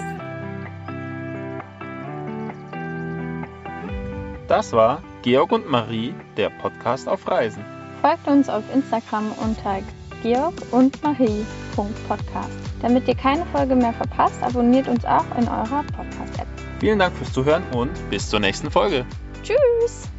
Das 4.47 4.73
war 4.73 5.01
Georg 5.21 5.51
und 5.51 5.69
Marie, 5.69 6.13
der 6.37 6.49
Podcast 6.49 7.07
auf 7.07 7.27
Reisen. 7.27 7.63
Folgt 8.01 8.27
uns 8.27 8.49
auf 8.49 8.63
Instagram 8.73 9.31
unter 9.33 9.81
georg 10.23 10.53
und 10.71 11.01
marie.podcast. 11.03 12.49
Damit 12.81 13.07
ihr 13.07 13.15
keine 13.15 13.45
Folge 13.47 13.75
mehr 13.75 13.93
verpasst, 13.93 14.41
abonniert 14.41 14.87
uns 14.87 15.03
auch 15.05 15.25
in 15.37 15.47
eurer 15.47 15.83
Podcast-App. 15.95 16.47
Vielen 16.79 16.99
Dank 16.99 17.15
fürs 17.15 17.33
Zuhören 17.33 17.63
und 17.75 17.91
bis 18.09 18.29
zur 18.29 18.39
nächsten 18.39 18.71
Folge. 18.71 19.05
Tschüss! 19.43 20.09